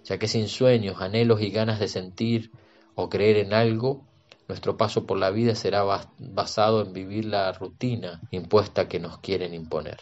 ya 0.04 0.18
que 0.18 0.28
sin 0.28 0.48
sueños, 0.48 1.00
anhelos 1.00 1.42
y 1.42 1.52
ganas 1.52 1.80
de 1.80 1.88
sentir 1.88 2.52
o 2.98 3.10
creer 3.10 3.38
en 3.38 3.54
algo, 3.54 4.02
nuestro 4.48 4.76
paso 4.76 5.06
por 5.06 5.20
la 5.20 5.30
vida 5.30 5.54
será 5.54 5.84
basado 6.18 6.82
en 6.82 6.94
vivir 6.94 7.26
la 7.26 7.52
rutina 7.54 8.22
impuesta 8.32 8.88
que 8.88 9.00
nos 9.00 9.20
quieren 9.20 9.54
imponer. 9.54 10.00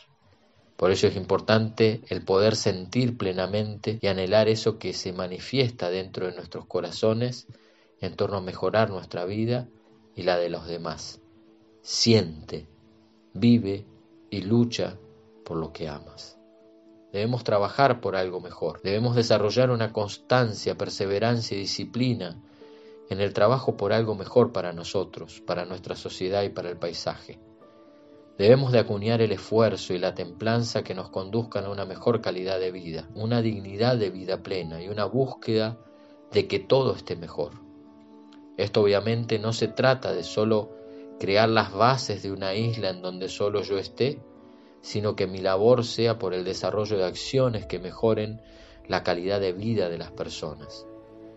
Por 0.77 0.91
ello 0.91 1.09
es 1.09 1.17
importante 1.17 2.01
el 2.07 2.23
poder 2.23 2.55
sentir 2.55 3.17
plenamente 3.17 3.99
y 4.01 4.07
anhelar 4.07 4.47
eso 4.47 4.79
que 4.79 4.93
se 4.93 5.11
manifiesta 5.11 5.89
dentro 5.89 6.25
de 6.25 6.35
nuestros 6.35 6.67
corazones 6.67 7.47
en 7.99 8.15
torno 8.15 8.37
a 8.37 8.41
mejorar 8.41 8.89
nuestra 8.89 9.25
vida 9.25 9.67
y 10.15 10.23
la 10.23 10.37
de 10.37 10.49
los 10.49 10.65
demás. 10.65 11.19
Siente, 11.81 12.65
vive 13.33 13.85
y 14.29 14.41
lucha 14.41 14.95
por 15.43 15.57
lo 15.57 15.73
que 15.73 15.89
amas. 15.89 16.37
Debemos 17.11 17.43
trabajar 17.43 17.99
por 17.99 18.15
algo 18.15 18.39
mejor. 18.39 18.81
Debemos 18.83 19.17
desarrollar 19.17 19.69
una 19.69 19.91
constancia, 19.91 20.77
perseverancia 20.77 21.57
y 21.57 21.61
disciplina 21.61 22.41
en 23.09 23.21
el 23.21 23.33
trabajo 23.33 23.77
por 23.77 23.93
algo 23.93 24.15
mejor 24.15 24.51
para 24.51 24.73
nosotros, 24.73 25.41
para 25.45 25.65
nuestra 25.65 25.95
sociedad 25.95 26.43
y 26.43 26.49
para 26.49 26.69
el 26.69 26.77
paisaje. 26.77 27.39
Debemos 28.37 28.73
de 28.73 28.79
acuñar 28.79 29.21
el 29.21 29.31
esfuerzo 29.31 29.93
y 29.93 29.97
la 29.97 30.13
templanza 30.13 30.83
que 30.83 30.93
nos 30.93 31.09
conduzcan 31.09 31.65
a 31.65 31.69
una 31.69 31.85
mejor 31.85 32.19
calidad 32.21 32.59
de 32.59 32.71
vida, 32.71 33.07
una 33.15 33.41
dignidad 33.41 33.97
de 33.97 34.09
vida 34.09 34.43
plena 34.43 34.81
y 34.81 34.89
una 34.89 35.05
búsqueda 35.05 35.77
de 36.31 36.47
que 36.47 36.59
todo 36.59 36.95
esté 36.95 37.15
mejor. 37.15 37.53
Esto 38.57 38.81
obviamente 38.81 39.39
no 39.39 39.53
se 39.53 39.69
trata 39.69 40.13
de 40.13 40.23
solo 40.23 40.71
crear 41.19 41.47
las 41.47 41.71
bases 41.71 42.23
de 42.23 42.31
una 42.31 42.55
isla 42.55 42.89
en 42.89 43.01
donde 43.01 43.29
solo 43.29 43.61
yo 43.61 43.77
esté, 43.77 44.19
sino 44.81 45.15
que 45.15 45.27
mi 45.27 45.39
labor 45.39 45.85
sea 45.85 46.19
por 46.19 46.33
el 46.33 46.43
desarrollo 46.43 46.97
de 46.97 47.05
acciones 47.05 47.65
que 47.65 47.79
mejoren 47.79 48.41
la 48.87 49.03
calidad 49.03 49.39
de 49.39 49.53
vida 49.53 49.89
de 49.89 49.97
las 49.97 50.11
personas. 50.11 50.85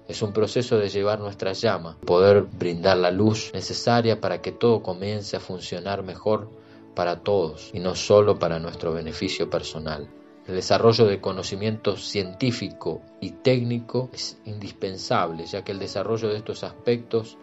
Es 0.08 0.22
un 0.22 0.32
proceso 0.32 0.78
de 0.78 0.88
llevar 0.88 1.20
nuestra 1.20 1.52
llama, 1.52 1.98
poder 2.06 2.44
brindar 2.44 2.96
la 2.96 3.10
luz 3.10 3.50
necesaria 3.52 4.22
para 4.22 4.40
que 4.40 4.52
todo 4.52 4.82
comience 4.82 5.36
a 5.36 5.40
funcionar 5.40 6.02
mejor 6.02 6.48
para 6.94 7.20
todos 7.20 7.68
y 7.74 7.80
no 7.80 7.94
solo 7.94 8.38
para 8.38 8.58
nuestro 8.58 8.94
beneficio 8.94 9.50
personal. 9.50 10.08
El 10.46 10.54
desarrollo 10.54 11.04
de 11.04 11.20
conocimiento 11.20 11.98
científico 11.98 13.02
y 13.20 13.32
técnico 13.32 14.08
es 14.10 14.38
indispensable, 14.46 15.44
ya 15.44 15.62
que 15.62 15.72
el 15.72 15.78
desarrollo 15.78 16.30
de 16.30 16.38
estos 16.38 16.64
aspectos 16.64 17.36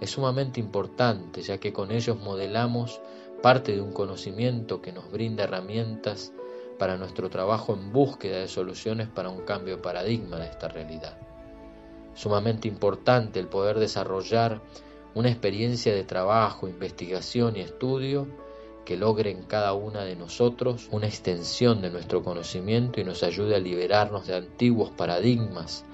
es 0.00 0.10
sumamente 0.10 0.60
importante, 0.60 1.42
ya 1.42 1.58
que 1.58 1.72
con 1.72 1.90
ellos 1.90 2.20
modelamos 2.20 3.00
parte 3.42 3.72
de 3.72 3.80
un 3.80 3.92
conocimiento 3.92 4.80
que 4.80 4.92
nos 4.92 5.10
brinda 5.10 5.42
herramientas 5.42 6.32
para 6.78 6.96
nuestro 6.96 7.28
trabajo 7.30 7.74
en 7.74 7.92
búsqueda 7.92 8.38
de 8.38 8.46
soluciones 8.46 9.08
para 9.08 9.28
un 9.28 9.40
cambio 9.40 9.82
paradigma 9.82 10.38
de 10.38 10.46
esta 10.46 10.68
realidad 10.68 11.31
sumamente 12.14 12.68
importante 12.68 13.40
el 13.40 13.48
poder 13.48 13.78
desarrollar 13.78 14.60
una 15.14 15.28
experiencia 15.28 15.94
de 15.94 16.04
trabajo, 16.04 16.68
investigación 16.68 17.56
y 17.56 17.60
estudio 17.60 18.26
que 18.84 18.96
logre 18.96 19.30
en 19.30 19.42
cada 19.42 19.74
una 19.74 20.04
de 20.04 20.16
nosotros 20.16 20.88
una 20.90 21.06
extensión 21.06 21.82
de 21.82 21.90
nuestro 21.90 22.22
conocimiento 22.22 23.00
y 23.00 23.04
nos 23.04 23.22
ayude 23.22 23.54
a 23.54 23.60
liberarnos 23.60 24.26
de 24.26 24.36
antiguos 24.36 24.90
paradigmas, 24.90 25.84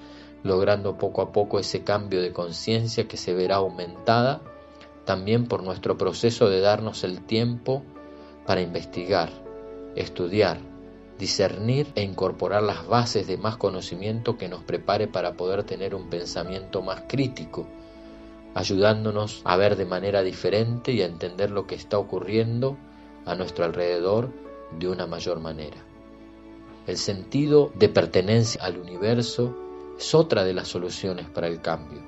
logrando 0.43 0.97
poco 0.97 1.21
a 1.21 1.31
poco 1.31 1.59
ese 1.59 1.83
cambio 1.83 2.21
de 2.21 2.33
conciencia 2.33 3.07
que 3.07 3.17
se 3.17 3.33
verá 3.33 3.57
aumentada 3.57 4.41
también 5.05 5.47
por 5.47 5.63
nuestro 5.63 5.97
proceso 5.97 6.49
de 6.49 6.61
darnos 6.61 7.03
el 7.03 7.25
tiempo 7.25 7.83
para 8.45 8.61
investigar, 8.61 9.29
estudiar, 9.95 10.59
discernir 11.19 11.91
e 11.95 12.01
incorporar 12.01 12.63
las 12.63 12.87
bases 12.87 13.27
de 13.27 13.37
más 13.37 13.57
conocimiento 13.57 14.37
que 14.37 14.47
nos 14.47 14.63
prepare 14.63 15.07
para 15.07 15.33
poder 15.33 15.63
tener 15.63 15.93
un 15.93 16.09
pensamiento 16.09 16.81
más 16.81 17.03
crítico, 17.09 17.67
ayudándonos 18.55 19.41
a 19.43 19.57
ver 19.57 19.75
de 19.75 19.85
manera 19.85 20.23
diferente 20.23 20.93
y 20.93 21.01
a 21.01 21.05
entender 21.05 21.51
lo 21.51 21.67
que 21.67 21.75
está 21.75 21.99
ocurriendo 21.99 22.77
a 23.25 23.35
nuestro 23.35 23.65
alrededor 23.65 24.31
de 24.79 24.87
una 24.87 25.07
mayor 25.07 25.41
manera. 25.41 25.77
El 26.87 26.97
sentido 26.97 27.71
de 27.75 27.89
pertenencia 27.89 28.63
al 28.63 28.77
universo 28.77 29.55
es 29.97 30.15
otra 30.15 30.45
de 30.45 30.53
las 30.53 30.69
soluciones 30.69 31.29
para 31.29 31.47
el 31.47 31.61
cambio. 31.61 32.01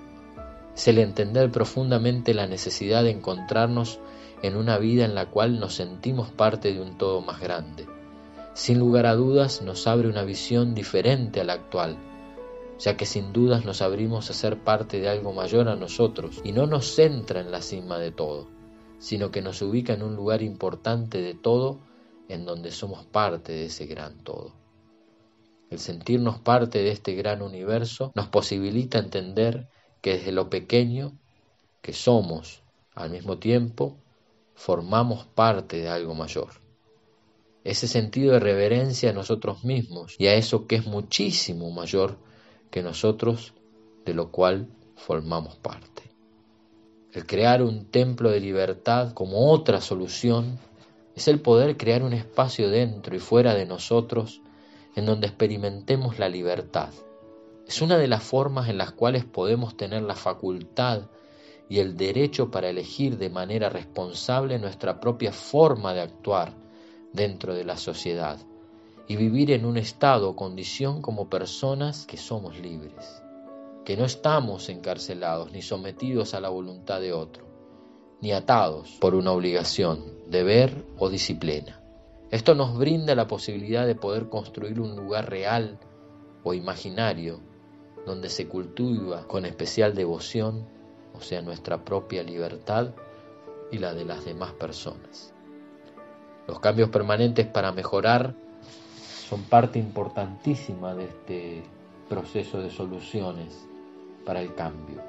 Es 0.74 0.88
el 0.88 1.00
entender 1.00 1.52
profundamente 1.52 2.34
la 2.34 2.48
necesidad 2.48 3.04
de 3.04 3.12
encontrarnos 3.12 4.00
en 4.42 4.56
una 4.56 4.78
vida 4.78 5.04
en 5.04 5.16
la 5.16 5.26
cual 5.26 5.60
nos 5.60 5.76
sentimos 5.76 6.32
parte 6.32 6.74
de 6.74 6.80
un 6.80 6.98
todo 6.98 7.20
más 7.20 7.42
grande 7.42 7.86
sin 8.54 8.80
lugar 8.80 9.06
a 9.06 9.16
dudas 9.16 9.62
nos 9.62 9.88
abre 9.88 10.10
una 10.10 10.24
visión 10.24 10.76
diferente 10.76 11.40
a 11.40 11.44
la 11.46 11.54
actual, 11.54 11.98
ya 12.80 12.98
que 12.98 13.06
sin 13.06 13.32
dudas 13.32 13.64
nos 13.64 13.82
abrimos 13.82 14.30
a 14.30 14.34
ser 14.34 14.62
parte 14.62 15.00
de 15.00 15.08
algo 15.08 15.32
mayor 15.32 15.70
a 15.70 15.76
nosotros 15.76 16.42
y 16.44 16.52
no 16.52 16.68
nos 16.68 16.96
centra 16.96 17.40
en 17.40 17.52
la 17.52 17.62
cima 17.62 17.98
de 17.98 18.12
todo, 18.12 18.48
sino 19.00 19.32
que 19.32 19.42
nos 19.42 19.62
ubica 19.62 19.94
en 19.94 20.04
un 20.04 20.16
lugar 20.16 20.42
importante 20.42 21.22
de 21.22 21.34
todo 21.34 21.80
en 22.28 22.46
donde 22.46 22.72
somos 22.72 23.06
parte 23.06 23.54
de 23.54 23.66
ese 23.66 23.86
gran 23.86 24.24
todo. 24.24 24.54
El 25.70 25.80
sentirnos 25.80 26.40
parte 26.40 26.80
de 26.80 26.92
este 26.92 27.14
gran 27.16 27.42
universo 27.42 28.12
nos 28.16 28.28
posibilita 28.28 29.00
entender 29.00 29.70
que 30.02 30.18
desde 30.18 30.34
lo 30.34 30.50
pequeño 30.50 31.14
que 31.82 31.94
somos, 31.94 32.64
al 32.94 33.12
mismo 33.12 33.38
tiempo, 33.38 33.96
formamos 34.56 35.26
parte 35.28 35.78
de 35.78 35.88
algo 35.88 36.14
mayor 36.14 36.62
ese 37.64 37.88
sentido 37.88 38.34
de 38.34 38.40
reverencia 38.40 39.12
a 39.12 39.14
nosotros 39.14 39.64
mismos 39.64 40.16
y 40.18 40.28
a 40.28 40.34
eso 40.34 40.66
que 40.66 40.76
es 40.78 40.86
muchísimo 40.86 41.70
mayor 41.72 42.18
que 42.72 42.82
nosotros, 42.82 43.54
de 44.06 44.14
lo 44.14 44.32
cual 44.32 44.68
formamos 44.96 45.58
parte. 45.58 46.04
El 47.14 47.26
crear 47.26 47.62
un 47.62 47.86
templo 47.86 48.32
de 48.32 48.40
libertad 48.40 49.14
como 49.14 49.52
otra 49.52 49.82
solución 49.82 50.58
es 51.16 51.28
el 51.28 51.42
poder 51.42 51.78
crear 51.78 52.04
un 52.04 52.14
espacio 52.14 52.70
dentro 52.70 53.16
y 53.16 53.20
fuera 53.20 53.54
de 53.54 53.66
nosotros 53.66 54.42
en 54.96 55.06
donde 55.06 55.28
experimentemos 55.28 56.20
la 56.20 56.30
libertad. 56.30 56.90
Es 57.68 57.82
una 57.82 57.98
de 57.98 58.08
las 58.08 58.24
formas 58.24 58.70
en 58.70 58.78
las 58.78 58.92
cuales 58.92 59.26
podemos 59.26 59.78
tener 59.78 60.02
la 60.04 60.16
facultad 60.16 61.04
y 61.70 61.80
el 61.80 61.96
derecho 61.96 62.50
para 62.50 62.70
elegir 62.70 63.18
de 63.18 63.30
manera 63.30 63.70
responsable 63.70 64.58
nuestra 64.58 65.00
propia 65.00 65.32
forma 65.32 65.94
de 65.94 66.02
actuar 66.02 66.61
dentro 67.14 67.54
de 67.54 67.64
la 67.64 67.78
sociedad 67.78 68.40
y 69.08 69.16
vivir 69.16 69.52
en 69.52 69.66
un 69.66 69.78
estado 69.78 70.30
o 70.30 70.36
condición 70.36 71.02
como 71.02 71.30
personas 71.30 72.06
que 72.06 72.18
somos 72.18 72.58
libres, 72.60 73.22
que 73.84 73.98
no 73.98 74.06
estamos 74.06 74.70
encarcelados 74.70 75.52
ni 75.52 75.62
sometidos 75.62 76.34
a 76.34 76.40
la 76.40 76.50
voluntad 76.50 77.02
de 77.02 77.14
otro, 77.14 77.46
ni 78.22 78.32
atados 78.32 78.98
por 79.02 79.16
una 79.16 79.32
obligación, 79.32 80.04
deber 80.28 80.86
o 80.98 81.10
disciplina. 81.10 81.82
Esto 82.30 82.56
nos 82.56 82.78
brinda 82.78 83.14
la 83.16 83.28
posibilidad 83.28 83.86
de 83.86 83.96
poder 83.96 84.30
construir 84.30 84.80
un 84.80 84.96
lugar 84.96 85.30
real 85.30 85.80
o 86.44 86.54
imaginario 86.54 87.42
donde 88.06 88.30
se 88.30 88.48
cultiva 88.48 89.28
con 89.28 89.46
especial 89.46 89.94
devoción, 89.94 90.66
o 91.14 91.22
sea, 91.22 91.42
nuestra 91.42 91.84
propia 91.84 92.24
libertad 92.24 92.94
y 93.72 93.80
la 93.80 93.94
de 93.94 94.06
las 94.06 94.24
demás 94.24 94.54
personas. 94.54 95.34
Los 96.52 96.60
cambios 96.60 96.90
permanentes 96.90 97.48
para 97.48 97.72
mejorar 97.72 98.34
son 99.30 99.42
parte 99.44 99.80
importantísima 99.80 100.94
de 100.94 101.06
este 101.06 101.64
proceso 102.10 102.60
de 102.60 102.70
soluciones 102.70 103.66
para 104.26 104.42
el 104.42 104.54
cambio, 104.54 105.02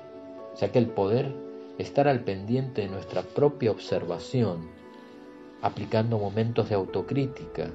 ya 0.61 0.71
que 0.71 0.79
el 0.79 0.87
poder 0.87 1.35
estar 1.79 2.07
al 2.07 2.21
pendiente 2.21 2.83
de 2.83 2.89
nuestra 2.89 3.23
propia 3.23 3.73
observación, 3.73 4.71
aplicando 5.63 6.17
momentos 6.17 6.69
de 6.69 6.77
autocrítica 6.77 7.71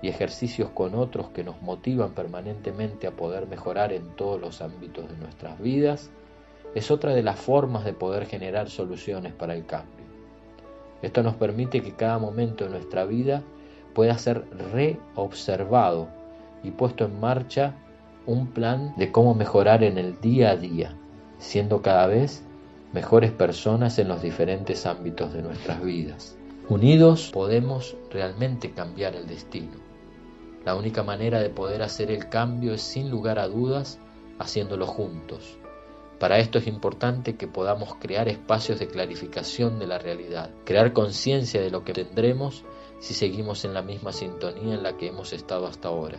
y 0.00 0.06
ejercicios 0.06 0.70
con 0.70 0.94
otros 0.94 1.30
que 1.30 1.42
nos 1.42 1.60
motivan 1.60 2.12
permanentemente 2.12 3.08
a 3.08 3.16
poder 3.16 3.48
mejorar 3.48 3.92
en 3.92 4.14
todos 4.14 4.40
los 4.40 4.62
ámbitos 4.62 5.10
de 5.10 5.16
nuestras 5.16 5.60
vidas, 5.60 6.12
es 6.72 6.88
otra 6.92 7.12
de 7.16 7.24
las 7.24 7.40
formas 7.40 7.84
de 7.84 7.94
poder 7.94 8.26
generar 8.26 8.70
soluciones 8.70 9.32
para 9.32 9.56
el 9.56 9.66
cambio. 9.66 9.97
Esto 11.02 11.22
nos 11.22 11.36
permite 11.36 11.82
que 11.82 11.92
cada 11.92 12.18
momento 12.18 12.64
de 12.64 12.70
nuestra 12.70 13.04
vida 13.04 13.42
pueda 13.94 14.18
ser 14.18 14.44
reobservado 14.72 16.08
y 16.62 16.70
puesto 16.70 17.04
en 17.04 17.20
marcha 17.20 17.74
un 18.26 18.48
plan 18.48 18.94
de 18.96 19.10
cómo 19.10 19.34
mejorar 19.34 19.82
en 19.82 19.96
el 19.96 20.20
día 20.20 20.50
a 20.50 20.56
día, 20.56 20.94
siendo 21.38 21.82
cada 21.82 22.06
vez 22.06 22.42
mejores 22.92 23.30
personas 23.30 23.98
en 23.98 24.08
los 24.08 24.22
diferentes 24.22 24.86
ámbitos 24.86 25.32
de 25.32 25.42
nuestras 25.42 25.82
vidas. 25.82 26.36
Unidos 26.68 27.30
podemos 27.32 27.96
realmente 28.10 28.72
cambiar 28.72 29.14
el 29.14 29.26
destino. 29.26 29.78
La 30.64 30.74
única 30.74 31.02
manera 31.02 31.40
de 31.40 31.48
poder 31.48 31.82
hacer 31.82 32.10
el 32.10 32.28
cambio 32.28 32.74
es 32.74 32.82
sin 32.82 33.10
lugar 33.10 33.38
a 33.38 33.48
dudas 33.48 33.98
haciéndolo 34.38 34.86
juntos. 34.86 35.58
Para 36.18 36.38
esto 36.38 36.58
es 36.58 36.66
importante 36.66 37.36
que 37.36 37.46
podamos 37.46 37.94
crear 37.94 38.28
espacios 38.28 38.78
de 38.80 38.88
clarificación 38.88 39.78
de 39.78 39.86
la 39.86 39.98
realidad, 39.98 40.50
crear 40.64 40.92
conciencia 40.92 41.60
de 41.60 41.70
lo 41.70 41.84
que 41.84 41.92
tendremos 41.92 42.64
si 42.98 43.14
seguimos 43.14 43.64
en 43.64 43.74
la 43.74 43.82
misma 43.82 44.12
sintonía 44.12 44.74
en 44.74 44.82
la 44.82 44.96
que 44.96 45.08
hemos 45.08 45.32
estado 45.32 45.66
hasta 45.66 45.88
ahora 45.88 46.18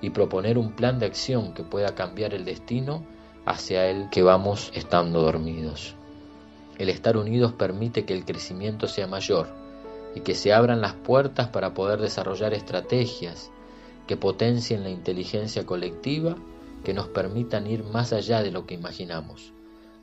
y 0.00 0.10
proponer 0.10 0.58
un 0.58 0.72
plan 0.72 0.98
de 0.98 1.06
acción 1.06 1.54
que 1.54 1.62
pueda 1.62 1.94
cambiar 1.94 2.34
el 2.34 2.44
destino 2.44 3.04
hacia 3.46 3.88
el 3.88 4.10
que 4.10 4.22
vamos 4.22 4.70
estando 4.74 5.20
dormidos. 5.22 5.94
El 6.76 6.88
estar 6.88 7.16
unidos 7.16 7.52
permite 7.52 8.04
que 8.04 8.14
el 8.14 8.24
crecimiento 8.24 8.86
sea 8.86 9.06
mayor 9.06 9.48
y 10.14 10.20
que 10.20 10.34
se 10.34 10.52
abran 10.52 10.80
las 10.80 10.94
puertas 10.94 11.48
para 11.48 11.74
poder 11.74 12.00
desarrollar 12.00 12.54
estrategias 12.54 13.50
que 14.06 14.16
potencien 14.16 14.82
la 14.82 14.90
inteligencia 14.90 15.66
colectiva, 15.66 16.36
que 16.84 16.94
nos 16.94 17.08
permitan 17.08 17.66
ir 17.66 17.84
más 17.84 18.12
allá 18.12 18.42
de 18.42 18.50
lo 18.50 18.66
que 18.66 18.74
imaginamos, 18.74 19.52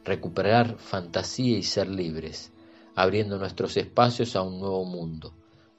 recuperar 0.03 0.77
fantasía 0.77 1.57
y 1.57 1.63
ser 1.63 1.87
libres, 1.87 2.51
abriendo 2.95 3.37
nuestros 3.37 3.77
espacios 3.77 4.35
a 4.35 4.41
un 4.41 4.59
nuevo 4.59 4.85
mundo 4.85 5.33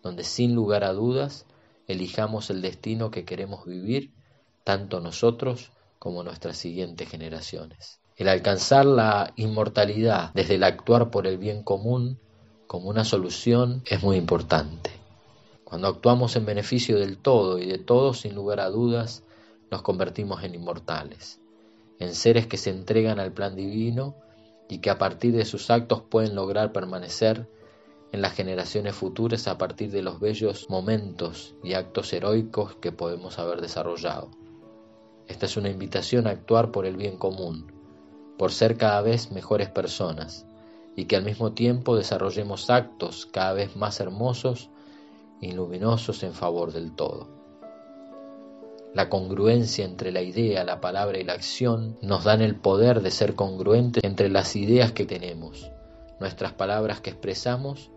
donde 0.06 0.22
sin 0.22 0.54
lugar 0.54 0.84
a 0.84 0.92
dudas 0.92 1.46
elijamos 1.88 2.50
el 2.50 2.62
destino 2.62 3.10
que 3.10 3.24
queremos 3.24 3.66
vivir, 3.66 4.12
tanto 4.62 5.00
nosotros 5.00 5.72
como 5.98 6.22
nuestras 6.22 6.56
siguientes 6.56 7.08
generaciones. 7.08 7.98
El 8.16 8.28
alcanzar 8.28 8.86
la 8.86 9.32
inmortalidad 9.34 10.30
desde 10.32 10.54
el 10.54 10.62
actuar 10.62 11.10
por 11.10 11.26
el 11.26 11.38
bien 11.38 11.64
común 11.64 12.20
como 12.68 12.88
una 12.88 13.04
solución 13.04 13.82
es 13.84 14.00
muy 14.02 14.16
importante. 14.16 14.90
Cuando 15.64 15.88
actuamos 15.88 16.36
en 16.36 16.46
beneficio 16.46 17.00
del 17.00 17.18
todo 17.18 17.58
y 17.58 17.66
de 17.66 17.78
todos, 17.78 18.20
sin 18.20 18.36
lugar 18.36 18.60
a 18.60 18.70
dudas, 18.70 19.24
nos 19.70 19.82
convertimos 19.82 20.42
en 20.44 20.54
inmortales, 20.54 21.40
en 21.98 22.14
seres 22.14 22.46
que 22.46 22.56
se 22.56 22.70
entregan 22.70 23.18
al 23.18 23.32
plan 23.32 23.56
divino 23.56 24.16
y 24.68 24.78
que 24.78 24.90
a 24.90 24.98
partir 24.98 25.34
de 25.34 25.44
sus 25.44 25.70
actos 25.70 26.02
pueden 26.02 26.34
lograr 26.34 26.72
permanecer 26.72 27.48
en 28.12 28.22
las 28.22 28.34
generaciones 28.34 28.94
futuras 28.94 29.48
a 29.48 29.58
partir 29.58 29.90
de 29.90 30.02
los 30.02 30.20
bellos 30.20 30.68
momentos 30.70 31.54
y 31.62 31.74
actos 31.74 32.12
heroicos 32.12 32.76
que 32.76 32.92
podemos 32.92 33.38
haber 33.38 33.60
desarrollado. 33.60 34.30
Esta 35.28 35.46
es 35.46 35.56
una 35.56 35.70
invitación 35.70 36.26
a 36.26 36.30
actuar 36.30 36.70
por 36.70 36.86
el 36.86 36.96
bien 36.96 37.18
común, 37.18 37.72
por 38.38 38.52
ser 38.52 38.76
cada 38.76 39.02
vez 39.02 39.32
mejores 39.32 39.68
personas 39.68 40.46
y 40.94 41.06
que 41.06 41.16
al 41.16 41.24
mismo 41.24 41.52
tiempo 41.52 41.96
desarrollemos 41.96 42.70
actos 42.70 43.26
cada 43.26 43.52
vez 43.52 43.76
más 43.76 44.00
hermosos 44.00 44.70
y 45.40 45.52
luminosos 45.52 46.22
en 46.22 46.32
favor 46.32 46.72
del 46.72 46.92
todo. 46.94 47.35
La 48.96 49.10
congruencia 49.10 49.84
entre 49.84 50.10
la 50.10 50.22
idea, 50.22 50.64
la 50.64 50.80
palabra 50.80 51.18
y 51.18 51.22
la 51.22 51.34
acción 51.34 51.98
nos 52.00 52.24
dan 52.24 52.40
el 52.40 52.56
poder 52.56 53.02
de 53.02 53.10
ser 53.10 53.34
congruentes 53.34 54.02
entre 54.02 54.30
las 54.30 54.56
ideas 54.56 54.92
que 54.92 55.04
tenemos, 55.04 55.70
nuestras 56.18 56.54
palabras 56.54 57.02
que 57.02 57.10
expresamos 57.10 57.90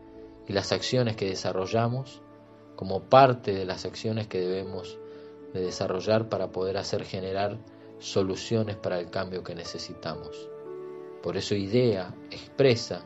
y 0.46 0.52
las 0.52 0.74
acciones 0.74 1.16
que 1.16 1.30
desarrollamos 1.30 2.22
como 2.76 3.04
parte 3.04 3.54
de 3.54 3.64
las 3.64 3.86
acciones 3.86 4.28
que 4.28 4.42
debemos 4.42 5.00
de 5.54 5.62
desarrollar 5.62 6.28
para 6.28 6.52
poder 6.52 6.76
hacer 6.76 7.06
generar 7.06 7.58
soluciones 8.00 8.76
para 8.76 9.00
el 9.00 9.10
cambio 9.10 9.42
que 9.42 9.56
necesitamos. 9.56 10.50
Por 11.24 11.38
eso 11.38 11.56
idea, 11.56 12.14
expresa 12.30 13.06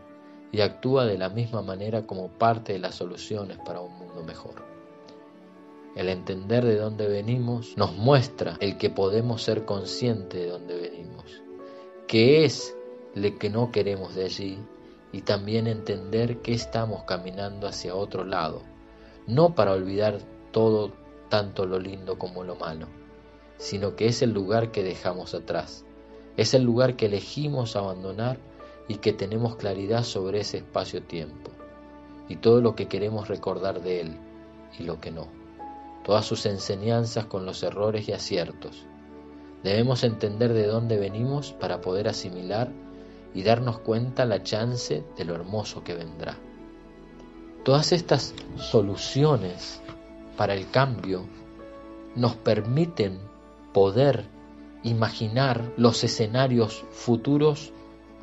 y 0.52 0.62
actúa 0.62 1.06
de 1.06 1.20
la 1.20 1.30
misma 1.30 1.62
manera 1.62 2.08
como 2.08 2.30
parte 2.40 2.74
de 2.74 2.80
las 2.80 2.96
soluciones 2.96 3.60
para 3.64 3.82
un 3.82 3.96
mundo 4.00 4.24
mejor. 4.24 4.73
El 5.96 6.10
entender 6.10 6.66
de 6.66 6.78
dónde 6.78 7.08
venimos 7.08 7.78
nos 7.78 7.96
muestra 7.96 8.58
el 8.60 8.78
que 8.80 8.90
podemos 8.90 9.44
ser 9.44 9.64
conscientes 9.64 10.42
de 10.42 10.50
dónde 10.50 10.76
venimos, 10.76 11.44
qué 12.08 12.46
es 12.46 12.76
lo 13.14 13.38
que 13.38 13.52
no 13.52 13.72
queremos 13.72 14.16
de 14.16 14.26
allí 14.26 14.58
y 15.12 15.22
también 15.22 15.68
entender 15.68 16.42
que 16.42 16.54
estamos 16.54 17.04
caminando 17.04 17.68
hacia 17.68 17.96
otro 17.96 18.24
lado, 18.24 18.64
no 19.28 19.54
para 19.54 19.74
olvidar 19.74 20.18
todo, 20.52 20.92
tanto 21.30 21.68
lo 21.68 21.78
lindo 21.78 22.18
como 22.18 22.44
lo 22.44 22.56
malo, 22.56 22.88
sino 23.58 23.96
que 23.96 24.08
es 24.08 24.24
el 24.24 24.32
lugar 24.32 24.72
que 24.72 24.82
dejamos 24.82 25.36
atrás, 25.36 25.86
es 26.38 26.56
el 26.56 26.64
lugar 26.64 26.96
que 26.96 27.06
elegimos 27.06 27.76
abandonar 27.76 28.40
y 28.88 28.96
que 28.96 29.14
tenemos 29.14 29.58
claridad 29.58 30.04
sobre 30.04 30.40
ese 30.40 30.58
espacio-tiempo, 30.58 31.52
y 32.28 32.38
todo 32.38 32.62
lo 32.62 32.74
que 32.74 32.88
queremos 32.88 33.28
recordar 33.28 33.84
de 33.84 34.02
él 34.02 34.18
y 34.80 34.84
lo 34.84 35.00
que 35.00 35.12
no, 35.12 35.28
todas 36.04 36.26
sus 36.26 36.46
enseñanzas 36.46 37.26
con 37.26 37.46
los 37.46 37.64
errores 37.64 38.08
y 38.08 38.14
aciertos. 38.14 38.86
Debemos 39.64 40.04
entender 40.04 40.54
de 40.54 40.68
dónde 40.68 40.98
venimos 40.98 41.54
para 41.54 41.82
poder 41.82 42.08
asimilar 42.08 42.72
y 43.34 43.44
darnos 43.44 43.80
cuenta 43.80 44.26
la 44.26 44.44
chance 44.44 45.04
de 45.18 45.26
lo 45.26 45.36
hermoso 45.36 45.84
que 45.84 45.96
vendrá. 45.96 46.38
Todas 47.64 47.94
estas 47.94 48.34
soluciones 48.58 49.82
para 50.36 50.54
el 50.54 50.70
cambio 50.70 51.26
nos 52.16 52.36
permiten 52.36 53.20
poder 53.74 54.26
imaginar 54.84 55.72
los 55.78 56.04
escenarios 56.04 56.84
futuros 56.92 57.72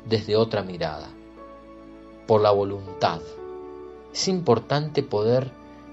desde 0.07 0.35
otra 0.35 0.63
mirada, 0.63 1.09
por 2.27 2.41
la 2.41 2.51
voluntad. 2.51 3.21
Es 4.13 4.27
importante 4.27 5.01
poder 5.01 5.51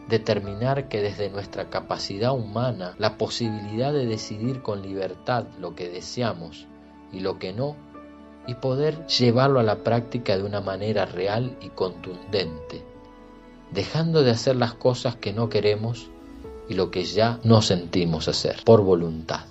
determinar 0.09 0.88
que 0.88 1.02
desde 1.02 1.30
nuestra 1.30 1.68
capacidad 1.68 2.32
humana 2.32 2.94
la 2.98 3.18
posibilidad 3.18 3.92
de 3.92 4.06
decidir 4.06 4.62
con 4.62 4.82
libertad 4.82 5.44
lo 5.61 5.74
que 5.74 5.88
deseamos 5.88 6.66
y 7.12 7.20
lo 7.20 7.38
que 7.38 7.52
no 7.52 7.76
y 8.46 8.54
poder 8.54 9.06
llevarlo 9.06 9.61
a 9.61 9.62
la 9.62 9.84
práctica 9.84 10.36
de 10.36 10.42
una 10.42 10.62
manera 10.62 11.04
real 11.04 11.59
y 11.61 11.68
contundente, 11.68 12.82
dejando 13.70 14.22
de 14.22 14.30
hacer 14.30 14.56
las 14.56 14.72
cosas 14.72 15.16
que 15.16 15.34
no 15.34 15.50
queremos 15.50 16.09
y 16.66 16.74
lo 16.74 16.90
que 16.90 17.04
ya 17.04 17.38
no 17.44 17.61
sentimos 17.61 18.26
hacer 18.26 18.62
por 18.64 18.82
voluntad. 18.82 19.44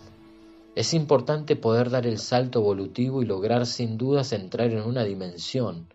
Es 0.76 0.96
importante 0.96 1.56
poder 1.56 1.92
dar 1.92 2.08
el 2.08 2.18
salto 2.18 2.60
evolutivo 2.60 3.22
y 3.22 3.26
lograr 3.26 3.68
sin 3.68 3.98
dudas 3.98 4.32
entrar 4.32 4.72
en 4.72 4.82
una 4.82 5.04
dimensión 5.04 5.88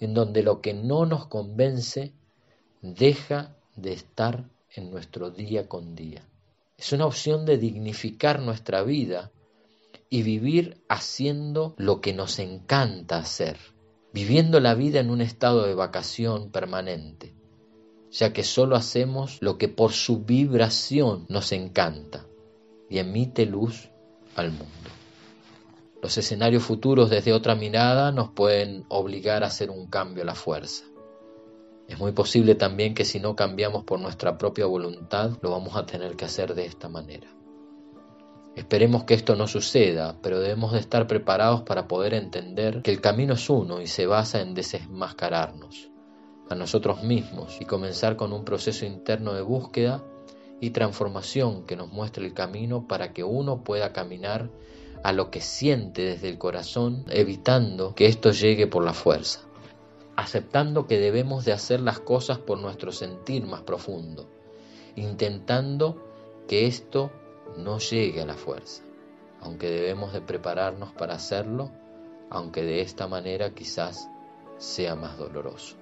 en 0.00 0.14
donde 0.14 0.42
lo 0.42 0.62
que 0.62 0.72
no 0.72 1.04
nos 1.04 1.26
convence 1.26 2.12
deja 2.80 3.54
de 3.80 3.92
estar 3.92 4.48
en 4.74 4.90
nuestro 4.90 5.30
día 5.30 5.68
con 5.68 5.94
día. 5.94 6.22
Es 6.76 6.92
una 6.92 7.06
opción 7.06 7.44
de 7.44 7.58
dignificar 7.58 8.40
nuestra 8.40 8.82
vida 8.82 9.30
y 10.08 10.22
vivir 10.22 10.82
haciendo 10.88 11.74
lo 11.76 12.00
que 12.00 12.12
nos 12.12 12.38
encanta 12.38 13.18
hacer, 13.18 13.58
viviendo 14.12 14.60
la 14.60 14.74
vida 14.74 15.00
en 15.00 15.10
un 15.10 15.20
estado 15.20 15.66
de 15.66 15.74
vacación 15.74 16.50
permanente, 16.50 17.34
ya 18.10 18.32
que 18.32 18.42
solo 18.42 18.76
hacemos 18.76 19.38
lo 19.40 19.56
que 19.56 19.68
por 19.68 19.92
su 19.92 20.24
vibración 20.24 21.26
nos 21.28 21.52
encanta 21.52 22.26
y 22.88 22.98
emite 22.98 23.46
luz 23.46 23.90
al 24.34 24.50
mundo. 24.50 24.90
Los 26.02 26.16
escenarios 26.16 26.62
futuros 26.62 27.10
desde 27.10 27.32
otra 27.32 27.54
mirada 27.54 28.10
nos 28.10 28.30
pueden 28.30 28.84
obligar 28.88 29.44
a 29.44 29.48
hacer 29.48 29.70
un 29.70 29.86
cambio 29.86 30.22
a 30.22 30.26
la 30.26 30.34
fuerza. 30.34 30.84
Es 31.90 31.98
muy 31.98 32.12
posible 32.12 32.54
también 32.54 32.94
que 32.94 33.04
si 33.04 33.18
no 33.18 33.34
cambiamos 33.34 33.82
por 33.82 33.98
nuestra 33.98 34.38
propia 34.38 34.64
voluntad, 34.66 35.32
lo 35.42 35.50
vamos 35.50 35.74
a 35.74 35.86
tener 35.86 36.14
que 36.14 36.24
hacer 36.24 36.54
de 36.54 36.64
esta 36.64 36.88
manera. 36.88 37.26
Esperemos 38.54 39.02
que 39.02 39.14
esto 39.14 39.34
no 39.34 39.48
suceda, 39.48 40.16
pero 40.22 40.38
debemos 40.38 40.72
de 40.72 40.78
estar 40.78 41.08
preparados 41.08 41.62
para 41.62 41.88
poder 41.88 42.14
entender 42.14 42.82
que 42.82 42.92
el 42.92 43.00
camino 43.00 43.34
es 43.34 43.50
uno 43.50 43.80
y 43.80 43.88
se 43.88 44.06
basa 44.06 44.40
en 44.40 44.54
desenmascararnos 44.54 45.90
a 46.48 46.54
nosotros 46.54 47.02
mismos 47.02 47.58
y 47.60 47.64
comenzar 47.64 48.14
con 48.14 48.32
un 48.32 48.44
proceso 48.44 48.86
interno 48.86 49.34
de 49.34 49.42
búsqueda 49.42 50.04
y 50.60 50.70
transformación 50.70 51.66
que 51.66 51.74
nos 51.74 51.90
muestre 51.90 52.24
el 52.24 52.34
camino 52.34 52.86
para 52.86 53.12
que 53.12 53.24
uno 53.24 53.64
pueda 53.64 53.92
caminar 53.92 54.48
a 55.02 55.12
lo 55.12 55.32
que 55.32 55.40
siente 55.40 56.02
desde 56.02 56.28
el 56.28 56.38
corazón, 56.38 57.04
evitando 57.08 57.96
que 57.96 58.06
esto 58.06 58.30
llegue 58.30 58.68
por 58.68 58.84
la 58.84 58.92
fuerza, 58.92 59.40
aceptando 60.20 60.86
que 60.86 60.98
debemos 60.98 61.44
de 61.44 61.52
hacer 61.52 61.80
las 61.80 61.98
cosas 62.00 62.38
por 62.38 62.58
nuestro 62.58 62.92
sentir 62.92 63.46
más 63.46 63.62
profundo, 63.62 64.28
intentando 64.94 65.96
que 66.46 66.66
esto 66.66 67.10
no 67.56 67.78
llegue 67.78 68.20
a 68.20 68.26
la 68.26 68.34
fuerza, 68.34 68.82
aunque 69.40 69.70
debemos 69.70 70.12
de 70.12 70.20
prepararnos 70.20 70.92
para 70.92 71.14
hacerlo, 71.14 71.70
aunque 72.28 72.62
de 72.62 72.82
esta 72.82 73.06
manera 73.06 73.54
quizás 73.54 74.08
sea 74.58 74.94
más 74.94 75.16
doloroso. 75.16 75.76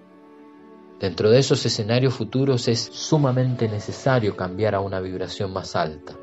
Dentro 1.00 1.30
de 1.30 1.40
esos 1.40 1.64
escenarios 1.66 2.14
futuros 2.14 2.68
es 2.68 2.80
sumamente 2.80 3.68
necesario 3.68 4.36
cambiar 4.36 4.74
a 4.74 4.80
una 4.80 5.00
vibración 5.00 5.52
más 5.52 5.74
alta. 5.74 6.16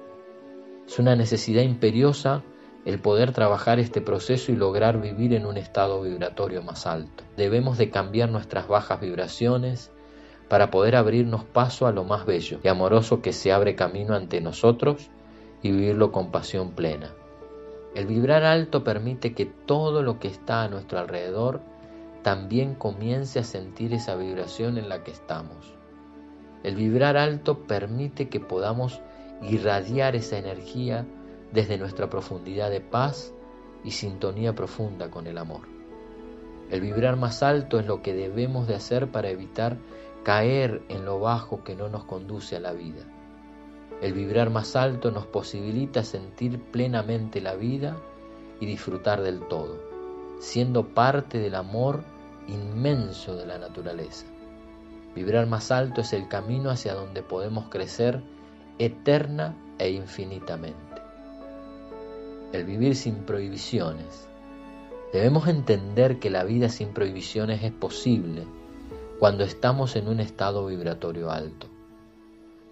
Es 0.88 1.00
una 1.00 1.16
necesidad 1.16 1.64
imperiosa 1.64 2.44
el 2.86 3.00
poder 3.00 3.32
trabajar 3.34 3.80
este 3.80 4.00
proceso 4.00 4.52
y 4.52 4.56
lograr 4.56 5.02
vivir 5.02 5.34
en 5.34 5.48
un 5.48 5.58
estado 5.58 6.02
vibratorio 6.04 6.62
más 6.62 6.86
alto. 6.86 7.24
Debemos 7.36 7.80
de 7.80 7.90
cambiar 7.90 8.30
nuestras 8.30 8.68
bajas 8.68 9.02
vibraciones 9.02 9.92
para 10.48 10.70
poder 10.70 10.96
abrirnos 10.96 11.44
paso 11.44 11.88
a 11.88 11.92
lo 11.92 12.04
más 12.04 12.28
bello 12.28 12.60
y 12.64 12.68
amoroso 12.68 13.24
que 13.24 13.34
se 13.34 13.52
abre 13.52 13.76
camino 13.76 14.14
ante 14.14 14.40
nosotros 14.40 15.10
y 15.64 15.72
vivirlo 15.72 16.12
con 16.12 16.32
pasión 16.32 16.72
plena. 16.72 17.12
El 17.96 18.06
vibrar 18.06 18.44
alto 18.44 18.84
permite 18.84 19.34
que 19.34 19.46
todo 19.46 20.04
lo 20.04 20.20
que 20.20 20.28
está 20.28 20.62
a 20.62 20.70
nuestro 20.70 21.00
alrededor 21.00 21.62
también 22.22 22.76
comience 22.76 23.40
a 23.40 23.44
sentir 23.44 23.94
esa 23.94 24.16
vibración 24.16 24.78
en 24.78 24.90
la 24.90 25.04
que 25.04 25.12
estamos. 25.12 25.74
El 26.64 26.76
vibrar 26.76 27.18
alto 27.18 27.64
permite 27.64 28.30
que 28.30 28.40
podamos 28.40 29.02
irradiar 29.42 30.16
esa 30.16 30.38
energía 30.38 31.06
desde 31.56 31.78
nuestra 31.78 32.10
profundidad 32.10 32.70
de 32.70 32.82
paz 32.82 33.34
y 33.84 33.92
sintonía 33.92 34.54
profunda 34.54 35.10
con 35.10 35.26
el 35.26 35.38
amor. 35.38 35.62
El 36.70 36.82
vibrar 36.82 37.16
más 37.16 37.44
alto 37.44 37.80
es 37.80 37.86
lo 37.86 38.02
que 38.02 38.14
debemos 38.14 38.68
de 38.68 38.76
hacer 38.76 39.10
para 39.10 39.30
evitar 39.30 39.78
caer 40.24 40.84
en 40.90 41.06
lo 41.06 41.20
bajo 41.20 41.64
que 41.64 41.76
no 41.76 41.88
nos 41.88 42.04
conduce 42.04 42.58
a 42.58 42.60
la 42.60 42.74
vida. 42.74 43.04
El 44.02 44.14
vibrar 44.14 44.50
más 44.50 44.76
alto 44.76 45.12
nos 45.12 45.28
posibilita 45.28 46.04
sentir 46.04 46.60
plenamente 46.60 47.40
la 47.40 47.56
vida 47.56 47.96
y 48.60 48.66
disfrutar 48.66 49.22
del 49.22 49.48
todo, 49.48 49.80
siendo 50.40 50.90
parte 50.94 51.40
del 51.40 51.56
amor 51.56 52.04
inmenso 52.48 53.38
de 53.38 53.46
la 53.46 53.58
naturaleza. 53.58 54.26
Vibrar 55.16 55.48
más 55.48 55.72
alto 55.72 56.02
es 56.02 56.12
el 56.12 56.28
camino 56.28 56.70
hacia 56.70 56.94
donde 56.96 57.24
podemos 57.24 57.70
crecer 57.70 58.22
eterna 58.78 59.56
e 59.78 59.92
infinitamente. 59.92 60.85
El 62.56 62.64
vivir 62.64 62.96
sin 62.96 63.26
prohibiciones. 63.26 64.30
Debemos 65.12 65.50
entender 65.50 66.20
que 66.20 66.30
la 66.30 66.46
vida 66.46 66.70
sin 66.70 66.94
prohibiciones 66.94 67.62
es 67.62 67.74
posible 67.74 68.48
cuando 69.20 69.44
estamos 69.44 69.98
en 69.98 70.08
un 70.08 70.22
estado 70.22 70.66
vibratorio 70.66 71.32
alto. 71.32 71.68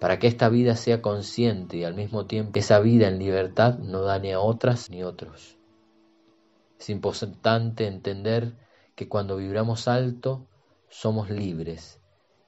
Para 0.00 0.18
que 0.18 0.26
esta 0.26 0.48
vida 0.48 0.74
sea 0.76 1.02
consciente 1.02 1.76
y 1.76 1.84
al 1.84 1.92
mismo 1.92 2.24
tiempo 2.24 2.58
esa 2.58 2.80
vida 2.80 3.08
en 3.08 3.18
libertad 3.18 3.78
no 3.78 4.00
dañe 4.00 4.32
a 4.32 4.40
otras 4.40 4.88
ni 4.88 5.02
otros. 5.02 5.58
Es 6.80 6.88
importante 6.88 7.86
entender 7.86 8.54
que 8.94 9.06
cuando 9.06 9.36
vibramos 9.36 9.86
alto 9.86 10.46
somos 10.88 11.28
libres 11.28 12.00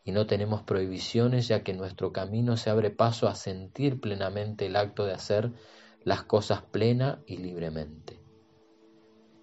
y 0.05 0.12
no 0.12 0.26
tenemos 0.26 0.62
prohibiciones 0.62 1.49
ya 1.49 1.62
que 1.62 1.74
nuestro 1.74 2.14
camino 2.14 2.57
se 2.57 2.70
abre 2.70 2.89
paso 2.89 3.28
a 3.28 3.34
sentir 3.34 4.01
plenamente 4.01 4.64
el 4.64 4.76
acto 4.76 5.05
de 5.05 5.12
hacer 5.12 5.53
las 6.07 6.23
cosas 6.23 6.63
plena 6.63 7.21
y 7.27 7.39
libremente. 7.39 8.21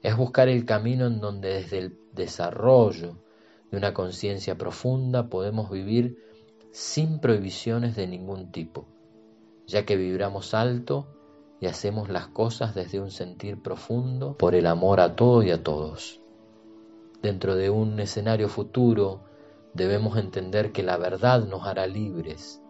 Es 0.01 0.15
buscar 0.15 0.47
el 0.47 0.63
camino 0.63 1.07
en 1.07 1.19
donde 1.19 1.49
desde 1.49 1.77
el 1.77 1.97
desarrollo 2.13 3.17
de 3.69 3.77
una 3.77 3.93
conciencia 3.93 4.57
profunda 4.57 5.27
podemos 5.27 5.69
vivir 5.69 6.23
sin 6.71 7.19
prohibiciones 7.19 7.97
de 7.97 8.07
ningún 8.07 8.53
tipo, 8.53 8.87
ya 9.67 9.85
que 9.85 9.97
vibramos 9.97 10.53
alto 10.53 11.09
y 11.59 11.65
hacemos 11.65 12.07
las 12.07 12.27
cosas 12.27 12.73
desde 12.73 13.01
un 13.01 13.11
sentir 13.11 13.61
profundo 13.61 14.37
por 14.37 14.55
el 14.55 14.65
amor 14.65 15.01
a 15.01 15.17
todo 15.17 15.43
y 15.43 15.51
a 15.51 15.61
todos. 15.61 16.21
Dentro 17.21 17.57
de 17.57 17.71
un 17.71 17.99
escenario 17.99 18.47
futuro 18.47 19.25
debemos 19.73 20.17
entender 20.17 20.71
que 20.71 20.81
la 20.81 20.95
verdad 20.95 21.43
nos 21.45 21.67
hará 21.67 21.87
libres. 21.87 22.61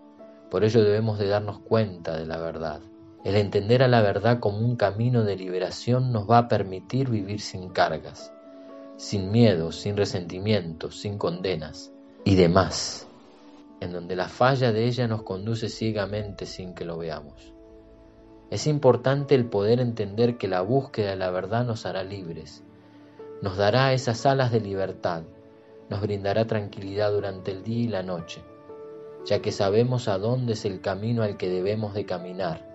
Por 0.49 0.63
ello 0.63 0.83
debemos 0.83 1.19
de 1.19 1.27
darnos 1.27 1.59
cuenta 1.59 2.17
de 2.17 2.25
la 2.25 2.37
verdad. 2.37 2.81
El 3.23 3.35
entender 3.35 3.83
a 3.83 3.87
la 3.87 4.01
verdad 4.01 4.39
como 4.39 4.59
un 4.59 4.75
camino 4.75 5.23
de 5.23 5.35
liberación 5.35 6.11
nos 6.11 6.29
va 6.29 6.39
a 6.39 6.47
permitir 6.47 7.09
vivir 7.09 7.39
sin 7.39 7.69
cargas, 7.69 8.33
sin 8.97 9.31
miedos, 9.31 9.77
sin 9.77 9.95
resentimientos, 9.95 10.99
sin 10.99 11.17
condenas 11.17 11.91
y 12.25 12.35
demás, 12.35 13.07
en 13.79 13.93
donde 13.93 14.15
la 14.15 14.27
falla 14.27 14.71
de 14.71 14.85
ella 14.85 15.07
nos 15.07 15.23
conduce 15.23 15.69
ciegamente 15.69 16.45
sin 16.45 16.73
que 16.73 16.85
lo 16.85 16.97
veamos. 16.97 17.53
Es 18.49 18.67
importante 18.67 19.35
el 19.35 19.45
poder 19.45 19.79
entender 19.79 20.37
que 20.37 20.47
la 20.47 20.61
búsqueda 20.61 21.11
de 21.11 21.15
la 21.15 21.31
verdad 21.31 21.65
nos 21.65 21.85
hará 21.85 22.03
libres 22.03 22.63
nos 23.43 23.57
dará 23.57 23.91
esas 23.91 24.25
alas 24.25 24.53
de 24.53 24.61
libertad, 24.61 25.23
nos 25.89 25.99
brindará 25.99 26.47
tranquilidad 26.47 27.11
durante 27.11 27.51
el 27.51 27.61
día 27.61 27.83
y 27.83 27.87
la 27.89 28.01
noche, 28.01 28.41
ya 29.25 29.41
que 29.41 29.51
sabemos 29.51 30.07
a 30.07 30.17
dónde 30.17 30.53
es 30.53 30.63
el 30.63 30.79
camino 30.79 31.23
al 31.23 31.35
que 31.35 31.49
debemos 31.49 31.93
de 31.93 32.05
caminar, 32.05 32.65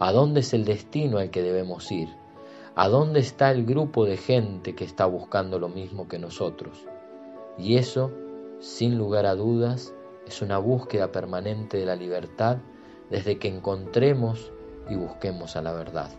a 0.00 0.12
dónde 0.12 0.40
es 0.40 0.54
el 0.54 0.64
destino 0.64 1.18
al 1.18 1.30
que 1.30 1.42
debemos 1.42 1.92
ir, 1.92 2.08
a 2.74 2.88
dónde 2.88 3.20
está 3.20 3.50
el 3.50 3.66
grupo 3.66 4.06
de 4.06 4.16
gente 4.16 4.74
que 4.74 4.84
está 4.84 5.04
buscando 5.04 5.58
lo 5.58 5.68
mismo 5.68 6.08
que 6.08 6.18
nosotros. 6.18 6.86
Y 7.58 7.76
eso, 7.76 8.10
sin 8.60 8.96
lugar 8.96 9.26
a 9.26 9.34
dudas, 9.34 9.92
es 10.26 10.40
una 10.40 10.56
búsqueda 10.56 11.12
permanente 11.12 11.76
de 11.76 11.84
la 11.84 11.96
libertad 11.96 12.56
desde 13.10 13.38
que 13.38 13.48
encontremos 13.48 14.50
y 14.88 14.96
busquemos 14.96 15.54
a 15.56 15.62
la 15.62 15.72
verdad. 15.72 16.10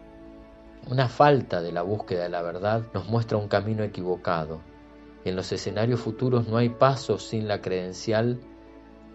Una 0.87 1.07
falta 1.07 1.59
de 1.61 1.71
la 1.71 1.81
búsqueda 1.81 2.23
de 2.23 2.29
la 2.29 2.43
verdad 2.43 2.83
nos 2.93 3.07
muestra 3.07 3.39
un 3.39 3.47
camino 3.47 3.83
equivocado. 3.83 4.61
En 5.25 5.35
los 5.35 5.51
escenarios 5.51 6.01
futuros 6.01 6.47
no 6.47 6.57
hay 6.57 6.69
paso 6.69 7.17
sin 7.17 7.47
la 7.47 7.61
credencial 7.61 8.41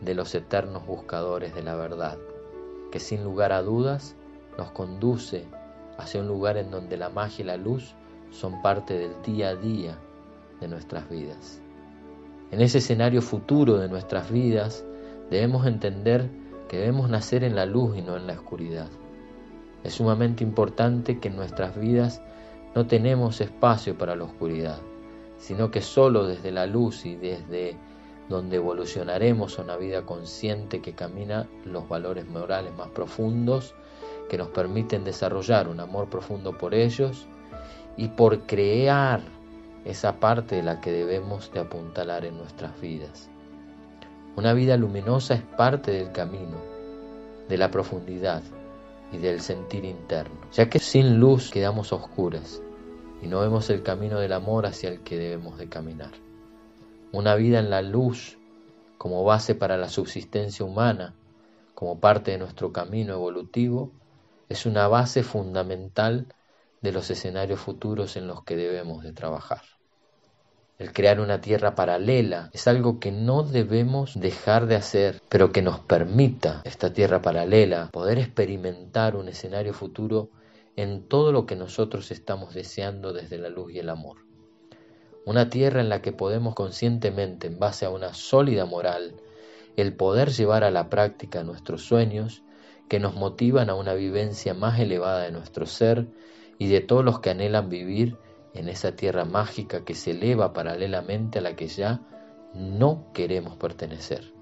de 0.00 0.14
los 0.14 0.34
eternos 0.34 0.84
buscadores 0.86 1.54
de 1.54 1.62
la 1.62 1.76
verdad, 1.76 2.18
que 2.90 2.98
sin 2.98 3.22
lugar 3.22 3.52
a 3.52 3.62
dudas 3.62 4.15
nos 4.56 4.70
conduce 4.70 5.44
hacia 5.98 6.20
un 6.20 6.28
lugar 6.28 6.56
en 6.56 6.70
donde 6.70 6.96
la 6.96 7.08
magia 7.08 7.42
y 7.42 7.46
la 7.46 7.56
luz 7.56 7.94
son 8.30 8.62
parte 8.62 8.94
del 8.94 9.22
día 9.22 9.50
a 9.50 9.54
día 9.54 9.98
de 10.60 10.68
nuestras 10.68 11.08
vidas. 11.08 11.60
En 12.50 12.60
ese 12.60 12.78
escenario 12.78 13.22
futuro 13.22 13.78
de 13.78 13.88
nuestras 13.88 14.30
vidas 14.30 14.84
debemos 15.30 15.66
entender 15.66 16.30
que 16.68 16.78
debemos 16.78 17.08
nacer 17.08 17.44
en 17.44 17.54
la 17.54 17.66
luz 17.66 17.96
y 17.96 18.02
no 18.02 18.16
en 18.16 18.26
la 18.26 18.34
oscuridad. 18.34 18.88
Es 19.84 19.94
sumamente 19.94 20.42
importante 20.42 21.18
que 21.18 21.28
en 21.28 21.36
nuestras 21.36 21.78
vidas 21.78 22.22
no 22.74 22.86
tenemos 22.86 23.40
espacio 23.40 23.96
para 23.96 24.16
la 24.16 24.24
oscuridad, 24.24 24.78
sino 25.38 25.70
que 25.70 25.80
solo 25.80 26.26
desde 26.26 26.50
la 26.50 26.66
luz 26.66 27.06
y 27.06 27.16
desde 27.16 27.76
donde 28.28 28.56
evolucionaremos 28.56 29.58
a 29.58 29.62
una 29.62 29.76
vida 29.76 30.02
consciente 30.02 30.80
que 30.80 30.94
camina 30.94 31.48
los 31.64 31.88
valores 31.88 32.28
morales 32.28 32.72
más 32.76 32.88
profundos 32.88 33.74
que 34.28 34.38
nos 34.38 34.48
permiten 34.48 35.04
desarrollar 35.04 35.68
un 35.68 35.80
amor 35.80 36.08
profundo 36.08 36.56
por 36.56 36.74
ellos 36.74 37.26
y 37.96 38.08
por 38.08 38.40
crear 38.46 39.20
esa 39.84 40.18
parte 40.18 40.56
de 40.56 40.62
la 40.62 40.80
que 40.80 40.92
debemos 40.92 41.52
de 41.52 41.60
apuntalar 41.60 42.24
en 42.24 42.36
nuestras 42.36 42.80
vidas. 42.80 43.30
Una 44.36 44.52
vida 44.52 44.76
luminosa 44.76 45.34
es 45.34 45.42
parte 45.42 45.92
del 45.92 46.12
camino, 46.12 46.56
de 47.48 47.56
la 47.56 47.70
profundidad, 47.70 48.42
y 49.12 49.18
del 49.18 49.40
sentir 49.40 49.84
interno, 49.84 50.36
ya 50.52 50.68
que 50.68 50.78
sin 50.78 51.18
luz 51.18 51.50
quedamos 51.50 51.92
oscuras 51.92 52.62
y 53.22 53.28
no 53.28 53.40
vemos 53.40 53.70
el 53.70 53.82
camino 53.82 54.18
del 54.18 54.32
amor 54.32 54.66
hacia 54.66 54.90
el 54.90 55.00
que 55.00 55.16
debemos 55.16 55.58
de 55.58 55.68
caminar. 55.68 56.12
Una 57.12 57.34
vida 57.34 57.60
en 57.60 57.70
la 57.70 57.82
luz 57.82 58.38
como 58.98 59.24
base 59.24 59.54
para 59.54 59.76
la 59.76 59.88
subsistencia 59.88 60.64
humana, 60.64 61.14
como 61.74 62.00
parte 62.00 62.32
de 62.32 62.38
nuestro 62.38 62.72
camino 62.72 63.14
evolutivo, 63.14 63.92
es 64.48 64.66
una 64.66 64.88
base 64.88 65.22
fundamental 65.22 66.26
de 66.80 66.92
los 66.92 67.10
escenarios 67.10 67.60
futuros 67.60 68.16
en 68.16 68.26
los 68.26 68.44
que 68.44 68.56
debemos 68.56 69.02
de 69.02 69.12
trabajar. 69.12 69.62
El 70.78 70.92
crear 70.92 71.20
una 71.20 71.40
tierra 71.40 71.74
paralela 71.74 72.50
es 72.52 72.68
algo 72.68 73.00
que 73.00 73.10
no 73.10 73.42
debemos 73.42 74.20
dejar 74.20 74.66
de 74.66 74.76
hacer, 74.76 75.22
pero 75.30 75.50
que 75.50 75.62
nos 75.62 75.80
permita 75.80 76.60
esta 76.64 76.92
tierra 76.92 77.22
paralela 77.22 77.88
poder 77.90 78.18
experimentar 78.18 79.16
un 79.16 79.28
escenario 79.28 79.72
futuro 79.72 80.28
en 80.76 81.08
todo 81.08 81.32
lo 81.32 81.46
que 81.46 81.56
nosotros 81.56 82.10
estamos 82.10 82.52
deseando 82.52 83.14
desde 83.14 83.38
la 83.38 83.48
luz 83.48 83.72
y 83.72 83.78
el 83.78 83.88
amor. 83.88 84.18
Una 85.24 85.48
tierra 85.48 85.80
en 85.80 85.88
la 85.88 86.02
que 86.02 86.12
podemos 86.12 86.54
conscientemente, 86.54 87.46
en 87.46 87.58
base 87.58 87.86
a 87.86 87.90
una 87.90 88.12
sólida 88.12 88.66
moral, 88.66 89.14
el 89.76 89.94
poder 89.94 90.30
llevar 90.30 90.62
a 90.62 90.70
la 90.70 90.90
práctica 90.90 91.42
nuestros 91.42 91.82
sueños 91.82 92.42
que 92.88 93.00
nos 93.00 93.14
motivan 93.14 93.70
a 93.70 93.74
una 93.74 93.94
vivencia 93.94 94.54
más 94.54 94.78
elevada 94.78 95.24
de 95.24 95.32
nuestro 95.32 95.66
ser 95.66 96.06
y 96.58 96.68
de 96.68 96.80
todos 96.80 97.04
los 97.04 97.20
que 97.20 97.30
anhelan 97.30 97.68
vivir 97.68 98.16
en 98.54 98.68
esa 98.68 98.92
tierra 98.92 99.24
mágica 99.24 99.84
que 99.84 99.94
se 99.94 100.12
eleva 100.12 100.52
paralelamente 100.52 101.38
a 101.38 101.42
la 101.42 101.56
que 101.56 101.66
ya 101.68 102.00
no 102.54 103.06
queremos 103.12 103.56
pertenecer. 103.56 104.32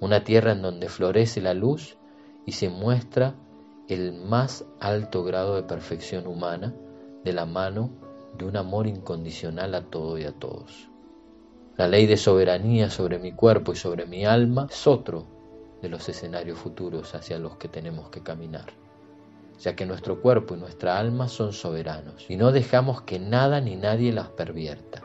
Una 0.00 0.24
tierra 0.24 0.52
en 0.52 0.62
donde 0.62 0.88
florece 0.88 1.40
la 1.40 1.54
luz 1.54 1.96
y 2.44 2.52
se 2.52 2.68
muestra 2.68 3.34
el 3.88 4.12
más 4.12 4.64
alto 4.80 5.22
grado 5.22 5.54
de 5.56 5.62
perfección 5.62 6.26
humana 6.26 6.74
de 7.24 7.32
la 7.32 7.46
mano 7.46 7.90
de 8.36 8.46
un 8.46 8.56
amor 8.56 8.86
incondicional 8.86 9.74
a 9.74 9.82
todo 9.82 10.18
y 10.18 10.24
a 10.24 10.32
todos. 10.32 10.88
La 11.76 11.88
ley 11.88 12.06
de 12.06 12.16
soberanía 12.16 12.90
sobre 12.90 13.18
mi 13.18 13.32
cuerpo 13.32 13.72
y 13.72 13.76
sobre 13.76 14.06
mi 14.06 14.24
alma 14.24 14.66
es 14.70 14.86
otro 14.86 15.35
de 15.86 15.90
los 15.90 16.08
escenarios 16.08 16.58
futuros 16.58 17.14
hacia 17.14 17.38
los 17.38 17.58
que 17.58 17.68
tenemos 17.68 18.08
que 18.08 18.20
caminar, 18.20 18.72
ya 19.60 19.76
que 19.76 19.86
nuestro 19.86 20.20
cuerpo 20.20 20.56
y 20.56 20.58
nuestra 20.58 20.98
alma 20.98 21.28
son 21.28 21.52
soberanos 21.52 22.28
y 22.28 22.36
no 22.36 22.50
dejamos 22.50 23.02
que 23.02 23.20
nada 23.20 23.60
ni 23.60 23.76
nadie 23.76 24.12
las 24.12 24.26
pervierta, 24.30 25.02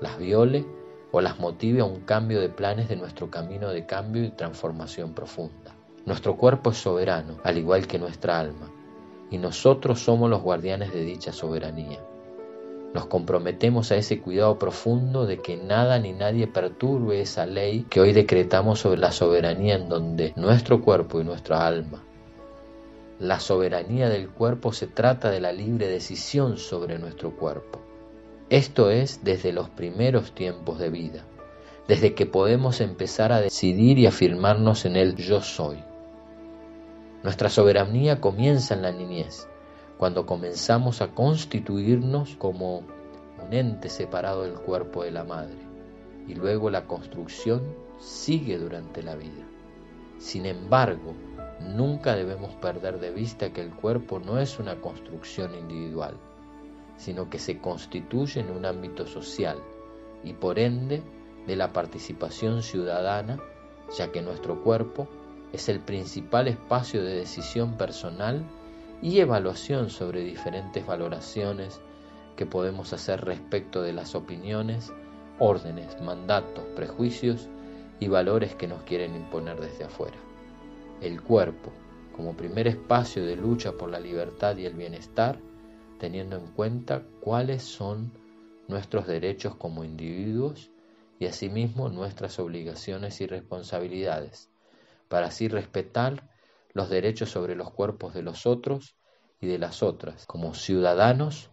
las 0.00 0.16
viole 0.18 0.64
o 1.10 1.20
las 1.20 1.40
motive 1.40 1.80
a 1.80 1.86
un 1.86 2.02
cambio 2.02 2.40
de 2.40 2.48
planes 2.50 2.88
de 2.88 2.94
nuestro 2.94 3.32
camino 3.32 3.70
de 3.70 3.84
cambio 3.84 4.22
y 4.22 4.30
transformación 4.30 5.12
profunda. 5.12 5.74
Nuestro 6.06 6.36
cuerpo 6.36 6.70
es 6.70 6.76
soberano, 6.76 7.38
al 7.42 7.58
igual 7.58 7.88
que 7.88 7.98
nuestra 7.98 8.38
alma, 8.38 8.70
y 9.28 9.38
nosotros 9.38 9.98
somos 9.98 10.30
los 10.30 10.40
guardianes 10.40 10.92
de 10.92 11.02
dicha 11.02 11.32
soberanía. 11.32 11.98
Nos 12.94 13.06
comprometemos 13.06 13.90
a 13.90 13.96
ese 13.96 14.20
cuidado 14.20 14.58
profundo 14.58 15.24
de 15.24 15.38
que 15.38 15.56
nada 15.56 15.98
ni 15.98 16.12
nadie 16.12 16.46
perturbe 16.46 17.22
esa 17.22 17.46
ley 17.46 17.86
que 17.88 18.00
hoy 18.00 18.12
decretamos 18.12 18.80
sobre 18.80 19.00
la 19.00 19.12
soberanía 19.12 19.76
en 19.76 19.88
donde 19.88 20.34
nuestro 20.36 20.82
cuerpo 20.82 21.20
y 21.20 21.24
nuestra 21.24 21.66
alma. 21.66 22.04
La 23.18 23.40
soberanía 23.40 24.10
del 24.10 24.28
cuerpo 24.28 24.72
se 24.72 24.88
trata 24.88 25.30
de 25.30 25.40
la 25.40 25.52
libre 25.52 25.88
decisión 25.88 26.58
sobre 26.58 26.98
nuestro 26.98 27.34
cuerpo. 27.36 27.80
Esto 28.50 28.90
es 28.90 29.24
desde 29.24 29.52
los 29.52 29.70
primeros 29.70 30.34
tiempos 30.34 30.78
de 30.78 30.90
vida, 30.90 31.24
desde 31.88 32.14
que 32.14 32.26
podemos 32.26 32.82
empezar 32.82 33.32
a 33.32 33.40
decidir 33.40 33.98
y 33.98 34.06
afirmarnos 34.06 34.84
en 34.84 34.96
el 34.96 35.16
yo 35.16 35.40
soy. 35.40 35.78
Nuestra 37.22 37.48
soberanía 37.48 38.20
comienza 38.20 38.74
en 38.74 38.82
la 38.82 38.92
niñez, 38.92 39.46
cuando 39.98 40.26
comenzamos 40.26 41.00
a 41.00 41.14
constituirnos 41.14 42.36
como 42.36 42.78
un 43.44 43.52
ente 43.52 43.88
separado 43.88 44.42
del 44.42 44.54
cuerpo 44.54 45.04
de 45.04 45.10
la 45.10 45.24
madre, 45.24 45.58
y 46.26 46.34
luego 46.34 46.70
la 46.70 46.86
construcción 46.86 47.62
sigue 47.98 48.58
durante 48.58 49.02
la 49.02 49.16
vida. 49.16 49.46
Sin 50.18 50.46
embargo, 50.46 51.14
nunca 51.60 52.14
debemos 52.14 52.54
perder 52.56 53.00
de 53.00 53.10
vista 53.10 53.52
que 53.52 53.60
el 53.60 53.70
cuerpo 53.70 54.18
no 54.18 54.38
es 54.38 54.58
una 54.58 54.80
construcción 54.80 55.54
individual, 55.54 56.16
sino 56.96 57.28
que 57.30 57.38
se 57.38 57.58
constituye 57.58 58.40
en 58.40 58.50
un 58.50 58.64
ámbito 58.64 59.06
social 59.06 59.58
y 60.24 60.32
por 60.34 60.58
ende 60.58 61.02
de 61.46 61.56
la 61.56 61.72
participación 61.72 62.62
ciudadana, 62.62 63.40
ya 63.96 64.12
que 64.12 64.22
nuestro 64.22 64.62
cuerpo 64.62 65.08
es 65.52 65.68
el 65.68 65.80
principal 65.80 66.48
espacio 66.48 67.02
de 67.02 67.14
decisión 67.14 67.76
personal 67.76 68.44
y 69.02 69.18
evaluación 69.18 69.90
sobre 69.90 70.22
diferentes 70.22 70.86
valoraciones 70.86 71.80
que 72.36 72.46
podemos 72.46 72.92
hacer 72.92 73.24
respecto 73.24 73.82
de 73.82 73.92
las 73.92 74.14
opiniones, 74.14 74.92
órdenes, 75.40 76.00
mandatos, 76.00 76.64
prejuicios 76.76 77.48
y 77.98 78.06
valores 78.06 78.54
que 78.54 78.68
nos 78.68 78.84
quieren 78.84 79.16
imponer 79.16 79.60
desde 79.60 79.84
afuera. 79.84 80.16
El 81.00 81.20
cuerpo, 81.20 81.72
como 82.14 82.36
primer 82.36 82.68
espacio 82.68 83.26
de 83.26 83.36
lucha 83.36 83.72
por 83.72 83.90
la 83.90 83.98
libertad 83.98 84.56
y 84.56 84.66
el 84.66 84.74
bienestar, 84.74 85.40
teniendo 85.98 86.36
en 86.36 86.46
cuenta 86.46 87.02
cuáles 87.20 87.62
son 87.64 88.12
nuestros 88.68 89.08
derechos 89.08 89.56
como 89.56 89.84
individuos 89.84 90.70
y 91.18 91.26
asimismo 91.26 91.88
nuestras 91.88 92.38
obligaciones 92.38 93.20
y 93.20 93.26
responsabilidades, 93.26 94.48
para 95.08 95.26
así 95.26 95.48
respetar 95.48 96.31
los 96.74 96.88
derechos 96.90 97.30
sobre 97.30 97.54
los 97.54 97.70
cuerpos 97.70 98.14
de 98.14 98.22
los 98.22 98.46
otros 98.46 98.96
y 99.40 99.46
de 99.46 99.58
las 99.58 99.82
otras, 99.82 100.26
como 100.26 100.54
ciudadanos 100.54 101.50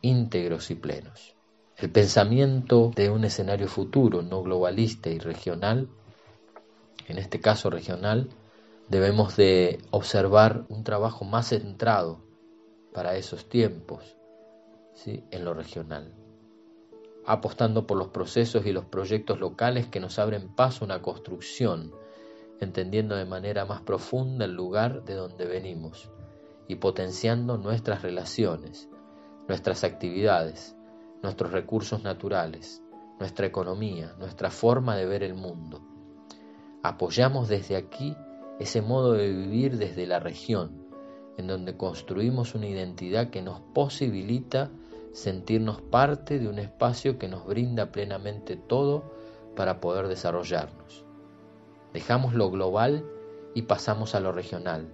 íntegros 0.00 0.70
y 0.70 0.74
plenos. 0.74 1.34
El 1.76 1.90
pensamiento 1.90 2.90
de 2.94 3.10
un 3.10 3.24
escenario 3.24 3.68
futuro, 3.68 4.22
no 4.22 4.42
globalista 4.42 5.10
y 5.10 5.18
regional, 5.18 5.88
en 7.06 7.18
este 7.18 7.40
caso 7.40 7.70
regional, 7.70 8.30
debemos 8.88 9.36
de 9.36 9.80
observar 9.90 10.64
un 10.68 10.84
trabajo 10.84 11.24
más 11.24 11.48
centrado 11.48 12.24
para 12.94 13.16
esos 13.16 13.48
tiempos, 13.48 14.16
¿sí? 14.94 15.24
en 15.30 15.44
lo 15.44 15.52
regional, 15.52 16.14
apostando 17.26 17.86
por 17.86 17.98
los 17.98 18.08
procesos 18.08 18.64
y 18.64 18.72
los 18.72 18.86
proyectos 18.86 19.38
locales 19.38 19.86
que 19.86 20.00
nos 20.00 20.18
abren 20.18 20.48
paso 20.48 20.84
a 20.84 20.86
una 20.86 21.02
construcción 21.02 21.92
entendiendo 22.60 23.16
de 23.16 23.24
manera 23.24 23.64
más 23.64 23.82
profunda 23.82 24.44
el 24.44 24.54
lugar 24.54 25.04
de 25.04 25.14
donde 25.14 25.46
venimos 25.46 26.10
y 26.68 26.76
potenciando 26.76 27.58
nuestras 27.58 28.02
relaciones, 28.02 28.88
nuestras 29.48 29.84
actividades, 29.84 30.76
nuestros 31.22 31.52
recursos 31.52 32.02
naturales, 32.02 32.82
nuestra 33.18 33.46
economía, 33.46 34.14
nuestra 34.18 34.50
forma 34.50 34.96
de 34.96 35.06
ver 35.06 35.22
el 35.22 35.34
mundo. 35.34 35.80
Apoyamos 36.82 37.48
desde 37.48 37.76
aquí 37.76 38.16
ese 38.58 38.82
modo 38.82 39.12
de 39.12 39.28
vivir 39.28 39.76
desde 39.76 40.06
la 40.06 40.18
región, 40.20 40.86
en 41.36 41.46
donde 41.46 41.76
construimos 41.76 42.54
una 42.54 42.66
identidad 42.66 43.30
que 43.30 43.42
nos 43.42 43.60
posibilita 43.60 44.70
sentirnos 45.12 45.80
parte 45.80 46.38
de 46.38 46.48
un 46.48 46.58
espacio 46.58 47.18
que 47.18 47.28
nos 47.28 47.46
brinda 47.46 47.90
plenamente 47.90 48.56
todo 48.56 49.14
para 49.54 49.80
poder 49.80 50.08
desarrollarnos. 50.08 51.05
Dejamos 51.96 52.34
lo 52.34 52.50
global 52.50 53.06
y 53.54 53.62
pasamos 53.62 54.14
a 54.14 54.20
lo 54.20 54.30
regional, 54.30 54.86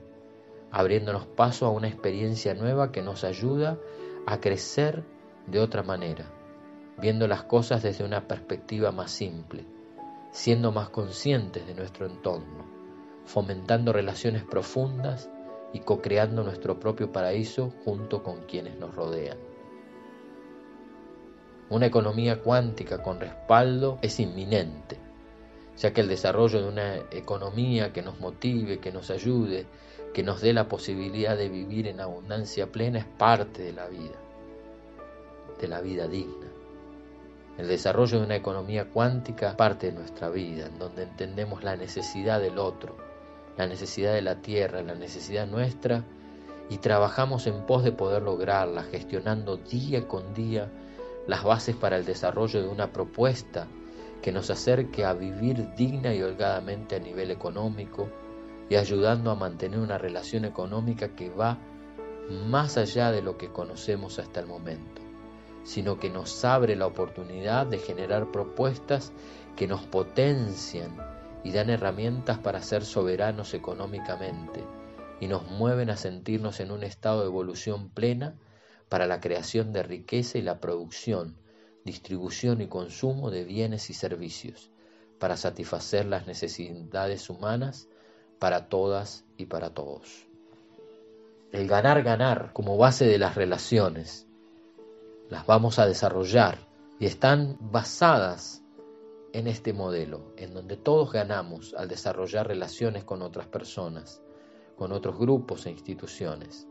abriéndonos 0.70 1.26
paso 1.26 1.66
a 1.66 1.70
una 1.70 1.88
experiencia 1.88 2.54
nueva 2.54 2.92
que 2.92 3.02
nos 3.02 3.24
ayuda 3.24 3.76
a 4.24 4.38
crecer 4.38 5.02
de 5.48 5.58
otra 5.58 5.82
manera, 5.82 6.26
viendo 6.98 7.26
las 7.26 7.42
cosas 7.42 7.82
desde 7.82 8.04
una 8.04 8.28
perspectiva 8.28 8.92
más 8.92 9.10
simple, 9.10 9.66
siendo 10.30 10.70
más 10.70 10.90
conscientes 10.90 11.66
de 11.66 11.74
nuestro 11.74 12.06
entorno, 12.06 12.70
fomentando 13.24 13.92
relaciones 13.92 14.44
profundas 14.44 15.28
y 15.72 15.80
co-creando 15.80 16.44
nuestro 16.44 16.78
propio 16.78 17.10
paraíso 17.10 17.72
junto 17.84 18.22
con 18.22 18.42
quienes 18.42 18.78
nos 18.78 18.94
rodean. 18.94 19.38
Una 21.68 21.86
economía 21.86 22.40
cuántica 22.42 23.02
con 23.02 23.18
respaldo 23.18 23.98
es 24.02 24.20
inminente 24.20 25.00
ya 25.78 25.92
que 25.92 26.00
el 26.00 26.08
desarrollo 26.08 26.62
de 26.62 26.68
una 26.68 26.96
economía 27.10 27.92
que 27.92 28.02
nos 28.02 28.20
motive, 28.20 28.78
que 28.78 28.92
nos 28.92 29.10
ayude, 29.10 29.66
que 30.12 30.22
nos 30.22 30.40
dé 30.40 30.52
la 30.52 30.68
posibilidad 30.68 31.36
de 31.36 31.48
vivir 31.48 31.86
en 31.86 32.00
abundancia 32.00 32.70
plena 32.70 32.98
es 32.98 33.04
parte 33.04 33.62
de 33.62 33.72
la 33.72 33.88
vida, 33.88 34.18
de 35.60 35.68
la 35.68 35.80
vida 35.80 36.06
digna. 36.06 36.48
El 37.58 37.68
desarrollo 37.68 38.18
de 38.18 38.24
una 38.24 38.36
economía 38.36 38.86
cuántica 38.86 39.50
es 39.50 39.54
parte 39.54 39.86
de 39.88 39.92
nuestra 39.92 40.28
vida, 40.28 40.66
en 40.66 40.78
donde 40.78 41.04
entendemos 41.04 41.62
la 41.62 41.76
necesidad 41.76 42.40
del 42.40 42.58
otro, 42.58 42.96
la 43.56 43.66
necesidad 43.66 44.14
de 44.14 44.22
la 44.22 44.36
tierra, 44.36 44.82
la 44.82 44.94
necesidad 44.94 45.46
nuestra, 45.46 46.04
y 46.70 46.78
trabajamos 46.78 47.46
en 47.46 47.66
pos 47.66 47.84
de 47.84 47.92
poder 47.92 48.22
lograrla, 48.22 48.84
gestionando 48.84 49.56
día 49.56 50.08
con 50.08 50.32
día 50.32 50.70
las 51.26 51.44
bases 51.44 51.76
para 51.76 51.96
el 51.96 52.04
desarrollo 52.04 52.62
de 52.62 52.68
una 52.68 52.92
propuesta 52.92 53.66
que 54.22 54.32
nos 54.32 54.50
acerque 54.50 55.04
a 55.04 55.12
vivir 55.12 55.74
digna 55.74 56.14
y 56.14 56.22
holgadamente 56.22 56.96
a 56.96 57.00
nivel 57.00 57.30
económico 57.30 58.08
y 58.70 58.76
ayudando 58.76 59.30
a 59.30 59.34
mantener 59.34 59.80
una 59.80 59.98
relación 59.98 60.44
económica 60.44 61.14
que 61.14 61.28
va 61.28 61.58
más 62.30 62.78
allá 62.78 63.10
de 63.10 63.20
lo 63.20 63.36
que 63.36 63.50
conocemos 63.50 64.18
hasta 64.18 64.40
el 64.40 64.46
momento, 64.46 65.02
sino 65.64 65.98
que 65.98 66.08
nos 66.08 66.44
abre 66.44 66.76
la 66.76 66.86
oportunidad 66.86 67.66
de 67.66 67.78
generar 67.78 68.30
propuestas 68.30 69.12
que 69.56 69.66
nos 69.66 69.82
potencian 69.82 70.96
y 71.44 71.50
dan 71.50 71.68
herramientas 71.68 72.38
para 72.38 72.62
ser 72.62 72.84
soberanos 72.84 73.52
económicamente 73.54 74.64
y 75.20 75.26
nos 75.26 75.50
mueven 75.50 75.90
a 75.90 75.96
sentirnos 75.96 76.60
en 76.60 76.70
un 76.70 76.84
estado 76.84 77.20
de 77.20 77.26
evolución 77.26 77.90
plena 77.90 78.36
para 78.88 79.06
la 79.06 79.20
creación 79.20 79.72
de 79.72 79.82
riqueza 79.82 80.38
y 80.38 80.42
la 80.42 80.60
producción 80.60 81.36
distribución 81.84 82.60
y 82.60 82.68
consumo 82.68 83.30
de 83.30 83.44
bienes 83.44 83.90
y 83.90 83.94
servicios 83.94 84.70
para 85.18 85.36
satisfacer 85.36 86.06
las 86.06 86.26
necesidades 86.26 87.30
humanas 87.30 87.88
para 88.38 88.68
todas 88.68 89.24
y 89.36 89.46
para 89.46 89.70
todos. 89.70 90.26
El 91.52 91.68
ganar-ganar 91.68 92.52
como 92.52 92.76
base 92.76 93.06
de 93.06 93.18
las 93.18 93.34
relaciones 93.34 94.26
las 95.28 95.46
vamos 95.46 95.78
a 95.78 95.86
desarrollar 95.86 96.58
y 96.98 97.06
están 97.06 97.56
basadas 97.60 98.62
en 99.32 99.46
este 99.46 99.72
modelo, 99.72 100.32
en 100.36 100.54
donde 100.54 100.76
todos 100.76 101.12
ganamos 101.12 101.74
al 101.74 101.88
desarrollar 101.88 102.48
relaciones 102.48 103.04
con 103.04 103.22
otras 103.22 103.46
personas, 103.46 104.22
con 104.76 104.92
otros 104.92 105.18
grupos 105.18 105.66
e 105.66 105.70
instituciones. 105.70 106.66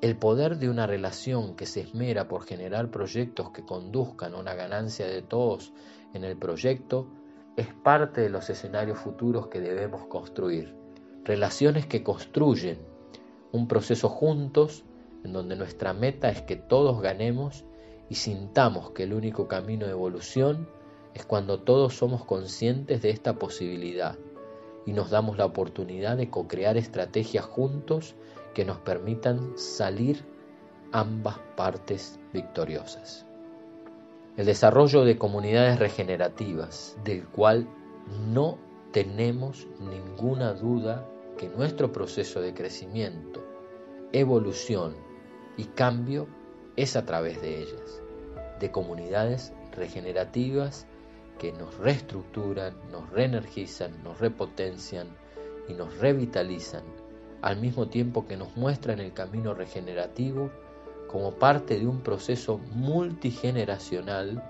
El 0.00 0.16
poder 0.16 0.56
de 0.58 0.70
una 0.70 0.86
relación 0.86 1.56
que 1.56 1.66
se 1.66 1.82
esmera 1.82 2.26
por 2.26 2.44
generar 2.44 2.90
proyectos 2.90 3.50
que 3.50 3.66
conduzcan 3.66 4.32
a 4.32 4.38
una 4.38 4.54
ganancia 4.54 5.06
de 5.06 5.20
todos 5.20 5.74
en 6.14 6.24
el 6.24 6.38
proyecto 6.38 7.08
es 7.56 7.66
parte 7.84 8.22
de 8.22 8.30
los 8.30 8.48
escenarios 8.48 8.98
futuros 8.98 9.48
que 9.48 9.60
debemos 9.60 10.06
construir. 10.06 10.74
Relaciones 11.24 11.84
que 11.84 12.02
construyen 12.02 12.78
un 13.52 13.68
proceso 13.68 14.08
juntos 14.08 14.84
en 15.22 15.34
donde 15.34 15.54
nuestra 15.54 15.92
meta 15.92 16.30
es 16.30 16.40
que 16.40 16.56
todos 16.56 17.02
ganemos 17.02 17.66
y 18.08 18.14
sintamos 18.14 18.92
que 18.92 19.02
el 19.02 19.12
único 19.12 19.48
camino 19.48 19.84
de 19.84 19.92
evolución 19.92 20.66
es 21.12 21.26
cuando 21.26 21.60
todos 21.60 21.94
somos 21.94 22.24
conscientes 22.24 23.02
de 23.02 23.10
esta 23.10 23.34
posibilidad 23.34 24.16
y 24.86 24.92
nos 24.92 25.10
damos 25.10 25.36
la 25.36 25.44
oportunidad 25.44 26.16
de 26.16 26.30
co-crear 26.30 26.78
estrategias 26.78 27.44
juntos 27.44 28.14
que 28.54 28.64
nos 28.64 28.78
permitan 28.78 29.56
salir 29.56 30.24
ambas 30.92 31.38
partes 31.56 32.18
victoriosas. 32.32 33.26
El 34.36 34.46
desarrollo 34.46 35.04
de 35.04 35.18
comunidades 35.18 35.78
regenerativas, 35.78 36.96
del 37.04 37.26
cual 37.26 37.68
no 38.32 38.58
tenemos 38.92 39.66
ninguna 39.78 40.54
duda 40.54 41.06
que 41.36 41.48
nuestro 41.48 41.92
proceso 41.92 42.40
de 42.40 42.54
crecimiento, 42.54 43.42
evolución 44.12 44.94
y 45.56 45.64
cambio 45.64 46.26
es 46.76 46.96
a 46.96 47.04
través 47.04 47.40
de 47.40 47.62
ellas, 47.62 48.02
de 48.58 48.70
comunidades 48.70 49.52
regenerativas 49.72 50.86
que 51.38 51.52
nos 51.52 51.76
reestructuran, 51.78 52.74
nos 52.90 53.08
reenergizan, 53.10 54.02
nos 54.02 54.18
repotencian 54.18 55.08
y 55.68 55.74
nos 55.74 55.96
revitalizan, 55.98 56.82
al 57.42 57.56
mismo 57.58 57.88
tiempo 57.88 58.26
que 58.26 58.36
nos 58.36 58.56
muestran 58.56 59.00
el 59.00 59.12
camino 59.12 59.54
regenerativo 59.54 60.50
como 61.08 61.32
parte 61.34 61.78
de 61.78 61.86
un 61.86 62.00
proceso 62.02 62.58
multigeneracional 62.72 64.42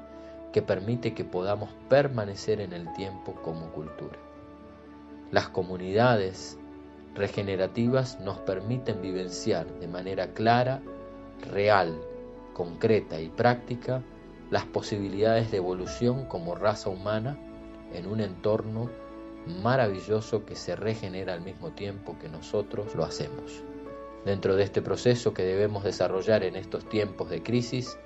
que 0.52 0.62
permite 0.62 1.14
que 1.14 1.24
podamos 1.24 1.70
permanecer 1.88 2.60
en 2.60 2.72
el 2.72 2.92
tiempo 2.94 3.34
como 3.42 3.72
cultura. 3.72 4.18
Las 5.30 5.48
comunidades 5.48 6.58
regenerativas 7.14 8.20
nos 8.20 8.38
permiten 8.38 9.00
vivenciar 9.00 9.66
de 9.78 9.88
manera 9.88 10.32
clara, 10.32 10.82
real, 11.50 12.00
concreta 12.52 13.20
y 13.20 13.28
práctica 13.28 14.02
las 14.50 14.64
posibilidades 14.64 15.50
de 15.50 15.58
evolución 15.58 16.26
como 16.26 16.56
raza 16.56 16.90
humana 16.90 17.38
en 17.92 18.06
un 18.06 18.20
entorno 18.20 18.90
maravilloso 19.46 20.44
que 20.44 20.56
se 20.56 20.76
regenera 20.76 21.34
al 21.34 21.40
mismo 21.40 21.70
tiempo 21.70 22.18
que 22.18 22.28
nosotros 22.28 22.94
lo 22.94 23.04
hacemos. 23.04 23.62
Dentro 24.24 24.54
de 24.54 24.64
este 24.64 24.82
proceso 24.82 25.32
que 25.32 25.42
debemos 25.42 25.82
desarrollar 25.84 26.44
en 26.44 26.56
estos 26.56 26.88
tiempos 26.88 27.30
de 27.30 27.42
crisis, 27.42 27.98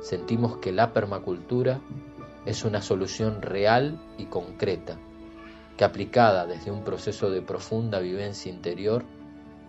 sentimos 0.00 0.56
que 0.58 0.72
la 0.72 0.92
permacultura 0.92 1.80
es 2.44 2.64
una 2.64 2.82
solución 2.82 3.40
real 3.40 4.00
y 4.18 4.26
concreta, 4.26 4.98
que 5.76 5.84
aplicada 5.84 6.46
desde 6.46 6.70
un 6.70 6.84
proceso 6.84 7.30
de 7.30 7.40
profunda 7.40 8.00
vivencia 8.00 8.52
interior, 8.52 9.04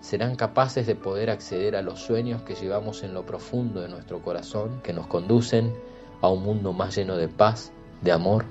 serán 0.02 0.36
capaces 0.36 0.86
de 0.86 0.96
poder 0.96 1.30
acceder 1.30 1.76
a 1.76 1.82
los 1.82 2.00
sueños 2.00 2.44
que 2.44 2.56
llevamos 2.56 3.04
en 3.04 3.14
lo 3.14 3.26
profundo 3.26 3.82
de 3.82 3.90
nuestro 3.90 4.22
corazón, 4.22 4.82
que 4.84 4.94
nos 4.94 5.08
conducen 5.08 5.74
a 6.22 6.30
un 6.30 6.44
mundo 6.44 6.74
más 6.74 6.96
lleno 6.96 7.16
de 7.16 7.28
paz, 7.28 7.72
de 8.02 8.12
amor 8.12 8.46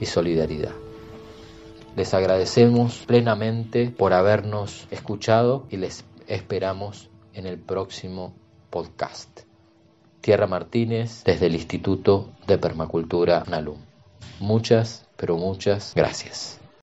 y 0.00 0.06
solidaridad. 0.06 0.81
Les 1.94 2.14
agradecemos 2.14 3.04
plenamente 3.06 3.90
por 3.90 4.14
habernos 4.14 4.86
escuchado 4.90 5.66
y 5.68 5.76
les 5.76 6.04
esperamos 6.26 7.10
en 7.34 7.46
el 7.46 7.58
próximo 7.58 8.34
podcast. 8.70 9.40
Tierra 10.22 10.46
Martínez 10.46 11.22
desde 11.24 11.46
el 11.46 11.54
Instituto 11.54 12.30
de 12.46 12.56
Permacultura 12.56 13.44
NALUM. 13.46 13.78
Muchas, 14.40 15.06
pero 15.16 15.36
muchas 15.36 15.92
gracias. 15.94 16.61